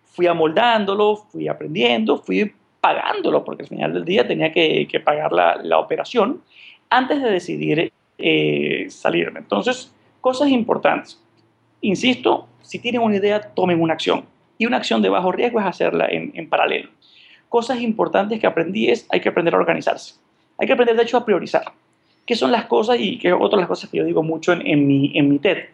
Fui 0.04 0.28
amoldándolo, 0.28 1.16
fui 1.16 1.48
aprendiendo, 1.48 2.20
fui 2.20 2.54
pagándolo, 2.86 3.44
porque 3.44 3.64
al 3.64 3.70
final 3.70 3.94
del 3.96 4.06
día 4.06 4.28
tenía 4.28 4.52
que, 4.52 5.02
pagar 5.04 5.32
la, 5.34 5.80
operación 5.80 6.44
antes 6.92 7.20
de 7.20 7.32
decidir 7.32 7.92
eh, 8.20 8.86
salirme. 8.90 9.40
Entonces, 9.40 9.92
cosas 10.22 10.50
importantes. 10.50 11.20
Insisto, 11.82 12.48
si 12.62 12.78
tienen 12.78 13.02
una 13.02 13.16
idea, 13.16 13.42
tomen 13.42 13.82
una 13.82 13.94
acción. 13.94 14.26
Y 14.60 14.68
una 14.68 14.78
acción 14.78 15.02
de 15.02 15.10
bajo 15.10 15.32
riesgo 15.32 15.60
es 15.60 15.66
hacerla 15.66 16.08
en, 16.12 16.48
paralelo. 16.48 16.92
Cosas 17.50 17.82
importantes 17.82 18.40
que 18.40 18.46
aprendí 18.46 18.88
es, 18.92 19.08
hay 19.10 19.20
que 19.20 19.30
aprender 19.30 19.56
a 19.56 19.58
organizarse. 19.58 20.14
Hay 20.60 20.68
que 20.68 20.74
aprender, 20.74 20.96
de 20.96 21.02
hecho, 21.02 21.18
a 21.18 21.26
priorizar. 21.26 21.64
¿Qué 22.24 22.36
son 22.36 22.52
las 22.52 22.66
cosas 22.66 22.98
y 23.00 23.18
qué 23.18 23.34
otras 23.34 23.62
las 23.62 23.68
cosas 23.68 23.90
que 23.90 23.98
yo 23.98 24.04
digo 24.04 24.22
mucho 24.22 24.54
en 24.54 24.88
mi 24.88 25.40
TED? 25.40 25.70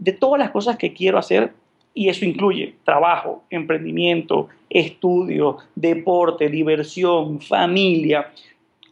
De 0.00 0.10
todas 0.10 0.40
las 0.40 0.50
cosas 0.50 0.76
que 0.76 0.92
quiero 0.92 1.16
hacer, 1.16 1.52
y 1.94 2.08
eso 2.08 2.24
incluye 2.24 2.74
trabajo, 2.84 3.42
emprendimiento, 3.50 4.48
estudio, 4.68 5.58
deporte, 5.74 6.48
diversión, 6.48 7.40
familia. 7.40 8.30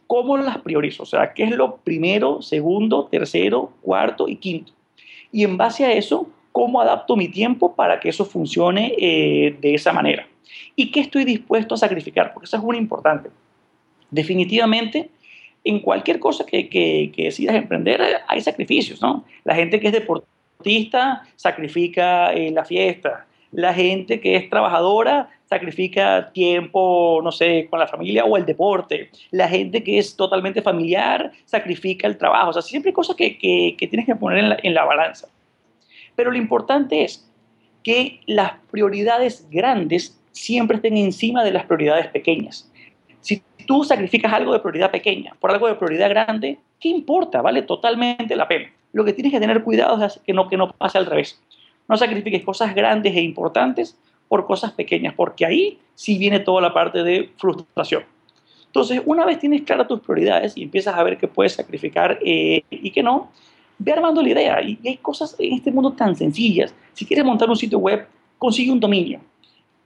¿Cómo 0.06 0.36
las 0.36 0.58
priorizo? 0.58 1.04
O 1.04 1.06
sea, 1.06 1.32
¿qué 1.32 1.44
es 1.44 1.50
lo 1.50 1.76
primero, 1.76 2.42
segundo, 2.42 3.06
tercero, 3.06 3.72
cuarto 3.82 4.28
y 4.28 4.36
quinto? 4.36 4.72
Y 5.30 5.44
en 5.44 5.56
base 5.56 5.84
a 5.84 5.92
eso, 5.92 6.28
¿cómo 6.50 6.80
adapto 6.80 7.14
mi 7.14 7.28
tiempo 7.28 7.74
para 7.74 8.00
que 8.00 8.08
eso 8.08 8.24
funcione 8.24 8.94
eh, 8.98 9.56
de 9.60 9.74
esa 9.74 9.92
manera? 9.92 10.26
¿Y 10.74 10.90
qué 10.90 11.00
estoy 11.00 11.24
dispuesto 11.24 11.74
a 11.74 11.78
sacrificar? 11.78 12.32
Porque 12.32 12.46
eso 12.46 12.56
es 12.56 12.62
muy 12.62 12.76
importante. 12.78 13.30
Definitivamente, 14.10 15.10
en 15.64 15.80
cualquier 15.80 16.18
cosa 16.18 16.46
que, 16.46 16.68
que, 16.68 17.12
decidas 17.16 17.54
emprender 17.54 18.00
hay 18.26 18.40
sacrificios, 18.40 19.02
¿no? 19.02 19.24
La 19.44 19.54
gente 19.54 19.78
que 19.78 19.88
es 19.88 19.92
deportista 19.92 20.37
sacrifica 21.36 22.32
eh, 22.32 22.50
la 22.50 22.64
fiesta, 22.64 23.26
la 23.52 23.72
gente 23.72 24.20
que 24.20 24.36
es 24.36 24.50
trabajadora 24.50 25.30
sacrifica 25.48 26.30
tiempo, 26.32 27.20
no 27.22 27.32
sé, 27.32 27.66
con 27.70 27.78
la 27.78 27.86
familia 27.86 28.24
o 28.24 28.36
el 28.36 28.44
deporte. 28.44 29.10
La 29.30 29.48
gente 29.48 29.82
que 29.82 29.98
es 29.98 30.14
totalmente 30.14 30.60
familiar 30.60 31.32
sacrifica 31.46 32.06
el 32.06 32.18
trabajo. 32.18 32.50
O 32.50 32.52
sea, 32.52 32.60
siempre 32.60 32.90
hay 32.90 32.94
cosas 32.94 33.16
que, 33.16 33.38
que, 33.38 33.86
tienes 33.88 34.04
que 34.04 34.14
poner 34.14 34.60
en 34.62 34.74
la 34.74 34.84
balanza. 34.84 35.28
Pero 36.14 36.30
lo 36.30 36.36
importante 36.36 37.04
es 37.04 37.26
que 37.82 38.20
las 38.26 38.52
prioridades 38.70 39.48
grandes 39.50 40.20
siempre 40.32 40.76
estén 40.76 40.96
encima 40.96 41.42
de 41.42 41.52
las 41.52 41.64
prioridades 41.64 42.08
pequeñas. 42.08 42.70
Si 43.22 43.42
tú 43.66 43.84
sacrificas 43.84 44.32
algo 44.32 44.52
de 44.52 44.60
prioridad 44.60 44.90
pequeña 44.90 45.34
por 45.40 45.50
algo 45.50 45.68
de 45.68 45.76
prioridad 45.76 46.10
grande, 46.10 46.58
¿qué 46.78 46.88
importa? 46.88 47.40
Vale 47.40 47.62
totalmente 47.62 48.36
la 48.36 48.46
pena. 48.46 48.70
Lo 48.92 49.04
que 49.04 49.12
tienes 49.12 49.32
que 49.32 49.40
tener 49.40 49.62
cuidado 49.62 50.04
es 50.04 50.20
que 50.24 50.32
no, 50.32 50.48
que 50.48 50.56
no 50.56 50.72
pase 50.72 50.98
al 50.98 51.06
revés. 51.06 51.40
No 51.88 51.96
sacrifiques 51.96 52.44
cosas 52.44 52.74
grandes 52.74 53.14
e 53.14 53.20
importantes 53.22 53.98
por 54.28 54.46
cosas 54.46 54.72
pequeñas, 54.72 55.14
porque 55.14 55.46
ahí 55.46 55.78
sí 55.94 56.18
viene 56.18 56.40
toda 56.40 56.60
la 56.60 56.72
parte 56.72 57.02
de 57.02 57.30
frustración. 57.36 58.04
Entonces, 58.66 59.00
una 59.06 59.24
vez 59.24 59.38
tienes 59.38 59.62
claras 59.62 59.88
tus 59.88 60.00
prioridades 60.00 60.56
y 60.56 60.62
empiezas 60.62 60.94
a 60.94 61.02
ver 61.02 61.16
qué 61.16 61.26
puedes 61.26 61.54
sacrificar 61.54 62.18
eh, 62.22 62.62
y 62.70 62.90
qué 62.90 63.02
no, 63.02 63.30
ve 63.78 63.92
armando 63.92 64.22
la 64.22 64.28
idea. 64.28 64.62
Y, 64.62 64.78
hay 64.86 64.98
cosas 64.98 65.34
en 65.38 65.54
este 65.54 65.70
mundo 65.70 65.92
tan 65.92 66.14
sencillas. 66.14 66.74
Si 66.92 67.06
quieres 67.06 67.24
montar 67.24 67.48
un 67.48 67.56
sitio 67.56 67.78
web, 67.78 68.06
consigue 68.36 68.70
un 68.70 68.80
dominio, 68.80 69.20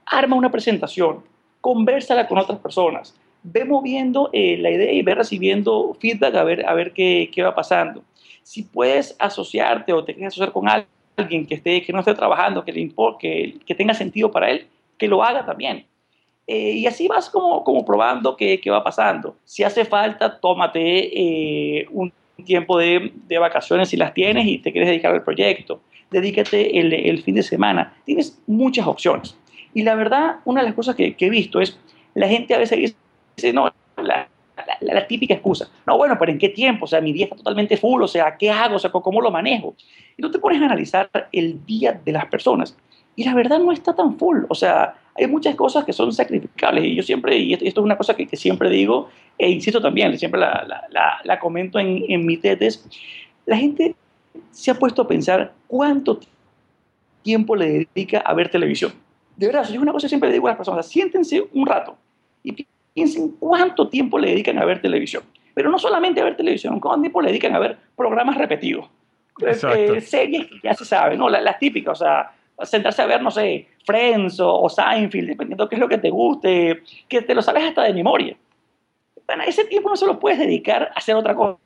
arma 0.05 0.35
una 0.35 0.51
presentación, 0.51 1.23
conversala 1.61 2.27
con 2.27 2.37
otras 2.37 2.59
personas, 2.59 3.15
ve 3.41 3.63
moviendo 3.63 4.29
eh, 4.33 4.57
la 4.57 4.69
idea 4.69 4.91
y 4.91 5.01
ve 5.01 5.15
recibiendo 5.15 5.95
feedback 5.99 6.35
a 6.35 6.43
ver, 6.43 6.65
a 6.65 6.73
ver 6.73 6.91
qué, 6.91 7.29
qué 7.33 7.41
va 7.41 7.55
pasando. 7.55 8.03
Si 8.43 8.63
puedes 8.63 9.15
asociarte 9.19 9.93
o 9.93 10.03
te 10.03 10.13
quieres 10.13 10.33
asociar 10.33 10.51
con 10.51 10.67
alguien, 10.69 11.45
que, 11.45 11.55
esté, 11.55 11.81
que 11.81 11.93
no 11.93 11.99
esté 11.99 12.13
trabajando, 12.13 12.63
que, 12.63 12.71
le 12.71 12.91
que, 13.19 13.57
que 13.65 13.75
tenga 13.75 13.93
sentido 13.93 14.31
para 14.31 14.49
él, 14.49 14.67
que 14.97 15.07
lo 15.07 15.23
haga 15.23 15.45
también. 15.45 15.85
Eh, 16.45 16.71
y 16.71 16.87
así 16.87 17.07
vas 17.07 17.29
como, 17.29 17.63
como 17.63 17.85
probando 17.85 18.35
qué, 18.35 18.59
qué, 18.59 18.69
va 18.69 18.83
pasando. 18.83 19.37
Si 19.45 19.63
hace 19.63 19.85
falta, 19.85 20.39
tómate 20.39 21.79
eh, 21.79 21.87
un 21.91 22.11
tiempo 22.45 22.77
de, 22.77 23.13
de, 23.27 23.37
vacaciones 23.37 23.89
si 23.89 23.97
las 23.97 24.13
tienes 24.13 24.45
y 24.45 24.57
te 24.57 24.71
quieres 24.71 24.89
dedicar 24.89 25.13
al 25.13 25.23
proyecto. 25.23 25.81
Dedícate 26.11 26.79
el, 26.79 26.93
el, 26.93 27.23
fin 27.23 27.35
de 27.35 27.43
semana. 27.43 27.95
Tienes 28.05 28.39
muchas 28.45 28.85
opciones. 28.85 29.37
Y 29.73 29.83
la 29.83 29.95
verdad, 29.95 30.37
una 30.45 30.61
de 30.61 30.67
las 30.67 30.75
cosas 30.75 30.95
que, 30.95 31.15
que 31.15 31.27
he 31.27 31.29
visto 31.29 31.61
es, 31.61 31.79
la 32.13 32.27
gente 32.27 32.53
a 32.53 32.57
veces 32.57 32.95
dice, 33.35 33.53
no, 33.53 33.71
la, 33.97 34.27
la, 34.81 35.07
típica 35.07 35.33
excusa. 35.33 35.69
No, 35.85 35.97
bueno, 35.97 36.15
pero 36.19 36.31
¿en 36.31 36.37
qué 36.37 36.49
tiempo? 36.49 36.85
O 36.85 36.87
sea, 36.87 37.01
mi 37.01 37.13
día 37.13 37.25
está 37.25 37.35
totalmente 37.35 37.77
full, 37.77 38.01
o 38.01 38.07
sea, 38.07 38.37
¿qué 38.37 38.49
hago? 38.49 38.75
O 38.75 38.79
sea, 38.79 38.91
¿cómo 38.91 39.21
lo 39.21 39.31
manejo? 39.31 39.75
Y 40.17 40.21
tú 40.21 40.31
te 40.31 40.39
pones 40.39 40.61
a 40.61 40.65
analizar 40.65 41.09
el 41.31 41.65
día 41.65 41.99
de 42.03 42.11
las 42.11 42.25
personas 42.27 42.75
y 43.15 43.23
la 43.23 43.33
verdad 43.33 43.59
no 43.59 43.71
está 43.71 43.95
tan 43.95 44.17
full. 44.17 44.43
O 44.49 44.55
sea, 44.55 44.95
hay 45.15 45.27
muchas 45.27 45.55
cosas 45.55 45.83
que 45.85 45.93
son 45.93 46.11
sacrificables 46.13 46.85
y 46.85 46.95
yo 46.95 47.03
siempre, 47.03 47.37
y 47.37 47.53
esto, 47.53 47.65
es 47.65 47.77
una 47.77 47.97
cosa 47.97 48.15
que, 48.15 48.27
siempre 48.35 48.69
digo 48.69 49.09
e 49.37 49.49
insisto 49.49 49.81
también, 49.81 50.17
siempre 50.17 50.39
la, 50.39 50.87
la, 51.23 51.39
comento 51.39 51.79
en, 51.79 52.05
en 52.07 52.25
mis 52.25 52.39
tetes, 52.39 52.85
la 53.45 53.57
gente 53.57 53.95
se 54.51 54.71
ha 54.71 54.75
puesto 54.75 55.01
a 55.01 55.07
pensar 55.07 55.53
cuánto 55.67 56.19
tiempo 57.23 57.55
le 57.55 57.87
dedica 57.95 58.19
a 58.19 58.33
ver 58.33 58.49
televisión. 58.49 58.93
De 59.35 59.47
verdad, 59.47 59.63
es 59.63 59.77
una 59.77 59.91
cosa 59.91 60.05
que 60.05 60.09
siempre 60.09 60.29
le 60.29 60.33
digo 60.33 60.47
a 60.47 60.51
las 60.51 60.57
personas, 60.57 60.87
siéntense 60.87 61.43
un 61.53 61.65
rato 61.65 61.97
y 62.43 62.65
piensen 62.93 63.29
cuánto 63.39 63.89
tiempo 63.89 64.19
le 64.19 64.29
dedican 64.29 64.59
a 64.59 64.65
ver 64.65 64.81
televisión. 64.81 65.23
Pero 65.53 65.69
no 65.69 65.77
solamente 65.77 66.21
a 66.21 66.23
ver 66.23 66.37
televisión, 66.37 66.79
cuánto 66.79 67.01
tiempo 67.01 67.21
le 67.21 67.29
dedican 67.29 67.55
a 67.55 67.59
ver 67.59 67.77
programas 67.95 68.37
repetidos. 68.37 68.89
Eh, 69.41 70.01
series 70.01 70.47
que 70.47 70.59
ya 70.63 70.73
se 70.73 70.85
sabe, 70.85 71.17
¿no? 71.17 71.29
Las, 71.29 71.57
típicas, 71.57 71.99
o 71.99 72.03
sea, 72.03 72.31
sentarse 72.63 73.01
a 73.01 73.07
ver, 73.07 73.21
no 73.21 73.31
sé, 73.31 73.67
Friends 73.85 74.39
o, 74.39 74.69
Seinfeld, 74.69 75.29
dependiendo 75.29 75.65
de 75.65 75.69
qué 75.69 75.75
es 75.75 75.81
lo 75.81 75.89
que 75.89 75.97
te 75.97 76.09
guste, 76.09 76.83
que 77.07 77.21
te 77.21 77.33
lo 77.33 77.41
sabes 77.41 77.63
hasta 77.63 77.83
de 77.83 77.93
memoria. 77.93 78.37
Bueno, 79.25 79.43
ese 79.43 79.65
tiempo 79.65 79.89
no 79.89 79.95
se 79.95 80.05
lo 80.05 80.19
puedes 80.19 80.39
dedicar 80.39 80.83
a 80.83 80.97
hacer 80.97 81.15
otra 81.15 81.35
cosa. 81.35 81.57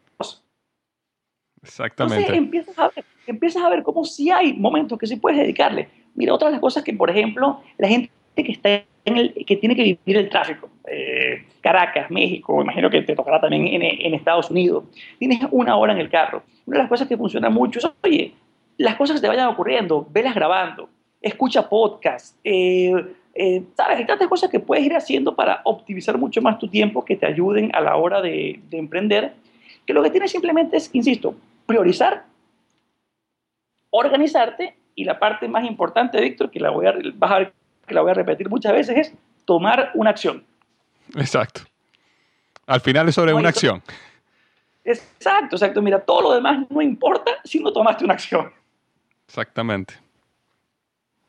Exactamente. 1.62 2.22
Entonces 2.22 2.38
empiezas 2.38 2.80
a 2.80 2.90
ver, 2.90 3.06
empiezas 3.26 3.64
a 3.64 3.70
ver 3.70 3.84
cómo 3.84 4.06
sí 4.06 4.32
hay 4.32 4.54
momentos 4.54 4.98
que 4.98 5.08
sí 5.08 5.18
puedes 5.18 5.40
dedicarle. 5.40 5.90
Mira, 6.16 6.34
otra 6.34 6.48
de 6.48 6.54
las 6.54 6.62
cosas 6.62 6.84
que, 6.84 6.94
por 6.94 7.10
ejemplo, 7.10 7.62
la 7.78 7.88
gente 7.88 8.10
que 8.44 8.52
está 8.52 8.84
en 9.06 9.18
el, 9.18 9.46
que 9.46 9.56
tiene 9.56 9.76
que 9.76 9.84
vivir 9.84 10.18
el 10.18 10.30
tráfico, 10.30 10.70
eh, 10.86 11.46
Caracas, 11.62 12.12
México, 12.12 12.62
imagino 12.62 12.90
que 12.90 13.02
te 13.02 13.16
tocará 13.16 13.40
también 13.40 13.68
en, 13.68 13.82
en, 13.82 14.14
Estados 14.14 14.52
Unidos, 14.52 14.84
tienes 15.18 15.40
una 15.52 15.76
hora 15.78 15.94
en 15.94 16.00
el 16.00 16.10
carro. 16.10 16.44
Una 16.66 16.78
de 16.78 16.84
las 16.84 16.90
cosas 16.90 17.08
que 17.08 17.18
funciona 17.18 17.50
mucho 17.50 17.80
es, 17.80 17.88
oye, 18.04 18.34
las 18.78 18.96
cosas 18.96 19.16
que 19.16 19.22
te 19.22 19.28
vayan 19.28 19.48
ocurriendo, 19.48 20.06
velas 20.12 20.36
grabando, 20.36 20.90
escucha 21.22 21.70
podcast, 21.70 22.38
eh, 22.44 22.94
eh, 23.34 23.64
¿sabes? 23.76 24.00
Hay 24.00 24.06
tantas 24.06 24.28
cosas 24.28 24.50
que 24.50 24.60
puedes 24.60 24.86
ir 24.86 24.96
haciendo 24.96 25.36
para 25.36 25.62
optimizar 25.64 26.18
mucho 26.18 26.42
más 26.42 26.60
tu 26.60 26.68
tiempo 26.68 27.06
que 27.06 27.16
te 27.16 27.26
ayuden 27.26 27.72
a 27.74 27.82
la 27.82 27.96
hora 27.96 28.22
de, 28.22 28.60
de 28.70 28.78
emprender, 28.78 29.34
que 29.86 29.94
lo 29.94 30.04
que 30.04 30.10
tienes 30.10 30.32
simplemente 30.32 30.78
es, 30.78 30.90
insisto, 30.94 31.36
priorizar, 31.66 32.26
organizarte 33.90 34.76
y 34.96 35.06
la 35.06 35.20
parte 35.20 35.48
más 35.48 35.66
importante, 35.66 36.20
Víctor, 36.20 36.50
que 36.50 36.60
la 36.60 36.72
voy 36.72 36.88
a, 36.88 36.96
vas 37.16 37.32
a 37.32 37.38
ver 37.40 37.54
que 37.88 37.96
la 37.96 38.02
voy 38.02 38.12
a 38.12 38.14
repetir 38.14 38.50
muchas 38.50 38.74
veces, 38.74 38.98
es 38.98 39.14
tomar 39.46 39.92
una 39.96 40.10
acción. 40.10 40.44
Exacto. 41.16 41.62
Al 42.66 42.82
final 42.82 43.08
es 43.08 43.16
sobre 43.16 43.34
una 43.34 43.50
acción. 43.50 43.82
Exacto, 44.84 45.56
exacto. 45.56 45.82
Mira, 45.82 46.00
todo 46.00 46.22
lo 46.22 46.34
demás 46.34 46.66
no 46.70 46.82
importa 46.82 47.32
si 47.44 47.60
no 47.60 47.72
tomaste 47.72 48.04
una 48.04 48.14
acción. 48.14 48.52
Exactamente. 49.28 49.96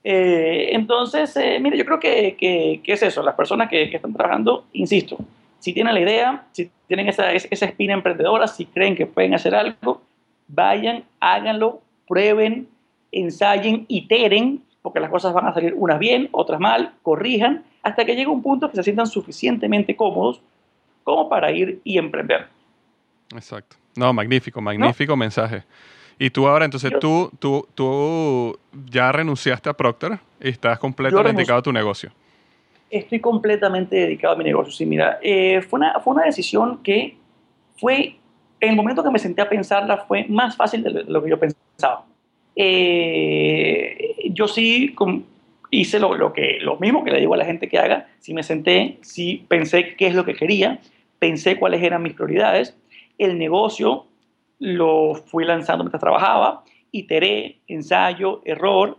Eh, 0.03 0.71
entonces, 0.73 1.37
eh, 1.37 1.59
mira, 1.61 1.77
yo 1.77 1.85
creo 1.85 2.01
que, 2.01 2.37
que, 2.39 2.93
es 2.93 3.03
eso. 3.03 3.23
Las 3.23 3.35
personas 3.35 3.69
que, 3.69 3.89
que, 3.91 3.97
están 3.97 4.13
trabajando, 4.13 4.67
insisto, 4.73 5.17
si 5.59 5.73
tienen 5.73 5.95
la 5.95 6.01
idea, 6.01 6.47
si 6.53 6.71
tienen 6.87 7.09
esa, 7.09 7.33
esa 7.33 7.67
espina 7.67 7.95
emprendedora, 7.95 8.47
si 8.47 8.67
creen 8.67 8.97
que 8.97 9.07
pueden 9.07 9.35
hacer 9.35 9.55
algo, 9.55 10.03
vayan, 10.47 11.05
háganlo, 11.21 11.83
prueben, 12.07 12.69
ensayen, 13.13 13.85
iteren 13.89 14.63
porque 14.83 15.01
las 15.01 15.11
cosas 15.11 15.33
van 15.33 15.47
a 15.47 15.55
salir 15.55 15.75
unas 15.77 15.99
bien, 15.99 16.29
otras 16.33 16.61
mal, 16.61 16.95
corrijan, 17.03 17.65
hasta 17.83 18.05
que 18.05 18.15
llegue 18.15 18.29
un 18.29 18.43
punto 18.43 18.71
que 18.71 18.77
se 18.77 18.83
sientan 18.83 19.07
suficientemente 19.07 19.97
cómodos 19.97 20.41
como 21.05 21.29
para 21.29 21.51
ir 21.51 21.81
y 21.85 21.99
emprender. 21.99 22.47
Exacto. 23.35 23.77
No, 23.97 24.13
magnífico, 24.13 24.61
magnífico 24.61 25.17
mensaje. 25.17 25.65
Y 26.19 26.31
tú 26.31 26.49
ahora, 26.49 26.65
entonces, 26.65 26.93
tú, 27.01 27.31
tú, 27.39 27.67
tú 27.75 28.59
ya 28.91 29.13
renunciaste 29.13 29.69
a 29.69 29.73
Procter 29.73 30.19
y 30.41 30.49
estás 30.49 30.79
completamente 30.79 31.37
dedicado 31.37 31.61
a 31.61 31.63
tu 31.63 31.73
negocio. 31.73 32.11
Estoy 32.91 33.21
completamente 33.21 33.97
dedicado 33.97 34.35
a 34.35 34.37
mi 34.37 34.45
negocio. 34.45 34.73
Sí, 34.73 34.85
mira, 34.85 35.19
eh, 35.23 35.63
fue, 35.63 35.79
una, 35.79 36.01
fue 36.01 36.15
una 36.15 36.25
decisión 36.25 36.83
que 36.83 37.17
fue, 37.77 38.17
en 38.61 38.71
el 38.71 38.77
momento 38.77 39.05
que 39.05 39.11
me 39.11 39.19
senté 39.19 39.43
a 39.43 39.49
pensarla, 39.49 39.99
fue 39.99 40.27
más 40.29 40.57
fácil 40.57 40.83
de 40.83 41.05
lo 41.05 41.23
que 41.23 41.31
yo 41.31 41.39
pensaba. 41.39 42.05
Eh, 42.57 44.28
yo 44.33 44.49
sí 44.49 44.95
hice 45.71 45.99
lo, 45.99 46.33
que, 46.33 46.59
lo 46.61 46.77
mismo 46.79 47.05
que 47.05 47.11
le 47.11 47.21
digo 47.21 47.35
a 47.35 47.37
la 47.39 47.45
gente 47.45 47.69
que 47.69 47.79
haga. 47.79 48.09
Si 48.21 48.35
me 48.35 48.43
senté, 48.43 48.99
si 49.03 49.45
pensé 49.49 49.97
qué 49.97 50.07
es 50.07 50.15
lo 50.15 50.25
que 50.25 50.35
quería, 50.35 50.81
pensé 51.19 51.59
cuáles 51.59 51.83
eran 51.83 52.03
mis 52.03 52.15
prioridades. 52.15 52.77
El 53.19 53.39
negocio 53.39 54.07
lo 54.59 55.15
fui 55.15 55.45
lanzando 55.45 55.85
mientras 55.85 56.01
trabajaba, 56.01 56.65
iteré, 56.91 57.59
ensayo, 57.69 58.41
error, 58.45 58.97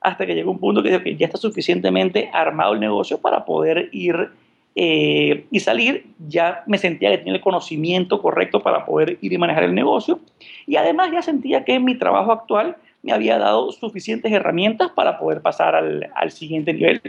hasta 0.00 0.26
que 0.26 0.34
llegó 0.34 0.50
un 0.50 0.58
punto 0.58 0.82
que 0.82 1.02
que 1.02 1.16
ya 1.16 1.26
está 1.26 1.38
suficientemente 1.38 2.30
armado 2.32 2.72
el 2.72 2.80
negocio 2.80 3.20
para 3.20 3.44
poder 3.44 3.90
ir 3.92 4.30
eh, 4.76 5.46
y 5.50 5.60
salir, 5.60 6.06
ya 6.28 6.62
me 6.66 6.78
sentía 6.78 7.10
que 7.10 7.18
tenía 7.18 7.34
el 7.34 7.40
conocimiento 7.40 8.22
correcto 8.22 8.62
para 8.62 8.84
poder 8.84 9.18
ir 9.20 9.32
y 9.32 9.38
manejar 9.38 9.64
el 9.64 9.74
negocio. 9.74 10.20
Y 10.66 10.76
además 10.76 11.10
ya 11.12 11.22
sentía 11.22 11.64
que 11.64 11.80
mi 11.80 11.96
trabajo 11.96 12.32
actual 12.32 12.76
me 13.02 13.12
había 13.12 13.38
dado 13.38 13.72
suficientes 13.72 14.30
herramientas 14.32 14.90
para 14.90 15.18
poder 15.18 15.40
pasar 15.40 15.74
al, 15.74 16.10
al 16.14 16.30
siguiente 16.30 16.72
nivel. 16.72 17.00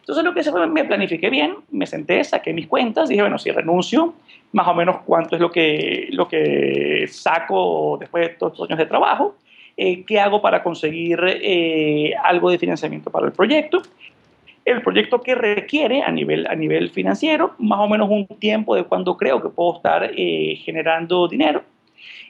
Entonces 0.00 0.24
lo 0.24 0.34
que 0.34 0.40
hice 0.40 0.50
fue, 0.50 0.66
me 0.66 0.84
planifiqué 0.84 1.30
bien, 1.30 1.54
me 1.70 1.86
senté, 1.86 2.24
saqué 2.24 2.52
mis 2.52 2.66
cuentas, 2.66 3.08
dije, 3.08 3.22
bueno, 3.22 3.38
si 3.38 3.52
renuncio, 3.52 4.14
más 4.50 4.66
o 4.66 4.74
menos 4.74 4.96
cuánto 5.06 5.36
es 5.36 5.40
lo 5.40 5.52
que, 5.52 6.08
lo 6.10 6.26
que 6.26 7.06
saco 7.08 7.98
después 8.00 8.28
de 8.28 8.34
todos 8.34 8.54
estos 8.54 8.68
años 8.68 8.78
de 8.80 8.86
trabajo, 8.86 9.36
eh, 9.76 10.04
qué 10.04 10.18
hago 10.18 10.42
para 10.42 10.62
conseguir 10.62 11.20
eh, 11.24 12.14
algo 12.22 12.50
de 12.50 12.58
financiamiento 12.58 13.10
para 13.10 13.26
el 13.26 13.32
proyecto, 13.32 13.80
el 14.64 14.82
proyecto 14.82 15.20
que 15.20 15.36
requiere 15.36 16.02
a 16.02 16.10
nivel, 16.10 16.48
a 16.48 16.54
nivel 16.56 16.90
financiero, 16.90 17.54
más 17.58 17.78
o 17.78 17.88
menos 17.88 18.10
un 18.10 18.26
tiempo 18.26 18.74
de 18.74 18.82
cuando 18.84 19.16
creo 19.16 19.40
que 19.40 19.50
puedo 19.50 19.76
estar 19.76 20.10
eh, 20.16 20.56
generando 20.64 21.28
dinero 21.28 21.62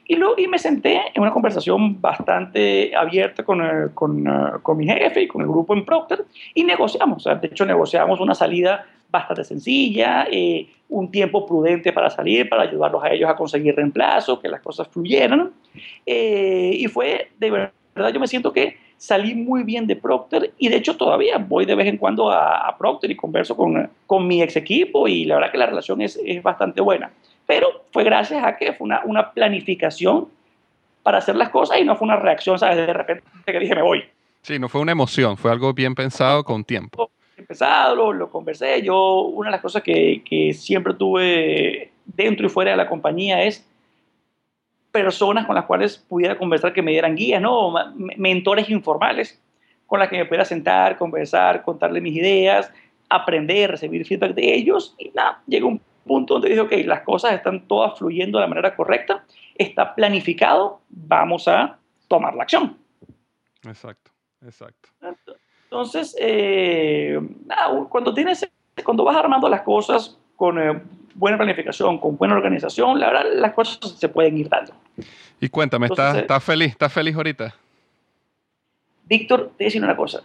Y, 0.05 0.15
lo, 0.15 0.37
y 0.37 0.47
me 0.47 0.59
senté 0.59 1.01
en 1.13 1.21
una 1.21 1.31
conversación 1.31 2.01
bastante 2.01 2.95
abierta 2.95 3.43
con, 3.43 3.61
eh, 3.61 3.89
con, 3.93 4.27
eh, 4.27 4.59
con 4.61 4.77
mi 4.77 4.85
jefe 4.85 5.21
y 5.23 5.27
con 5.27 5.41
el 5.41 5.47
grupo 5.47 5.73
en 5.73 5.85
Procter 5.85 6.25
y 6.53 6.63
negociamos. 6.63 7.23
de 7.23 7.47
hecho, 7.47 7.65
negociamos 7.65 8.19
una 8.19 8.35
salida 8.35 8.85
bastante 9.09 9.43
sencilla, 9.43 10.27
eh, 10.29 10.67
un 10.89 11.09
tiempo 11.09 11.45
prudente 11.45 11.93
para 11.93 12.09
salir, 12.09 12.49
para 12.49 12.63
ayudarlos 12.63 13.03
a 13.03 13.11
ellos 13.11 13.29
a 13.29 13.35
conseguir 13.35 13.75
reemplazo, 13.75 14.39
que 14.39 14.49
las 14.49 14.61
cosas 14.61 14.87
fluyeran. 14.87 15.51
y 16.05 16.87
fue, 16.87 17.29
de 17.39 17.51
verdad, 17.51 18.13
yo 18.13 18.19
me 18.19 18.27
siento 18.27 18.51
que 18.51 18.77
salí 19.03 19.35
muy 19.35 19.63
bien 19.63 19.85
de 19.85 19.97
Procter 19.97 20.53
y 20.57 20.69
de 20.69 20.77
hecho 20.77 20.95
todavía 20.95 21.37
voy 21.37 21.65
de 21.65 21.75
vez 21.75 21.87
en 21.87 21.97
cuando 21.97 22.31
a, 22.31 22.67
a 22.67 22.77
Procter 22.77 23.11
y 23.11 23.17
converso 23.17 23.55
con, 23.55 23.89
con, 24.07 24.25
mi 24.25 24.41
ex 24.41 24.55
equipo 24.55 25.09
y 25.09 25.25
la 25.25 25.35
verdad 25.35 25.51
que 25.51 25.57
la 25.57 25.65
relación 25.65 26.01
es, 26.01 26.17
es 26.25 26.41
bastante 26.41 26.79
buena. 26.79 27.11
Pero 27.45 27.85
fue 27.91 28.03
gracias 28.03 28.43
a 28.43 28.57
que 28.57 28.73
fue 28.73 28.85
una, 28.85 29.01
una, 29.05 29.31
planificación 29.31 30.27
para 31.01 31.17
hacer 31.17 31.35
las 31.35 31.49
cosas 31.49 31.79
y 31.79 31.83
no 31.83 31.95
fue 31.95 32.05
una 32.05 32.15
reacción, 32.15 32.57
¿sabes? 32.57 32.77
De 32.77 32.93
repente 32.93 33.23
que 33.45 33.59
dije 33.59 33.75
me 33.75 33.81
voy. 33.81 34.03
Sí, 34.41 34.59
no 34.59 34.69
fue 34.69 34.81
una 34.81 34.91
emoción, 34.91 35.37
fue 35.37 35.51
algo 35.51 35.73
bien 35.73 35.95
pensado 35.95 36.43
con 36.43 36.63
tiempo. 36.63 37.11
Bien 37.35 37.47
pensado, 37.47 37.95
lo, 37.95 38.13
lo 38.13 38.29
conversé. 38.29 38.81
Yo, 38.81 39.21
una 39.21 39.49
de 39.49 39.53
las 39.53 39.61
cosas 39.61 39.83
que, 39.83 40.21
que 40.23 40.53
siempre 40.53 40.93
tuve 40.93 41.91
dentro 42.05 42.45
y 42.45 42.49
fuera 42.49 42.71
de 42.71 42.77
la 42.77 42.87
compañía 42.87 43.43
es 43.43 43.65
personas 44.93 45.47
con 45.47 45.55
las 45.55 45.65
cuales 45.65 45.97
pudiera 45.97 46.37
conversar 46.37 46.71
que 46.71 46.83
me 46.83 46.91
dieran 46.91 47.15
guías, 47.15 47.41
¿no? 47.41 47.73
mentores 47.95 48.69
informales 48.69 49.41
con 49.87 49.99
las 49.99 50.07
que 50.07 50.17
me 50.17 50.25
pudiera 50.25 50.45
sentar, 50.45 50.97
conversar, 50.97 51.63
contarle 51.63 51.99
mis 51.99 52.15
ideas, 52.15 52.71
aprender, 53.09 53.71
recibir 53.71 54.05
feedback 54.05 54.35
de 54.35 54.53
ellos 54.53 54.95
y 54.99 55.09
nada, 55.09 55.41
llegó 55.47 55.67
un 55.67 55.81
punto 56.03 56.35
donde 56.35 56.49
dije, 56.49 56.61
ok, 56.61 56.71
las 56.85 57.01
cosas 57.01 57.33
están 57.33 57.67
todas 57.67 57.97
fluyendo 57.97 58.37
de 58.37 58.43
la 58.43 58.47
manera 58.47 58.75
correcta, 58.75 59.23
está 59.55 59.95
planificado, 59.95 60.81
vamos 60.89 61.47
a 61.47 61.77
tomar 62.07 62.35
la 62.35 62.43
acción. 62.43 62.77
Exacto, 63.65 64.11
exacto. 64.45 64.89
Entonces, 65.63 66.15
eh, 66.19 67.19
nada, 67.45 67.85
cuando 67.89 68.13
tienes, 68.13 68.47
cuando 68.83 69.03
vas 69.03 69.15
armando 69.15 69.49
las 69.49 69.61
cosas 69.61 70.17
con 70.35 70.59
eh, 70.59 70.81
buena 71.15 71.37
planificación, 71.37 71.97
con 71.99 72.17
buena 72.17 72.35
organización, 72.35 72.99
la 72.99 73.07
verdad 73.07 73.25
las 73.33 73.53
cosas 73.53 73.79
se 73.97 74.09
pueden 74.09 74.37
ir 74.37 74.49
dando. 74.49 74.73
Y 75.39 75.49
cuéntame, 75.49 75.87
¿estás, 75.87 76.17
eh, 76.17 76.39
feliz? 76.39 76.71
¿Estás 76.71 76.93
feliz 76.93 77.15
ahorita? 77.15 77.55
Víctor, 79.05 79.39
te 79.39 79.45
voy 79.45 79.55
a 79.59 79.65
decir 79.65 79.83
una 79.83 79.95
cosa. 79.95 80.23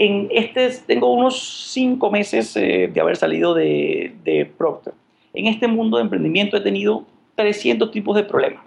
En 0.00 0.28
este, 0.30 0.70
tengo 0.86 1.12
unos 1.12 1.72
cinco 1.72 2.08
meses 2.08 2.56
eh, 2.56 2.88
de 2.92 3.00
haber 3.00 3.16
salido 3.16 3.52
de, 3.52 4.14
de, 4.22 4.46
Procter. 4.46 4.94
En 5.34 5.46
este 5.46 5.66
mundo 5.66 5.96
de 5.96 6.04
emprendimiento 6.04 6.56
he 6.56 6.60
tenido 6.60 7.04
300 7.34 7.90
tipos 7.90 8.14
de 8.14 8.22
problemas. 8.22 8.62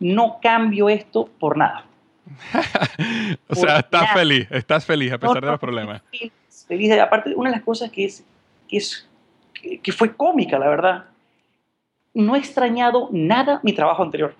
No 0.00 0.38
cambio 0.40 0.88
esto 0.88 1.28
por 1.38 1.58
nada. 1.58 1.84
o 3.48 3.54
sea, 3.54 3.80
estás 3.80 4.14
feliz, 4.14 4.48
estás 4.50 4.86
feliz 4.86 5.12
a 5.12 5.18
pesar 5.18 5.42
de 5.42 5.50
los 5.50 5.60
problemas. 5.60 6.00
Feliz, 6.10 6.32
feliz. 6.66 6.98
Aparte, 7.00 7.34
una 7.34 7.50
de 7.50 7.56
las 7.56 7.64
cosas 7.64 7.90
que 7.90 8.06
es, 8.06 8.24
que 8.66 8.78
es 8.78 9.06
que, 9.82 9.92
fue 9.92 10.16
cómica, 10.16 10.58
la 10.58 10.70
verdad. 10.70 11.04
No 12.14 12.34
he 12.34 12.38
extrañado 12.38 13.10
nada 13.12 13.60
mi 13.62 13.74
trabajo 13.74 14.02
anterior. 14.02 14.34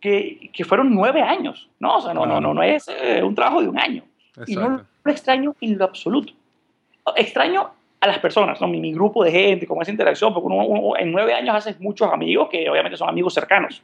Que, 0.00 0.48
que, 0.52 0.64
fueron 0.64 0.94
nueve 0.94 1.22
años. 1.22 1.68
No, 1.80 1.96
o 1.96 2.00
sea, 2.00 2.14
no, 2.14 2.24
no, 2.24 2.40
no, 2.40 2.54
no 2.54 2.62
es 2.62 2.86
eh, 2.86 3.20
un 3.24 3.34
trabajo 3.34 3.60
de 3.60 3.68
un 3.68 3.80
año. 3.80 4.04
Y 4.46 4.54
no 4.54 4.86
extraño 5.10 5.54
en 5.60 5.78
lo 5.78 5.84
absoluto. 5.84 6.32
Extraño 7.16 7.70
a 8.00 8.06
las 8.06 8.18
personas, 8.18 8.60
¿no? 8.60 8.68
mi, 8.68 8.80
mi 8.80 8.92
grupo 8.92 9.24
de 9.24 9.32
gente, 9.32 9.66
con 9.66 9.82
esa 9.82 9.90
interacción, 9.90 10.32
porque 10.32 10.46
uno, 10.46 10.96
en 10.96 11.10
nueve 11.10 11.34
años 11.34 11.54
haces 11.54 11.80
muchos 11.80 12.12
amigos 12.12 12.48
que 12.48 12.68
obviamente 12.68 12.96
son 12.96 13.08
amigos 13.08 13.34
cercanos. 13.34 13.82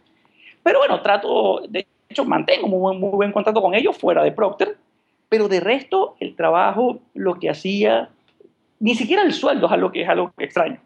Pero 0.62 0.78
bueno, 0.78 1.00
trato, 1.02 1.62
de 1.68 1.86
hecho, 2.08 2.24
mantengo 2.24 2.68
muy, 2.68 2.96
muy 2.96 3.10
buen 3.10 3.32
contacto 3.32 3.60
con 3.60 3.74
ellos 3.74 3.96
fuera 3.96 4.22
de 4.22 4.32
Procter, 4.32 4.76
pero 5.28 5.48
de 5.48 5.60
resto, 5.60 6.16
el 6.20 6.36
trabajo, 6.36 7.00
lo 7.14 7.34
que 7.34 7.50
hacía, 7.50 8.10
ni 8.78 8.94
siquiera 8.94 9.22
el 9.22 9.32
sueldo 9.32 9.66
es 9.66 9.72
algo 9.72 9.90
que 9.90 10.02
es 10.02 10.08
algo 10.08 10.32
extraño. 10.38 10.78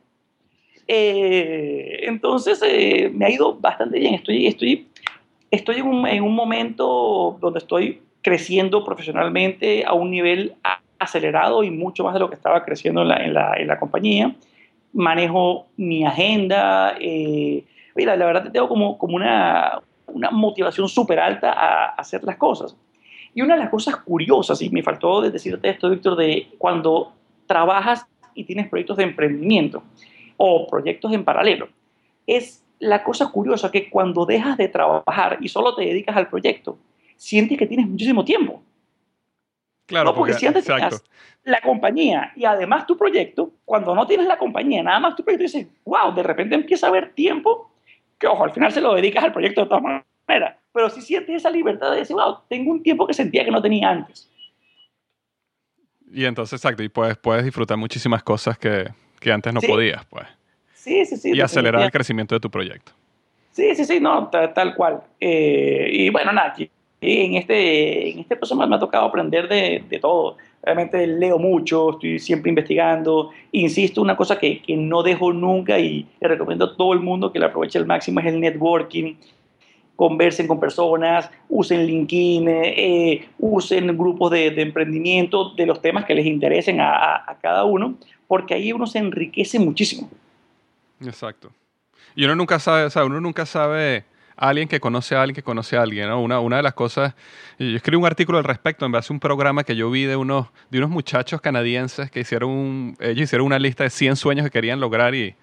Eh, 0.86 2.00
entonces 2.04 2.62
eh, 2.66 3.10
me 3.12 3.26
ha 3.26 3.30
ido 3.30 3.54
bastante 3.54 3.98
bien. 3.98 4.14
Estoy, 4.14 4.46
estoy, 4.46 4.88
estoy 5.50 5.76
en 5.76 5.86
un, 5.86 6.06
en, 6.06 6.22
un, 6.22 6.34
momento 6.34 7.36
donde 7.40 7.58
estoy 7.58 8.00
creciendo 8.22 8.84
profesionalmente 8.84 9.84
a 9.84 9.92
un 9.92 10.10
nivel 10.10 10.54
acelerado 10.98 11.62
y 11.62 11.70
mucho 11.70 12.04
más 12.04 12.14
de 12.14 12.20
lo 12.20 12.28
que 12.28 12.34
estaba 12.34 12.64
creciendo 12.64 13.02
en 13.02 13.08
la, 13.08 13.16
en 13.24 13.34
la, 13.34 13.54
en 13.56 13.66
la 13.68 13.78
compañía. 13.78 14.34
Manejo 14.92 15.66
mi 15.76 16.04
agenda. 16.04 16.96
Eh, 17.00 17.64
mira, 17.94 18.16
la 18.16 18.26
verdad 18.26 18.50
tengo 18.50 18.68
como, 18.68 18.98
como 18.98 19.16
una, 19.16 19.80
una 20.06 20.30
motivación 20.30 20.88
súper 20.88 21.20
alta 21.20 21.52
a 21.52 21.86
hacer 21.90 22.24
las 22.24 22.36
cosas. 22.36 22.76
Y 23.34 23.42
una 23.42 23.54
de 23.54 23.60
las 23.60 23.70
cosas 23.70 23.96
curiosas, 23.96 24.60
y 24.62 24.70
me 24.70 24.82
faltó 24.82 25.20
decirte 25.20 25.68
esto, 25.68 25.90
Víctor, 25.90 26.16
de 26.16 26.48
cuando 26.58 27.12
trabajas 27.46 28.06
y 28.34 28.44
tienes 28.44 28.68
proyectos 28.68 28.96
de 28.96 29.04
emprendimiento 29.04 29.82
o 30.36 30.66
proyectos 30.66 31.12
en 31.12 31.24
paralelo. 31.24 31.68
Es 32.26 32.64
la 32.80 33.02
cosa 33.04 33.30
curiosa 33.30 33.70
que 33.70 33.90
cuando 33.90 34.24
dejas 34.24 34.56
de 34.56 34.68
trabajar 34.68 35.38
y 35.40 35.48
solo 35.48 35.74
te 35.74 35.82
dedicas 35.84 36.16
al 36.16 36.28
proyecto, 36.28 36.78
sientes 37.18 37.58
que 37.58 37.66
tienes 37.66 37.86
muchísimo 37.86 38.24
tiempo. 38.24 38.62
Claro, 39.84 40.14
porque, 40.14 40.34
si 40.34 40.46
antes 40.46 40.64
tenías 40.64 41.02
la 41.44 41.60
compañía 41.60 42.32
y 42.36 42.44
además 42.44 42.86
tu 42.86 42.96
proyecto, 42.96 43.52
cuando 43.64 43.94
no 43.94 44.06
tienes 44.06 44.26
la 44.26 44.38
compañía, 44.38 44.82
nada 44.82 45.00
más 45.00 45.16
tu 45.16 45.24
proyecto, 45.24 45.42
dices, 45.42 45.66
wow, 45.84 46.14
de 46.14 46.22
repente 46.22 46.54
empieza 46.54 46.86
a 46.86 46.90
haber 46.90 47.14
tiempo 47.14 47.70
que, 48.18 48.26
ojo, 48.26 48.44
al 48.44 48.52
final 48.52 48.70
se 48.70 48.80
lo 48.80 48.94
dedicas 48.94 49.24
al 49.24 49.32
proyecto 49.32 49.62
de 49.62 49.66
todas 49.68 49.82
maneras, 49.82 50.56
pero 50.72 50.90
si 50.90 51.00
sientes 51.00 51.36
esa 51.36 51.50
libertad 51.50 51.90
de 51.92 51.98
decir, 51.98 52.14
wow, 52.14 52.38
tengo 52.48 52.70
un 52.70 52.82
tiempo 52.82 53.06
que 53.06 53.14
sentía 53.14 53.44
que 53.44 53.50
no 53.50 53.62
tenía 53.62 53.90
antes. 53.90 54.30
Y 56.12 56.24
entonces, 56.24 56.58
exacto, 56.60 56.82
y 56.82 56.88
puedes, 56.88 57.16
puedes 57.16 57.44
disfrutar 57.44 57.76
muchísimas 57.76 58.22
cosas 58.22 58.58
que, 58.58 58.88
que 59.20 59.32
antes 59.32 59.52
no 59.52 59.60
podías, 59.60 60.04
pues. 60.06 60.26
Sí, 60.74 61.04
sí, 61.06 61.16
sí. 61.16 61.32
Y 61.34 61.40
acelerar 61.40 61.82
el 61.82 61.90
crecimiento 61.90 62.34
de 62.34 62.40
tu 62.40 62.50
proyecto. 62.50 62.92
Sí, 63.52 63.74
sí, 63.74 63.84
sí, 63.84 64.00
no, 64.00 64.28
tal, 64.28 64.74
cual. 64.74 65.02
Eh, 65.18 65.88
y 65.92 66.10
bueno, 66.10 66.32
nada, 66.32 66.54
en 67.00 67.34
este, 67.34 68.10
en 68.10 68.18
este 68.20 68.36
proceso 68.36 68.56
me, 68.56 68.74
ha 68.74 68.78
tocado 68.78 69.06
aprender 69.06 69.48
de, 69.48 69.84
de, 69.88 69.98
todo. 69.98 70.36
Realmente 70.62 71.06
leo 71.06 71.38
mucho, 71.38 71.90
estoy 71.90 72.18
siempre 72.18 72.48
investigando. 72.48 73.30
Insisto, 73.52 74.02
una 74.02 74.16
cosa 74.16 74.38
que, 74.38 74.60
que 74.60 74.76
no 74.76 75.02
dejo 75.02 75.32
nunca 75.32 75.78
y 75.78 76.06
le 76.20 76.28
recomiendo 76.28 76.64
a 76.64 76.76
todo 76.76 76.92
el 76.92 77.00
mundo 77.00 77.32
que 77.32 77.38
la 77.38 77.46
aproveche 77.46 77.78
al 77.78 77.86
máximo 77.86 78.20
es 78.20 78.26
el 78.26 78.40
networking 78.40 79.14
conversen 79.98 80.46
con 80.46 80.60
personas, 80.60 81.28
usen 81.48 81.84
LinkedIn, 81.84 82.46
eh, 82.48 83.28
usen 83.36 83.98
grupos 83.98 84.30
de, 84.30 84.46
emprendimiento 84.46 85.50
de 85.56 85.66
los 85.66 85.82
temas 85.82 86.04
que 86.04 86.14
les 86.14 86.24
interesen 86.24 86.78
a, 86.80 87.36
cada 87.42 87.64
uno, 87.64 87.96
porque 88.28 88.54
ahí 88.54 88.72
uno 88.72 88.86
se 88.86 89.00
enriquece 89.00 89.58
muchísimo. 89.58 90.08
Exacto. 91.04 91.50
Y 92.14 92.24
uno 92.26 92.36
nunca 92.36 92.60
sabe, 92.60 92.84
o 92.84 92.90
sea, 92.90 93.04
uno 93.04 93.20
nunca 93.20 93.44
sabe 93.44 93.96
a 93.96 94.04
alguien 94.38 94.68
que 94.68 94.80
conoce 94.80 95.16
a 95.16 95.22
alguien 95.22 95.34
que 95.34 95.42
conoce 95.42 95.76
a 95.76 95.82
alguien, 95.82 96.08
¿no? 96.08 96.20
Una, 96.20 96.56
de 96.56 96.62
las 96.62 96.74
cosas, 96.74 97.14
yo 97.58 97.76
escribí 97.76 97.96
un 97.96 98.06
artículo 98.06 98.38
al 98.38 98.44
respecto 98.44 98.86
en 98.86 98.92
base 98.92 99.12
a 99.12 99.14
un 99.14 99.20
programa 99.20 99.64
que 99.64 99.76
yo 99.76 99.90
vi 99.90 100.04
de 100.04 100.16
unos, 100.16 100.46
de 100.70 100.78
unos 100.78 100.90
muchachos 100.90 101.40
canadienses 101.40 102.10
que 102.10 102.20
hicieron, 102.20 102.96
ellos 103.00 103.24
hicieron 103.24 103.46
una 103.46 103.58
lista 103.58 103.84
de 103.84 103.90
100 103.90 104.16
sueños 104.16 104.44
que 104.44 104.50
querían 104.50 104.80
lograr 104.80 105.14
y, 105.14 105.34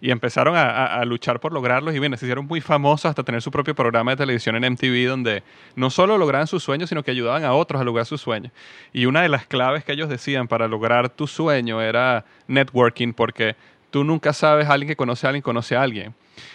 y 0.00 0.10
empezaron 0.10 0.54
a, 0.54 1.02
luchar 1.04 1.40
por 1.40 1.52
lograrlos 1.52 1.94
y 1.94 1.98
bien, 1.98 2.16
se 2.18 2.26
hicieron 2.26 2.46
muy 2.46 2.60
famosos 2.60 3.06
hasta 3.06 3.22
tener 3.22 3.40
su 3.40 3.50
propio 3.50 3.74
programa 3.74 4.10
de 4.10 4.18
televisión 4.18 4.54
en 4.54 4.72
MTV 4.72 5.08
donde 5.08 5.42
no 5.76 5.88
solo 5.88 6.18
lograban 6.18 6.46
sus 6.46 6.62
sueños, 6.62 6.90
sino 6.90 7.02
que 7.02 7.10
ayudaban 7.10 7.42
a 7.44 7.54
otros 7.54 7.80
a 7.80 7.84
lograr 7.84 8.04
sus 8.04 8.20
sueños. 8.20 8.52
Y 8.92 9.06
una 9.06 9.22
de 9.22 9.30
las 9.30 9.46
claves 9.46 9.82
que 9.82 9.92
ellos 9.92 10.08
decían 10.10 10.46
para 10.46 10.68
lograr 10.68 11.08
tu 11.08 11.26
sueño 11.26 11.80
era 11.80 12.24
networking 12.48 13.14
porque 13.14 13.56
tú 13.90 14.04
nunca 14.04 14.32
sabes 14.32 14.68
alguien 14.68 14.88
que 14.88 14.96
conoce 14.96 15.26
a 15.26 15.30
alguien 15.30 15.42
conoce 15.42 15.74
a 15.74 15.82
alguien. 15.82 16.14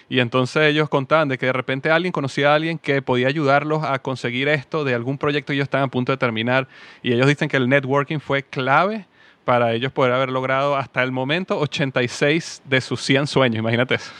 Y 0.10 0.20
entonces 0.20 0.64
ellos 0.64 0.90
contaban 0.90 1.28
de 1.28 1.38
que 1.38 1.48
de 1.48 1.54
repente 1.54 1.92
alguien 1.92 2.12
conocía 2.12 2.52
a 2.52 2.56
alguien 2.56 2.78
que 2.78 3.02
podía 3.02 3.28
ayudarlos 3.28 3.84
a 3.84 4.00
conseguir 4.00 4.48
esto 4.48 4.84
de 4.84 4.94
algún 4.94 5.18
proyecto 5.18 5.48
que 5.48 5.54
ellos 5.54 5.64
estaban 5.64 5.88
a 5.88 5.92
punto 5.92 6.12
de 6.12 6.18
terminar. 6.18 6.68
Y 7.04 7.14
ellos 7.14 7.28
dicen 7.28 7.50
que 7.50 7.58
el 7.58 7.70
networking 7.70 8.20
fue 8.20 8.44
clave 8.44 9.06
para 9.46 9.74
ellos 9.74 9.92
poder 9.92 10.14
haber 10.14 10.30
logrado 10.30 10.76
hasta 10.76 11.02
el 11.02 11.12
momento 11.12 11.60
86 11.60 12.62
de 12.66 12.82
sus 12.82 13.02
100 13.02 13.28
sueños, 13.28 13.60
imagínate 13.60 13.96
eso. 13.96 14.12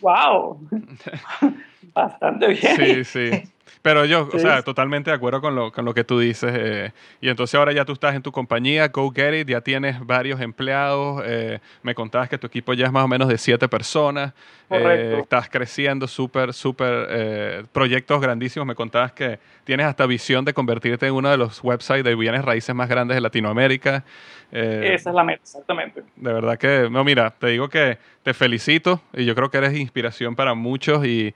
¡Wow! 0.00 0.68
Bastante 1.94 2.48
bien. 2.48 2.76
Sí, 2.76 3.04
sí. 3.04 3.53
Pero 3.82 4.04
yo, 4.04 4.28
o 4.32 4.38
sea, 4.38 4.62
totalmente 4.62 5.10
de 5.10 5.16
acuerdo 5.16 5.40
con 5.40 5.54
lo, 5.54 5.72
con 5.72 5.84
lo 5.84 5.92
que 5.94 6.04
tú 6.04 6.18
dices. 6.18 6.52
Eh, 6.54 6.92
y 7.20 7.28
entonces 7.28 7.54
ahora 7.54 7.72
ya 7.72 7.84
tú 7.84 7.92
estás 7.92 8.14
en 8.14 8.22
tu 8.22 8.32
compañía, 8.32 8.88
Go 8.88 9.12
Get 9.12 9.40
It, 9.40 9.48
ya 9.48 9.60
tienes 9.60 10.04
varios 10.04 10.40
empleados. 10.40 11.22
Eh, 11.26 11.60
me 11.82 11.94
contabas 11.94 12.28
que 12.28 12.38
tu 12.38 12.46
equipo 12.46 12.72
ya 12.74 12.86
es 12.86 12.92
más 12.92 13.04
o 13.04 13.08
menos 13.08 13.28
de 13.28 13.38
siete 13.38 13.68
personas. 13.68 14.32
Eh, 14.70 15.18
estás 15.20 15.48
creciendo 15.48 16.08
súper, 16.08 16.52
súper, 16.52 17.66
proyectos 17.72 18.20
grandísimos. 18.20 18.66
Me 18.66 18.74
contabas 18.74 19.12
que 19.12 19.38
tienes 19.64 19.86
hasta 19.86 20.06
visión 20.06 20.44
de 20.44 20.54
convertirte 20.54 21.06
en 21.06 21.14
uno 21.14 21.30
de 21.30 21.36
los 21.36 21.62
websites 21.62 22.04
de 22.04 22.14
bienes 22.14 22.44
raíces 22.44 22.74
más 22.74 22.88
grandes 22.88 23.16
de 23.16 23.20
Latinoamérica. 23.20 24.04
Esa 24.50 25.10
es 25.10 25.14
la 25.14 25.24
meta, 25.24 25.42
exactamente. 25.42 26.02
De 26.16 26.32
verdad 26.32 26.56
que, 26.56 26.88
no, 26.90 27.02
mira, 27.02 27.30
te 27.30 27.48
digo 27.48 27.68
que 27.68 27.98
te 28.24 28.34
felicito 28.34 29.00
y 29.12 29.24
yo 29.24 29.36
creo 29.36 29.50
que 29.50 29.58
eres 29.58 29.78
inspiración 29.78 30.34
para 30.34 30.54
muchos 30.54 31.06
y 31.06 31.34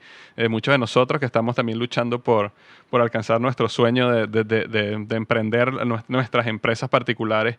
muchos 0.49 0.73
de 0.73 0.77
nosotros 0.77 1.19
que 1.19 1.25
estamos 1.25 1.55
también 1.55 1.79
luchando 1.79 2.19
por 2.19 2.51
por, 2.89 3.01
alcanzar 3.01 3.39
nuestro 3.39 3.69
sueño 3.69 4.27
de, 4.27 5.05
emprender 5.11 5.71
nuestras 6.07 6.47
empresas 6.47 6.89
particulares. 6.89 7.57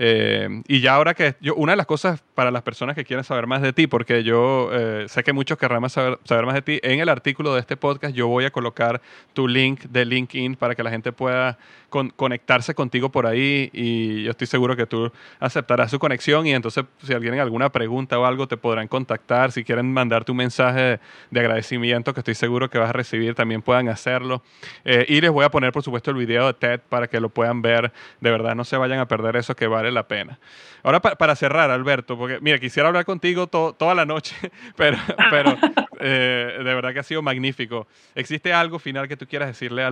Eh, 0.00 0.62
y 0.68 0.80
ya 0.80 0.94
ahora 0.94 1.12
que 1.12 1.34
yo, 1.40 1.56
una 1.56 1.72
de 1.72 1.76
las 1.76 1.86
cosas 1.86 2.22
para 2.36 2.52
las 2.52 2.62
personas 2.62 2.94
que 2.94 3.04
quieren 3.04 3.24
saber 3.24 3.48
más 3.48 3.62
de 3.62 3.72
ti, 3.72 3.88
porque 3.88 4.22
yo 4.22 4.70
eh, 4.72 5.06
sé 5.08 5.24
que 5.24 5.32
muchos 5.32 5.58
querrán 5.58 5.90
saber, 5.90 6.20
saber, 6.22 6.46
más 6.46 6.54
de 6.54 6.62
ti, 6.62 6.80
en 6.84 7.00
el 7.00 7.08
artículo 7.08 7.52
de 7.52 7.58
este 7.58 7.76
podcast 7.76 8.14
yo 8.14 8.28
voy 8.28 8.44
a 8.44 8.52
colocar 8.52 9.00
tu 9.32 9.48
link 9.48 9.80
de 9.86 10.04
LinkedIn 10.04 10.54
para 10.54 10.76
que 10.76 10.84
la 10.84 10.90
gente 10.90 11.10
pueda 11.10 11.58
conectarse 11.88 12.74
contigo 12.74 13.08
por 13.08 13.26
ahí 13.26 13.70
y 13.72 14.22
yo 14.22 14.30
estoy 14.30 14.46
seguro 14.46 14.76
que 14.76 14.86
tú 14.86 15.10
aceptarás 15.40 15.90
su 15.90 15.98
conexión 15.98 16.46
y 16.46 16.52
entonces 16.52 16.84
si 17.02 17.12
alguien 17.14 17.32
tiene 17.32 17.40
alguna 17.40 17.70
pregunta 17.70 18.18
o 18.18 18.26
algo 18.26 18.46
te 18.46 18.56
podrán 18.56 18.88
contactar, 18.88 19.52
si 19.52 19.64
quieren 19.64 19.92
mandarte 19.92 20.30
un 20.30 20.38
mensaje 20.38 21.00
de 21.30 21.40
agradecimiento 21.40 22.14
que 22.14 22.20
estoy 22.20 22.34
seguro 22.34 22.70
que 22.70 22.78
vas 22.78 22.90
a 22.90 22.92
recibir, 22.92 23.34
también 23.34 23.62
puedan 23.62 23.88
hacerlo. 23.88 24.42
Eh, 24.84 25.06
y 25.08 25.20
les 25.20 25.30
voy 25.30 25.44
a 25.44 25.50
poner 25.50 25.72
por 25.72 25.82
supuesto 25.82 26.10
el 26.10 26.16
video 26.18 26.46
de 26.46 26.54
TED 26.54 26.80
para 26.88 27.08
que 27.08 27.20
lo 27.20 27.30
puedan 27.30 27.62
ver, 27.62 27.92
de 28.20 28.30
verdad 28.30 28.54
no 28.54 28.64
se 28.64 28.76
vayan 28.76 28.98
a 28.98 29.08
perder 29.08 29.36
eso 29.36 29.56
que 29.56 29.66
vale 29.66 29.87
la 29.92 30.08
pena. 30.08 30.38
Ahora 30.82 31.00
para 31.00 31.36
cerrar 31.36 31.70
Alberto, 31.70 32.16
porque 32.16 32.38
mira, 32.40 32.58
quisiera 32.58 32.88
hablar 32.88 33.04
contigo 33.04 33.46
toda 33.46 33.94
la 33.94 34.04
noche, 34.04 34.36
pero, 34.76 34.96
pero 35.30 35.56
eh, 36.00 36.54
de 36.58 36.74
verdad 36.74 36.92
que 36.92 37.00
ha 37.00 37.04
sido 37.04 37.22
magnífico. 37.22 37.86
¿Existe 38.14 38.52
algo 38.52 38.78
final 38.78 39.08
que 39.08 39.16
tú 39.16 39.26
quieras 39.26 39.48
decirle 39.48 39.82
a, 39.82 39.88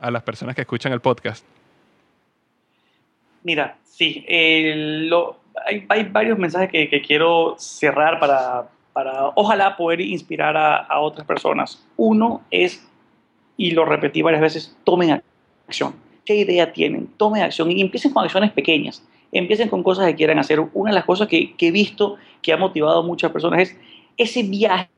a 0.00 0.10
las 0.10 0.22
personas 0.22 0.54
que 0.54 0.62
escuchan 0.62 0.92
el 0.92 1.00
podcast? 1.00 1.44
Mira, 3.44 3.76
sí, 3.84 4.24
hay, 4.28 6.04
varios 6.10 6.38
mensajes 6.38 6.70
que, 6.70 7.02
quiero 7.02 7.54
cerrar 7.58 8.18
para, 8.18 8.68
para, 8.92 9.28
ojalá, 9.34 9.76
poder 9.76 10.00
inspirar 10.00 10.56
a, 10.56 10.98
otras 11.00 11.26
personas. 11.26 11.86
Uno 11.96 12.42
es, 12.50 12.86
y 13.56 13.72
lo 13.72 13.84
repetí 13.84 14.22
varias 14.22 14.42
veces, 14.42 14.76
tomen 14.84 15.22
acción. 15.68 15.94
¿Qué 16.24 16.36
idea 16.36 16.72
tienen? 16.72 17.06
Tomen 17.18 17.42
acción 17.42 17.70
y 17.70 17.80
empiecen 17.80 18.12
con 18.12 18.24
acciones 18.24 18.50
pequeñas. 18.52 19.06
Empiecen 19.34 19.68
con 19.68 19.82
cosas 19.82 20.06
que 20.06 20.14
quieran 20.14 20.38
hacer. 20.38 20.60
Una 20.72 20.90
de 20.90 20.94
las 20.94 21.04
cosas 21.04 21.28
que, 21.28 21.54
he 21.58 21.70
visto 21.70 22.16
que 22.40 22.52
ha 22.52 22.56
motivado 22.56 23.00
a 23.00 23.02
muchas 23.02 23.30
personas 23.32 23.60
es 23.60 23.76
ese 24.16 24.42
viaje 24.44 24.88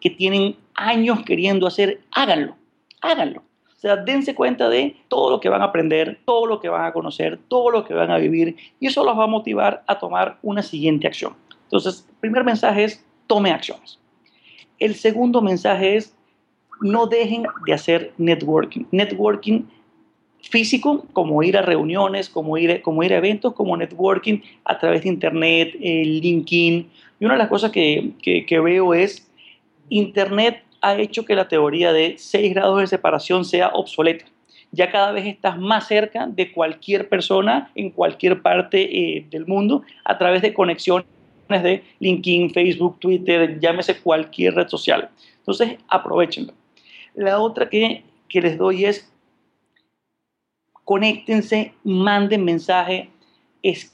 que 0.00 0.10
tienen 0.10 0.56
años 0.74 1.22
queriendo 1.24 1.66
hacer, 1.66 2.00
háganlo, 2.10 2.56
háganlo. 3.00 3.40
O 3.40 3.78
sea, 3.78 3.96
dense 3.96 4.34
cuenta 4.34 4.68
de 4.68 4.96
todo 5.08 5.30
lo 5.30 5.40
que 5.40 5.48
van 5.48 5.62
a 5.62 5.66
aprender, 5.66 6.18
todo 6.24 6.46
lo 6.46 6.60
que 6.60 6.68
van 6.68 6.84
a 6.84 6.92
conocer, 6.92 7.38
todo 7.48 7.70
lo 7.70 7.84
que 7.84 7.94
van 7.94 8.10
a 8.10 8.18
vivir 8.18 8.56
y 8.80 8.88
eso 8.88 9.04
los 9.04 9.18
va 9.18 9.24
a 9.24 9.28
motivar 9.28 9.84
a 9.86 9.98
tomar 9.98 10.38
una 10.42 10.62
siguiente 10.62 11.06
acción. 11.06 11.34
Entonces, 11.64 12.06
el 12.08 12.16
primer 12.16 12.44
mensaje 12.44 12.84
es 12.84 13.04
tome 13.26 13.50
acciones. 13.50 13.98
El 14.78 14.94
segundo 14.94 15.40
mensaje 15.40 15.96
es 15.96 16.14
no 16.80 17.06
dejen 17.06 17.44
de 17.66 17.72
hacer 17.72 18.12
networking. 18.18 18.84
Networking 18.90 19.62
físico, 20.50 21.04
como 21.12 21.42
ir 21.42 21.56
a 21.56 21.62
reuniones, 21.62 22.28
como 22.28 22.56
ir, 22.58 22.82
como 22.82 23.02
ir 23.02 23.12
a 23.12 23.18
eventos, 23.18 23.54
como 23.54 23.76
networking 23.76 24.40
a 24.64 24.78
través 24.78 25.02
de 25.02 25.08
Internet, 25.08 25.74
LinkedIn. 25.80 26.90
Y 27.18 27.24
una 27.24 27.34
de 27.34 27.38
las 27.38 27.48
cosas 27.48 27.70
que, 27.70 28.12
que 28.22 28.60
veo 28.60 28.94
es 28.94 29.28
Internet 29.88 30.62
ha 30.80 30.96
hecho 30.96 31.24
que 31.24 31.34
la 31.34 31.48
teoría 31.48 31.92
de 31.92 32.14
6 32.18 32.54
grados 32.54 32.80
de 32.80 32.86
separación 32.86 33.44
sea 33.44 33.68
obsoleta. 33.68 34.26
Ya 34.72 34.90
cada 34.90 35.12
vez 35.12 35.26
estás 35.26 35.58
más 35.58 35.86
cerca 35.86 36.26
de 36.26 36.52
cualquier 36.52 37.08
persona 37.08 37.70
en 37.74 37.90
cualquier 37.90 38.42
parte 38.42 38.82
eh, 38.82 39.26
del 39.30 39.46
mundo 39.46 39.82
a 40.04 40.18
través 40.18 40.42
de 40.42 40.52
conexiones 40.52 41.06
de 41.48 41.82
LinkedIn, 42.00 42.50
Facebook, 42.50 42.98
Twitter, 42.98 43.58
llámese 43.60 43.98
cualquier 44.00 44.54
red 44.54 44.68
social. 44.68 45.08
Entonces, 45.38 45.78
aprovechenlo. 45.88 46.52
La 47.14 47.38
otra 47.40 47.68
que, 47.68 48.02
que 48.28 48.40
les 48.40 48.58
doy 48.58 48.84
es 48.84 49.10
conéctense, 50.86 51.74
manden 51.82 52.44
mensaje, 52.44 53.10
es, 53.62 53.92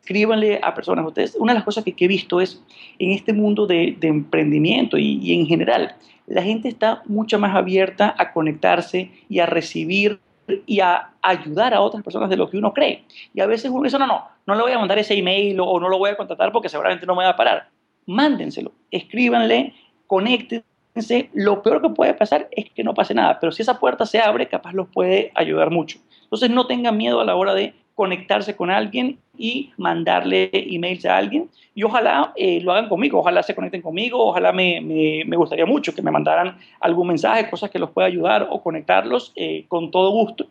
escríbanle 0.00 0.60
a 0.60 0.74
personas. 0.74 1.06
Ustedes, 1.06 1.36
una 1.36 1.52
de 1.52 1.58
las 1.60 1.64
cosas 1.64 1.84
que, 1.84 1.94
he 1.96 2.08
visto 2.08 2.40
es 2.40 2.60
en 2.98 3.12
este 3.12 3.32
mundo 3.32 3.66
de, 3.66 3.96
emprendimiento 4.02 4.98
y, 4.98 5.32
en 5.32 5.46
general, 5.46 5.94
la 6.26 6.42
gente 6.42 6.68
está 6.68 7.02
mucho 7.06 7.38
más 7.38 7.54
abierta 7.54 8.14
a 8.18 8.32
conectarse 8.32 9.12
y 9.28 9.38
a 9.38 9.46
recibir 9.46 10.18
y 10.66 10.80
a 10.80 11.12
ayudar 11.22 11.74
a 11.74 11.80
otras 11.80 12.02
personas 12.02 12.28
de 12.28 12.36
lo 12.36 12.50
que 12.50 12.58
uno 12.58 12.74
cree. 12.74 13.04
Y 13.32 13.40
a 13.40 13.46
veces 13.46 13.70
uno 13.70 13.84
dice, 13.84 13.98
no, 14.00 14.08
no, 14.08 14.24
no 14.44 14.54
le 14.56 14.62
voy 14.62 14.72
a 14.72 14.78
mandar 14.80 14.98
ese 14.98 15.14
email 15.14 15.60
o, 15.60 15.78
no 15.78 15.88
lo 15.88 15.98
voy 15.98 16.10
a 16.10 16.16
contratar 16.16 16.50
porque 16.50 16.68
seguramente 16.68 17.06
no 17.06 17.14
me 17.14 17.22
va 17.22 17.30
a 17.30 17.36
parar. 17.36 17.68
Mándenselo, 18.06 18.72
escríbanle, 18.90 19.74
conéctense. 20.08 21.30
Lo 21.34 21.62
peor 21.62 21.80
que 21.80 21.90
puede 21.90 22.14
pasar 22.14 22.48
es 22.50 22.68
que 22.70 22.82
no 22.82 22.94
pase 22.94 23.14
nada, 23.14 23.38
pero 23.38 23.52
si 23.52 23.62
esa 23.62 23.78
puerta 23.78 24.04
se 24.06 24.18
abre, 24.18 24.48
capaz 24.48 24.72
los 24.72 24.88
puede 24.88 25.30
ayudar 25.36 25.70
mucho. 25.70 26.00
Entonces 26.32 26.48
no 26.48 26.66
tengan 26.66 26.96
miedo 26.96 27.20
a 27.20 27.26
la 27.26 27.36
hora 27.36 27.52
de 27.52 27.74
conectarse 27.94 28.56
con 28.56 28.70
alguien 28.70 29.18
y 29.36 29.70
mandarle 29.76 30.48
emails 30.54 31.04
a 31.04 31.18
alguien. 31.18 31.50
Y 31.74 31.82
ojalá 31.82 32.32
eh, 32.36 32.58
lo 32.62 32.72
hagan 32.72 32.88
conmigo, 32.88 33.18
ojalá 33.18 33.42
se 33.42 33.54
conecten 33.54 33.82
conmigo, 33.82 34.18
ojalá 34.18 34.50
me, 34.50 34.80
me, 34.80 35.36
gustaría 35.36 35.66
mucho 35.66 35.94
que 35.94 36.00
me 36.00 36.10
mandaran 36.10 36.56
algún 36.80 37.08
mensaje, 37.08 37.50
cosas 37.50 37.70
que 37.70 37.78
los 37.78 37.90
pueda 37.90 38.08
ayudar 38.08 38.48
o 38.50 38.62
conectarlos 38.62 39.34
eh, 39.36 39.66
con 39.68 39.90
todo 39.90 40.10
gusto. 40.10 40.46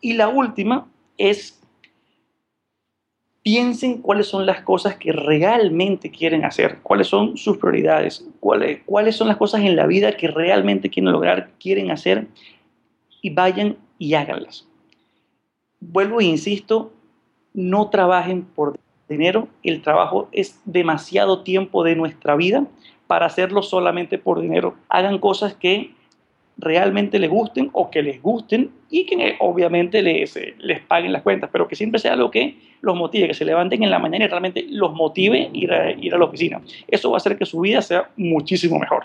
Y 0.00 0.14
la 0.14 0.26
última 0.26 0.88
es, 1.16 1.62
piensen 3.44 4.02
cuáles 4.02 4.26
son 4.26 4.46
las 4.46 4.62
cosas 4.62 4.96
que 4.96 5.12
realmente 5.12 6.10
quieren 6.10 6.44
hacer, 6.44 6.80
cuáles 6.82 7.06
son 7.06 7.36
sus 7.36 7.56
prioridades, 7.58 8.26
cuáles, 8.40 8.80
cuáles 8.84 9.14
son 9.14 9.28
las 9.28 9.36
cosas 9.36 9.60
en 9.60 9.76
la 9.76 9.86
vida 9.86 10.16
que 10.16 10.26
realmente 10.26 10.90
quieren 10.90 11.12
lograr, 11.12 11.50
quieren 11.60 11.92
hacer 11.92 12.26
y 13.26 13.30
vayan 13.30 13.76
y 13.98 14.14
háganlas 14.14 14.66
vuelvo 15.80 16.20
e 16.20 16.24
insisto, 16.24 16.92
no 17.54 17.88
trabajen 17.90 18.42
por 18.42 18.78
dinero. 19.08 19.48
El 19.62 19.82
trabajo 19.82 20.28
es 20.32 20.60
demasiado 20.64 21.42
tiempo 21.42 21.84
de 21.84 21.96
nuestra 21.96 22.36
vida 22.36 22.66
para 23.06 23.26
hacerlo 23.26 23.62
solamente 23.62 24.18
por 24.18 24.40
dinero. 24.40 24.74
Hagan 24.88 25.18
cosas 25.18 25.54
que 25.54 25.94
realmente 26.58 27.18
les 27.18 27.28
gusten 27.28 27.70
o 27.72 27.90
que 27.90 28.02
les 28.02 28.20
gusten 28.22 28.70
y 28.88 29.04
que 29.04 29.36
obviamente 29.40 30.02
les, 30.02 30.36
eh, 30.36 30.54
les 30.58 30.80
paguen 30.80 31.12
las 31.12 31.22
cuentas, 31.22 31.50
pero 31.52 31.68
que 31.68 31.76
siempre 31.76 32.00
sea 32.00 32.14
algo 32.14 32.30
que 32.30 32.56
los 32.80 32.96
motive, 32.96 33.28
que 33.28 33.34
se 33.34 33.44
levanten 33.44 33.82
en 33.82 33.90
la 33.90 33.98
mañana 33.98 34.24
y 34.24 34.28
realmente 34.28 34.64
los 34.70 34.94
motive 34.94 35.50
ir 35.52 35.72
a, 35.72 35.90
ir 35.90 36.14
a 36.14 36.18
la 36.18 36.24
oficina. 36.24 36.60
Eso 36.88 37.10
va 37.10 37.16
a 37.16 37.18
hacer 37.18 37.36
que 37.36 37.44
su 37.44 37.60
vida 37.60 37.82
sea 37.82 38.10
muchísimo 38.16 38.78
mejor. 38.78 39.04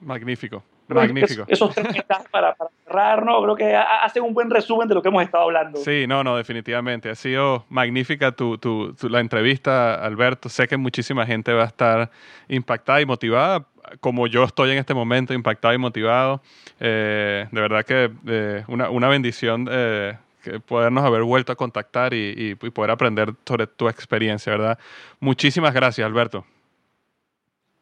Magnífico. 0.00 0.62
Magnífico. 0.94 1.44
esos 1.48 1.74
tres 1.74 2.02
para, 2.30 2.54
para 2.54 2.70
cerrar, 2.84 3.24
¿no? 3.24 3.42
Creo 3.42 3.56
que 3.56 3.76
hacen 3.76 4.22
un 4.22 4.34
buen 4.34 4.50
resumen 4.50 4.88
de 4.88 4.94
lo 4.94 5.02
que 5.02 5.08
hemos 5.08 5.22
estado 5.22 5.44
hablando. 5.44 5.78
Sí, 5.80 6.06
no, 6.06 6.24
no, 6.24 6.36
definitivamente. 6.36 7.10
Ha 7.10 7.14
sido 7.14 7.64
magnífica 7.68 8.32
tu, 8.32 8.58
tu, 8.58 8.94
la 9.08 9.20
entrevista, 9.20 9.94
Alberto. 9.94 10.48
Sé 10.48 10.68
que 10.68 10.76
muchísima 10.76 11.26
gente 11.26 11.52
va 11.52 11.64
a 11.64 11.66
estar 11.66 12.10
impactada 12.48 13.00
y 13.00 13.06
motivada, 13.06 13.64
como 14.00 14.26
yo 14.26 14.44
estoy 14.44 14.72
en 14.72 14.78
este 14.78 14.94
momento, 14.94 15.34
impactado 15.34 15.74
y 15.74 15.78
motivado. 15.78 16.40
Eh, 16.78 17.46
de 17.50 17.60
verdad 17.60 17.84
que 17.84 18.10
eh, 18.26 18.64
una, 18.68 18.90
una, 18.90 19.08
bendición. 19.08 19.68
Eh, 19.70 20.16
que 20.42 20.58
podernos 20.58 21.04
haber 21.04 21.22
vuelto 21.22 21.52
a 21.52 21.54
contactar 21.54 22.14
y, 22.14 22.56
y 22.62 22.70
poder 22.70 22.90
aprender 22.90 23.34
sobre 23.44 23.66
tu 23.66 23.90
experiencia, 23.90 24.50
¿verdad? 24.50 24.78
Muchísimas 25.20 25.74
gracias, 25.74 26.06
Alberto. 26.06 26.46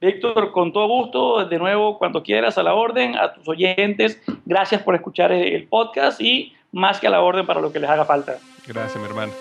Víctor, 0.00 0.52
con 0.52 0.72
todo 0.72 0.86
gusto, 0.86 1.44
de 1.44 1.58
nuevo, 1.58 1.98
cuando 1.98 2.22
quieras, 2.22 2.56
a 2.56 2.62
la 2.62 2.72
orden, 2.74 3.16
a 3.16 3.34
tus 3.34 3.48
oyentes, 3.48 4.22
gracias 4.46 4.80
por 4.80 4.94
escuchar 4.94 5.32
el 5.32 5.66
podcast 5.66 6.20
y 6.20 6.54
más 6.70 7.00
que 7.00 7.08
a 7.08 7.10
la 7.10 7.20
orden 7.20 7.44
para 7.44 7.60
lo 7.60 7.72
que 7.72 7.80
les 7.80 7.90
haga 7.90 8.04
falta. 8.04 8.38
Gracias, 8.64 8.96
mi 8.96 9.08
hermano. 9.08 9.32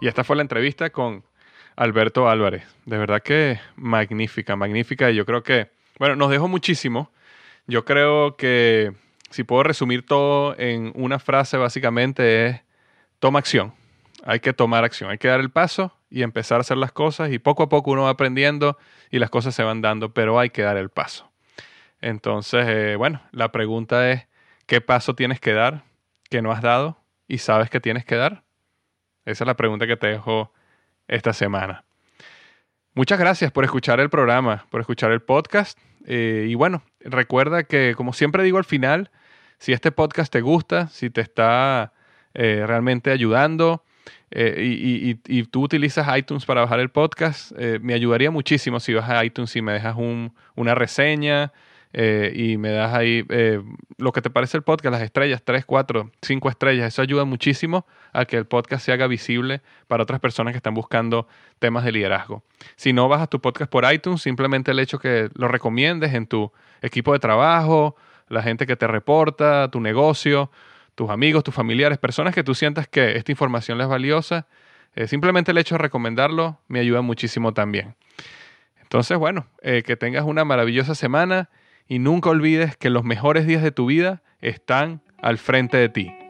Y 0.00 0.08
esta 0.08 0.24
fue 0.24 0.36
la 0.36 0.42
entrevista 0.42 0.88
con 0.88 1.24
Alberto 1.76 2.30
Álvarez. 2.30 2.64
De 2.86 2.96
verdad 2.96 3.20
que 3.22 3.60
magnífica, 3.76 4.56
magnífica. 4.56 5.10
Y 5.10 5.16
yo 5.16 5.26
creo 5.26 5.42
que, 5.42 5.68
bueno, 5.98 6.16
nos 6.16 6.30
dejó 6.30 6.48
muchísimo. 6.48 7.10
Yo 7.66 7.84
creo 7.84 8.36
que 8.36 8.92
si 9.28 9.44
puedo 9.44 9.62
resumir 9.62 10.06
todo 10.06 10.58
en 10.58 10.90
una 10.94 11.18
frase, 11.18 11.58
básicamente 11.58 12.46
es, 12.46 12.60
toma 13.18 13.40
acción 13.40 13.77
hay 14.28 14.40
que 14.40 14.52
tomar 14.52 14.84
acción, 14.84 15.10
hay 15.10 15.16
que 15.16 15.28
dar 15.28 15.40
el 15.40 15.48
paso 15.48 15.96
y 16.10 16.22
empezar 16.22 16.58
a 16.58 16.60
hacer 16.60 16.76
las 16.76 16.92
cosas 16.92 17.32
y 17.32 17.38
poco 17.38 17.62
a 17.62 17.70
poco 17.70 17.92
uno 17.92 18.02
va 18.02 18.10
aprendiendo 18.10 18.76
y 19.10 19.20
las 19.20 19.30
cosas 19.30 19.54
se 19.54 19.62
van 19.62 19.80
dando, 19.80 20.12
pero 20.12 20.38
hay 20.38 20.50
que 20.50 20.60
dar 20.60 20.76
el 20.76 20.90
paso. 20.90 21.32
Entonces, 22.02 22.66
eh, 22.68 22.96
bueno, 22.96 23.22
la 23.32 23.52
pregunta 23.52 24.10
es, 24.10 24.28
¿qué 24.66 24.82
paso 24.82 25.14
tienes 25.14 25.40
que 25.40 25.54
dar 25.54 25.82
que 26.28 26.42
no 26.42 26.52
has 26.52 26.60
dado 26.60 26.98
y 27.26 27.38
sabes 27.38 27.70
que 27.70 27.80
tienes 27.80 28.04
que 28.04 28.16
dar? 28.16 28.42
Esa 29.24 29.44
es 29.44 29.46
la 29.46 29.56
pregunta 29.56 29.86
que 29.86 29.96
te 29.96 30.08
dejo 30.08 30.52
esta 31.06 31.32
semana. 31.32 31.84
Muchas 32.92 33.18
gracias 33.18 33.50
por 33.50 33.64
escuchar 33.64 33.98
el 33.98 34.10
programa, 34.10 34.66
por 34.68 34.82
escuchar 34.82 35.10
el 35.10 35.22
podcast. 35.22 35.78
Eh, 36.04 36.48
y 36.50 36.54
bueno, 36.54 36.82
recuerda 37.00 37.64
que, 37.64 37.94
como 37.96 38.12
siempre 38.12 38.42
digo 38.42 38.58
al 38.58 38.66
final, 38.66 39.10
si 39.56 39.72
este 39.72 39.90
podcast 39.90 40.30
te 40.30 40.42
gusta, 40.42 40.88
si 40.88 41.08
te 41.08 41.22
está 41.22 41.94
eh, 42.34 42.64
realmente 42.66 43.10
ayudando 43.10 43.84
y, 44.30 45.18
y, 45.26 45.42
tú 45.44 45.62
utilizas 45.62 46.06
iTunes 46.16 46.44
para 46.44 46.60
bajar 46.60 46.80
el 46.80 46.90
podcast, 46.90 47.52
me 47.80 47.94
ayudaría 47.94 48.30
muchísimo 48.30 48.80
si 48.80 48.94
vas 48.94 49.08
a 49.08 49.24
iTunes 49.24 49.54
y 49.56 49.62
me 49.62 49.72
dejas 49.72 49.96
un, 49.96 50.34
una 50.54 50.74
reseña, 50.74 51.52
eh, 51.94 52.32
y 52.34 52.58
me 52.58 52.70
das 52.70 52.92
ahí 52.92 53.24
eh, 53.30 53.62
lo 53.96 54.12
que 54.12 54.20
te 54.20 54.28
parece 54.28 54.58
el 54.58 54.62
podcast, 54.62 54.92
las 54.92 55.02
estrellas, 55.02 55.42
3, 55.42 55.64
4, 55.64 56.10
5 56.20 56.48
estrellas. 56.50 56.88
Eso 56.88 57.02
ayuda 57.02 57.24
muchísimo 57.24 57.86
a 58.12 58.24
que 58.26 58.36
el 58.36 58.46
podcast 58.46 58.84
se 58.84 58.92
haga 58.92 59.06
visible 59.06 59.62
para 59.86 60.02
otras 60.02 60.20
personas 60.20 60.52
que 60.52 60.58
están 60.58 60.74
buscando 60.74 61.26
temas 61.58 61.84
de 61.84 61.92
liderazgo. 61.92 62.42
Si 62.76 62.92
no 62.92 63.08
bajas 63.08 63.30
tu 63.30 63.40
podcast 63.40 63.70
por 63.70 63.90
iTunes, 63.90 64.20
simplemente 64.20 64.72
el 64.72 64.78
hecho 64.78 64.98
que 64.98 65.30
lo 65.34 65.48
recomiendes 65.48 66.14
en 66.14 66.26
tu 66.26 66.52
equipo 66.82 67.12
de 67.12 67.18
trabajo, 67.18 67.96
la 68.28 68.42
gente 68.42 68.66
que 68.66 68.76
te 68.76 68.86
reporta, 68.86 69.70
tu 69.70 69.80
negocio, 69.80 70.50
tus 70.98 71.10
amigos, 71.10 71.44
tus 71.44 71.54
familiares, 71.54 71.96
personas 71.96 72.34
que 72.34 72.42
tú 72.42 72.56
sientas 72.56 72.88
que 72.88 73.16
esta 73.16 73.30
información 73.30 73.78
les 73.78 73.84
es 73.84 73.88
valiosa, 73.88 74.48
eh, 74.96 75.06
simplemente 75.06 75.52
el 75.52 75.58
hecho 75.58 75.76
de 75.76 75.78
recomendarlo 75.78 76.60
me 76.66 76.80
ayuda 76.80 77.02
muchísimo 77.02 77.54
también. 77.54 77.94
Entonces, 78.82 79.16
bueno, 79.16 79.46
que 79.62 79.96
tengas 79.96 80.24
una 80.24 80.44
maravillosa 80.44 80.94
semana 80.94 81.50
y 81.86 82.00
nunca 82.00 82.30
olvides 82.30 82.76
que 82.76 82.90
los 82.90 83.04
mejores 83.04 83.46
días 83.46 83.62
de 83.62 83.70
tu 83.70 83.86
vida 83.86 84.22
están 84.40 85.02
al 85.22 85.38
frente 85.38 85.76
de 85.76 85.88
ti. 85.88 86.27